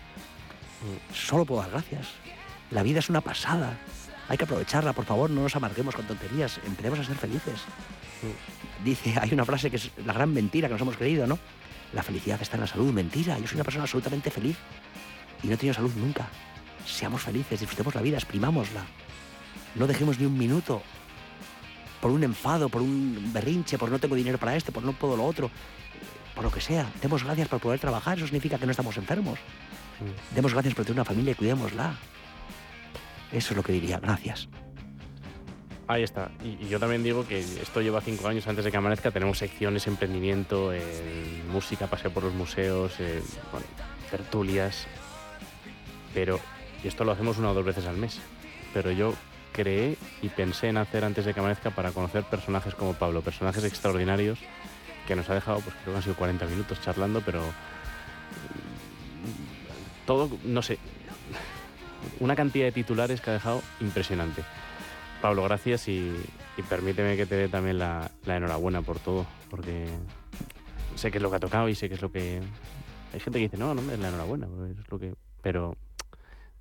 Solo 1.12 1.44
puedo 1.44 1.61
dar 1.62 1.70
gracias. 1.70 2.09
La 2.70 2.82
vida 2.82 2.98
es 3.00 3.09
una 3.11 3.20
pasada. 3.20 3.76
Hay 4.28 4.38
que 4.38 4.44
aprovecharla, 4.44 4.92
por 4.94 5.05
favor, 5.05 5.28
no 5.28 5.42
nos 5.42 5.55
amarguemos 5.57 5.94
con 5.94 6.07
tonterías, 6.07 6.59
empecemos 6.66 6.98
a 7.00 7.05
ser 7.05 7.16
felices. 7.16 7.61
Dice, 8.82 9.14
hay 9.20 9.32
una 9.34 9.44
frase 9.44 9.70
que 9.70 9.76
es 9.76 9.90
la 10.07 10.12
gran 10.14 10.32
mentira 10.32 10.68
que 10.68 10.72
nos 10.72 10.80
hemos 10.80 10.96
creído, 10.96 11.26
¿no? 11.26 11.38
La 11.92 12.02
felicidad 12.02 12.40
está 12.40 12.57
en 12.57 12.62
la 12.62 12.66
salud. 12.66 12.90
Mentira, 12.92 13.38
yo 13.38 13.46
soy 13.46 13.57
una 13.57 13.64
persona 13.64 13.84
absolutamente 13.84 14.30
feliz 14.30 14.57
y 15.42 15.46
no 15.48 15.55
he 15.55 15.57
tenido 15.57 15.74
salud 15.74 15.92
nunca. 15.96 16.26
Seamos 16.87 17.22
felices, 17.22 17.61
disfrutemos 17.61 17.95
la 17.95 18.03
vida, 18.03 18.16
exprimámosla. 18.16 18.85
No 19.74 19.87
dejemos 19.87 20.18
ni 20.18 20.26
un 20.26 20.39
minuto 20.39 20.82
por 22.01 22.11
un 22.11 22.22
enfado, 22.22 22.68
por 22.68 22.82
un 22.82 23.30
berrinche, 23.32 23.78
por 23.78 23.91
no 23.91 23.99
tengo 23.99 24.14
dinero 24.14 24.39
para 24.39 24.55
esto, 24.55 24.72
por 24.72 24.82
no 24.82 24.93
puedo 24.93 25.16
lo 25.16 25.24
otro, 25.24 25.51
por 26.35 26.45
lo 26.45 26.51
que 26.51 26.61
sea. 26.61 26.87
Demos 27.01 27.24
gracias 27.24 27.49
por 27.49 27.61
poder 27.61 27.80
trabajar, 27.80 28.18
eso 28.18 28.26
significa 28.26 28.59
que 28.59 28.66
no 28.66 28.72
estamos 28.72 28.97
enfermos. 28.99 29.39
Mm. 30.01 30.35
Demos 30.35 30.53
gracias 30.53 30.74
por 30.74 30.85
tener 30.85 31.01
una 31.01 31.05
familia 31.05 31.32
y 31.32 31.35
cuidémosla. 31.35 31.95
Eso 33.32 33.53
es 33.53 33.57
lo 33.57 33.62
que 33.62 33.72
diría, 33.72 33.99
gracias. 33.99 34.49
Ahí 35.87 36.03
está. 36.03 36.30
Y, 36.43 36.64
y 36.64 36.68
yo 36.68 36.78
también 36.78 37.03
digo 37.03 37.26
que 37.26 37.41
esto 37.41 37.80
lleva 37.80 38.01
cinco 38.01 38.28
años 38.28 38.47
antes 38.47 38.64
de 38.64 38.70
que 38.70 38.76
amanezca. 38.76 39.11
Tenemos 39.11 39.39
secciones, 39.39 39.87
emprendimiento, 39.87 40.72
en 40.72 41.49
música, 41.51 41.87
paseo 41.87 42.11
por 42.11 42.22
los 42.22 42.35
museos, 42.35 42.93
bueno, 43.51 43.66
tertulias. 44.11 44.87
Pero 46.14 46.39
y 46.85 46.89
esto 46.89 47.05
lo 47.05 47.12
hacemos 47.12 47.39
una 47.39 47.51
o 47.51 47.55
dos 47.55 47.64
veces 47.64 47.87
al 47.87 47.97
mes. 47.97 48.20
Pero 48.74 48.93
yo 48.93 49.14
creé 49.53 49.97
y 50.20 50.28
pensé 50.28 50.68
en 50.68 50.76
hacer 50.76 51.05
antes 51.05 51.24
de 51.24 51.32
que 51.32 51.41
amanezca 51.41 51.70
para 51.70 51.93
conocer 51.93 52.24
personajes 52.24 52.74
como 52.74 52.93
Pablo, 52.93 53.22
personajes 53.22 53.64
extraordinarios 53.64 54.39
que 55.07 55.16
nos 55.16 55.30
ha 55.30 55.35
dejado, 55.35 55.61
pues 55.61 55.74
creo 55.76 55.95
que 55.95 55.97
han 55.97 56.03
sido 56.03 56.16
40 56.16 56.47
minutos 56.47 56.80
charlando, 56.82 57.22
pero 57.24 57.41
mm, 57.41 57.47
todo, 60.07 60.30
no 60.45 60.61
sé, 60.62 60.78
una 62.20 62.37
cantidad 62.37 62.66
de 62.66 62.72
titulares 62.72 63.20
que 63.20 63.30
ha 63.30 63.35
dejado 63.35 63.62
impresionante. 63.80 64.43
Pablo, 65.22 65.45
gracias 65.45 65.89
y, 65.89 66.12
permíteme 66.68 67.16
que 67.16 67.24
te 67.26 67.37
dé 67.37 67.49
también 67.49 67.78
la, 67.78 68.11
enhorabuena 68.26 68.82
por 68.82 68.99
todo, 68.99 69.26
porque 69.49 69.87
sé 70.97 71.11
que 71.11 71.18
es 71.18 71.22
lo 71.22 71.30
que 71.30 71.37
ha 71.37 71.41
tocado 71.41 71.68
y 71.68 71.74
sé 71.74 71.89
que 71.89 71.95
es 71.95 72.03
lo 72.03 72.12
que... 72.12 72.43
Hay 73.12 73.20
gente 73.20 73.39
que 73.39 73.45
dice, 73.45 73.57
no, 73.57 73.74
no 73.74 73.80
me 73.80 73.95
es 73.95 74.01
la 74.01 74.09
enhorabuena, 74.09 74.47
porque 74.49 74.72
es 74.72 74.91
lo 74.91 74.99
que... 74.99 75.14
pero 75.41 75.76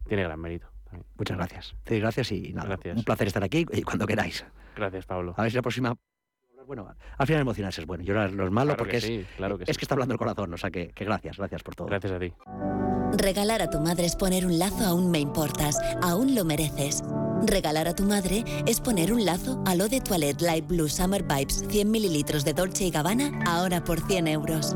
tiene 0.08 0.24
gran 0.24 0.39
mérito. 0.39 0.68
también. 0.86 1.06
Muchas 1.18 1.38
gracias. 1.38 1.76
Sí, 1.88 1.99
gracias 1.99 2.32
y 2.32 2.54
nada. 2.54 2.70
Gracias. 2.70 2.97
Un 2.97 3.04
placer 3.04 3.28
estar 3.28 3.43
aquí 3.43 3.66
y 3.72 3.82
cuando 3.84 4.06
queráis. 4.06 4.45
Gracias, 4.76 5.06
Pablo. 5.06 5.34
A 5.38 5.41
ver 5.43 5.51
si 5.51 5.56
la 5.58 5.62
próxima. 5.62 5.95
Bueno, 6.66 6.88
al 7.18 7.28
final 7.28 7.41
emocionarse 7.41 7.82
es 7.82 7.88
bueno. 7.88 8.04
Llorar 8.06 8.32
no 8.32 8.45
es 8.45 8.51
malo 8.51 8.68
Claro 8.70 8.78
porque 8.78 8.91
que 8.91 8.97
es, 8.97 9.04
sí, 9.04 9.26
claro 9.36 9.58
que 9.58 9.64
es 9.66 9.70
sí. 9.72 9.76
que 9.78 9.84
está 9.84 9.95
hablando 9.95 10.14
el 10.14 10.18
corazón. 10.18 10.54
O 10.54 10.58
sea 10.58 10.72
que, 10.72 10.89
que 10.89 11.04
gracias, 11.04 11.38
gracias 11.38 11.62
por 11.62 11.76
todo. 11.76 11.88
Gracias 11.88 12.14
a 12.14 12.20
ti. 12.20 12.34
Regalar 13.18 13.62
a 13.62 13.70
tu 13.70 13.80
madre 13.82 14.06
es 14.06 14.16
poner 14.16 14.45
un 14.45 14.58
lazo 14.58 14.84
a 14.86 14.93
un 14.93 15.12
Me 15.12 15.20
Importas. 15.20 15.78
Aún 16.01 16.36
lo 16.36 16.45
mereces. 16.45 17.04
Regalar 17.45 17.89
a 17.89 17.95
tu 17.95 18.04
madre 18.04 18.45
es 18.66 18.80
poner 18.80 19.12
un 19.12 19.26
lazo 19.26 19.62
a 19.68 19.76
lo 19.76 19.89
de 19.89 19.99
Toilette 19.99 20.41
Light 20.41 20.66
Blue 20.66 20.88
Summer 20.88 21.24
Vibes 21.24 21.66
100 21.68 21.91
mililitros 21.91 22.45
de 22.45 22.54
Dolce 22.54 22.86
y 22.86 22.91
Gabbana 22.91 23.39
ahora 23.45 23.84
por 23.84 23.99
100 23.99 24.28
euros. 24.30 24.74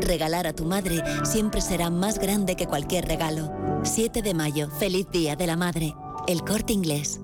Regalar 0.00 0.46
a 0.46 0.52
tu 0.52 0.64
madre 0.64 1.02
siempre 1.24 1.60
será 1.60 1.90
más 1.90 2.18
grande 2.18 2.56
que 2.56 2.66
cualquier 2.66 3.06
regalo. 3.06 3.52
7 3.82 4.22
de 4.22 4.34
mayo, 4.34 4.70
feliz 4.70 5.06
Día 5.10 5.36
de 5.36 5.46
la 5.46 5.56
Madre. 5.56 5.94
El 6.26 6.42
corte 6.44 6.72
inglés. 6.72 7.20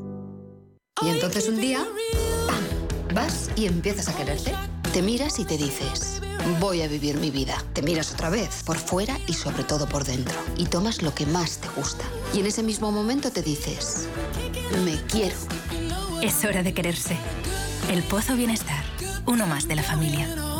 Y 1.02 1.08
entonces 1.08 1.48
un 1.48 1.60
día, 1.60 1.84
¡pam! 2.46 3.14
Vas 3.14 3.50
y 3.56 3.66
empiezas 3.66 4.08
a 4.08 4.16
quererte. 4.16 4.52
Te 4.92 5.02
miras 5.02 5.38
y 5.38 5.44
te 5.44 5.56
dices, 5.56 6.20
voy 6.60 6.82
a 6.82 6.88
vivir 6.88 7.18
mi 7.18 7.30
vida. 7.30 7.56
Te 7.72 7.82
miras 7.82 8.12
otra 8.12 8.30
vez, 8.30 8.62
por 8.64 8.76
fuera 8.76 9.18
y 9.26 9.34
sobre 9.34 9.64
todo 9.64 9.86
por 9.86 10.04
dentro. 10.04 10.34
Y 10.56 10.66
tomas 10.66 11.02
lo 11.02 11.14
que 11.14 11.26
más 11.26 11.58
te 11.58 11.68
gusta. 11.76 12.04
Y 12.32 12.40
en 12.40 12.46
ese 12.46 12.62
mismo 12.62 12.92
momento 12.92 13.30
te 13.30 13.42
dices, 13.42 14.06
me 14.84 15.00
quiero. 15.06 15.36
Es 16.22 16.44
hora 16.44 16.62
de 16.62 16.72
quererse. 16.72 17.16
El 17.90 18.02
Pozo 18.04 18.36
Bienestar, 18.36 18.84
uno 19.26 19.46
más 19.46 19.68
de 19.68 19.76
la 19.76 19.82
familia. 19.82 20.53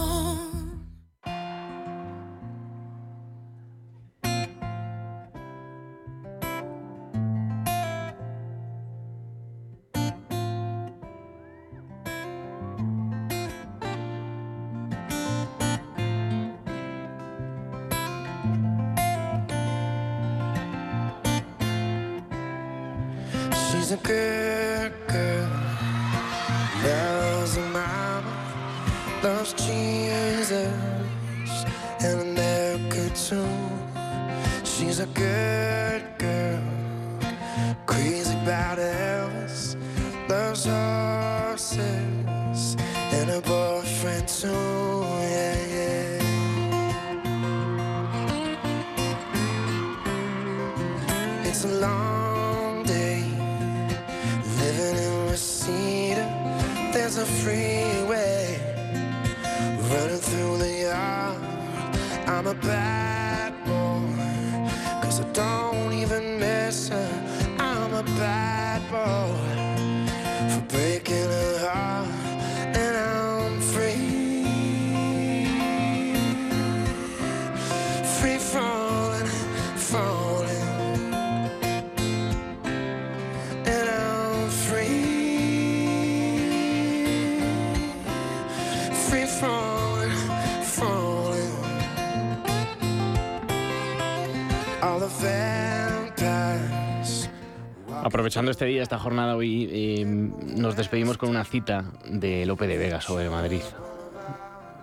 Aprovechando 98.25 98.53
este 98.53 98.65
día, 98.65 98.83
esta 98.83 98.99
jornada 98.99 99.37
hoy, 99.37 99.69
eh, 99.71 100.03
nos 100.07 100.77
despedimos 100.77 101.19
con 101.19 101.29
una 101.29 101.45
cita 101.45 101.93
de 102.09 102.47
Lope 102.47 102.67
de 102.67 102.79
Vega 102.79 103.03
sobre 103.03 103.29
Madrid, 103.29 103.61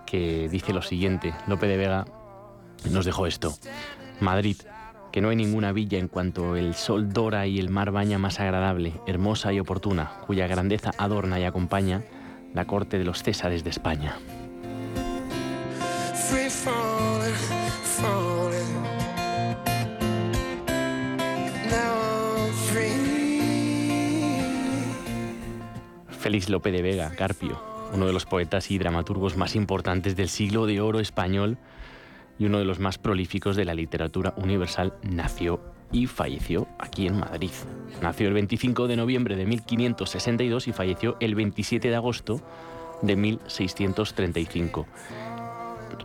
que 0.06 0.48
dice 0.48 0.72
lo 0.72 0.80
siguiente. 0.80 1.34
Lope 1.48 1.66
de 1.66 1.76
Vega 1.76 2.04
nos 2.88 3.04
dejó 3.04 3.26
esto. 3.26 3.52
Madrid, 4.20 4.58
que 5.10 5.20
no 5.20 5.30
hay 5.30 5.34
ninguna 5.34 5.72
villa 5.72 5.98
en 5.98 6.06
cuanto 6.06 6.54
el 6.54 6.74
sol 6.74 7.12
dora 7.12 7.48
y 7.48 7.58
el 7.58 7.68
mar 7.68 7.90
baña 7.90 8.16
más 8.16 8.38
agradable, 8.38 8.92
hermosa 9.08 9.52
y 9.52 9.58
oportuna, 9.58 10.18
cuya 10.24 10.46
grandeza 10.46 10.92
adorna 10.96 11.40
y 11.40 11.42
acompaña 11.42 12.04
la 12.54 12.66
corte 12.66 12.96
de 12.96 13.04
los 13.04 13.24
Césares 13.24 13.64
de 13.64 13.70
España. 13.70 14.18
Félix 26.22 26.48
Lope 26.48 26.70
de 26.70 26.82
Vega, 26.82 27.10
Carpio, 27.16 27.60
uno 27.92 28.06
de 28.06 28.12
los 28.12 28.26
poetas 28.26 28.70
y 28.70 28.78
dramaturgos 28.78 29.36
más 29.36 29.56
importantes 29.56 30.14
del 30.14 30.28
siglo 30.28 30.66
de 30.66 30.80
oro 30.80 31.00
español 31.00 31.58
y 32.38 32.44
uno 32.44 32.60
de 32.60 32.64
los 32.64 32.78
más 32.78 32.96
prolíficos 32.96 33.56
de 33.56 33.64
la 33.64 33.74
literatura 33.74 34.32
universal, 34.36 34.94
nació 35.02 35.60
y 35.90 36.06
falleció 36.06 36.68
aquí 36.78 37.08
en 37.08 37.18
Madrid. 37.18 37.50
Nació 38.00 38.28
el 38.28 38.34
25 38.34 38.86
de 38.86 38.96
noviembre 38.96 39.34
de 39.34 39.46
1562 39.46 40.68
y 40.68 40.72
falleció 40.72 41.16
el 41.18 41.34
27 41.34 41.88
de 41.88 41.96
agosto 41.96 42.40
de 43.02 43.16
1635. 43.16 44.86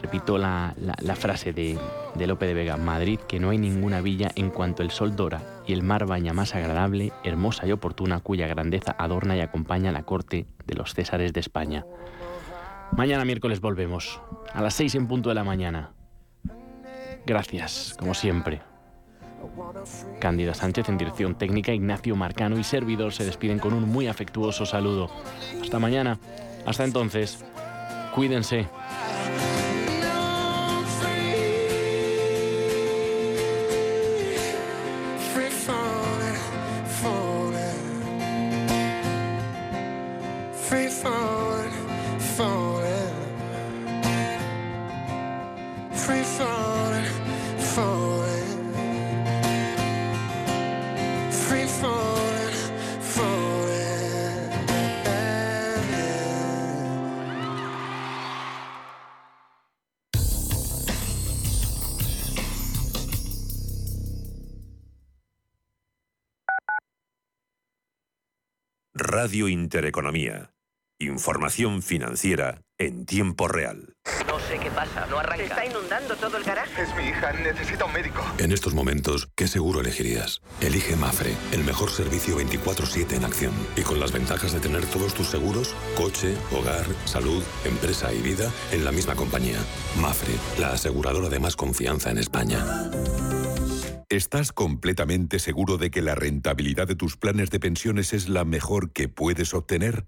Repito 0.01 0.37
la, 0.37 0.73
frase 1.15 1.53
de, 1.53 1.77
de 2.15 2.27
Lope 2.27 2.45
de 2.45 2.53
Vega, 2.53 2.77
Madrid, 2.77 3.19
que 3.27 3.39
no 3.39 3.49
hay 3.49 3.57
ninguna 3.57 4.01
villa 4.01 4.31
en 4.35 4.49
cuanto 4.49 4.83
el 4.83 4.91
sol 4.91 5.15
dora 5.15 5.41
y 5.65 5.73
el 5.73 5.83
mar 5.83 6.05
baña 6.05 6.33
más 6.33 6.55
agradable, 6.55 7.11
hermosa 7.23 7.65
y 7.65 7.71
oportuna, 7.71 8.19
cuya 8.19 8.47
grandeza 8.47 8.95
adorna 8.97 9.35
y 9.35 9.41
acompaña 9.41 9.91
la 9.91 10.03
corte 10.03 10.47
de 10.65 10.75
los 10.75 10.93
Césares 10.93 11.33
de 11.33 11.39
España. 11.39 11.85
Mañana 12.95 13.25
miércoles 13.25 13.59
volvemos, 13.59 14.21
a 14.53 14.61
las 14.61 14.73
6 14.75 14.95
en 14.95 15.07
punto 15.07 15.29
de 15.29 15.35
la 15.35 15.43
mañana. 15.43 15.91
Gracias, 17.25 17.95
como 17.99 18.13
siempre. 18.13 18.61
Cándida 20.19 20.53
Sánchez 20.53 20.89
en 20.89 20.97
dirección 20.97 21.35
técnica, 21.35 21.73
Ignacio 21.73 22.15
Marcano 22.15 22.57
y 22.57 22.63
servidor 22.63 23.13
se 23.13 23.25
despiden 23.25 23.59
con 23.59 23.73
un 23.73 23.87
muy 23.87 24.07
afectuoso 24.07 24.65
saludo. 24.65 25.09
Hasta 25.61 25.79
mañana. 25.79 26.17
Hasta 26.65 26.85
entonces, 26.85 27.45
cuídense. 28.15 28.67
free 40.67 40.89
falling, 40.89 41.71
falling, 42.35 43.13
free 45.93 46.23
falling, 46.23 47.05
falling, 47.57 48.73
free 51.31 51.65
falling, 51.65 52.53
falling. 52.99 53.77
Radio 68.93 69.47
Intereconomía. 69.47 70.56
Información 70.99 71.83
financiera 71.83 72.63
en 72.79 73.05
tiempo 73.05 73.47
real. 73.47 73.93
No 74.25 74.39
sé 74.39 74.57
qué 74.57 74.71
pasa, 74.71 75.05
no 75.05 75.19
arranca. 75.19 75.37
Se 75.37 75.43
está 75.43 75.63
inundando 75.63 76.15
todo 76.15 76.37
el 76.37 76.43
garaje. 76.43 76.81
Es 76.81 76.95
mi 76.95 77.03
hija, 77.03 77.33
necesita 77.33 77.85
un 77.85 77.93
médico. 77.93 78.23
En 78.39 78.51
estos 78.51 78.73
momentos, 78.73 79.29
¿qué 79.35 79.47
seguro 79.47 79.81
elegirías? 79.81 80.41
Elige 80.59 80.95
Mafre, 80.95 81.35
el 81.51 81.63
mejor 81.63 81.91
servicio 81.91 82.39
24-7 82.39 83.13
en 83.13 83.25
acción. 83.25 83.53
Y 83.75 83.81
con 83.81 83.99
las 83.99 84.11
ventajas 84.11 84.53
de 84.53 84.59
tener 84.59 84.87
todos 84.87 85.13
tus 85.13 85.27
seguros, 85.27 85.75
coche, 85.95 86.35
hogar, 86.51 86.87
salud, 87.05 87.43
empresa 87.63 88.11
y 88.11 88.19
vida, 88.23 88.51
en 88.71 88.83
la 88.83 88.91
misma 88.91 89.13
compañía. 89.13 89.59
Mafre, 90.01 90.33
la 90.57 90.71
aseguradora 90.71 91.29
de 91.29 91.39
más 91.39 91.55
confianza 91.55 92.09
en 92.09 92.17
España. 92.17 92.65
¿Estás 94.09 94.51
completamente 94.51 95.37
seguro 95.37 95.77
de 95.77 95.91
que 95.91 96.01
la 96.01 96.15
rentabilidad 96.15 96.87
de 96.87 96.95
tus 96.95 97.17
planes 97.17 97.51
de 97.51 97.59
pensiones 97.59 98.13
es 98.13 98.29
la 98.29 98.45
mejor 98.45 98.91
que 98.91 99.09
puedes 99.09 99.53
obtener? 99.53 100.07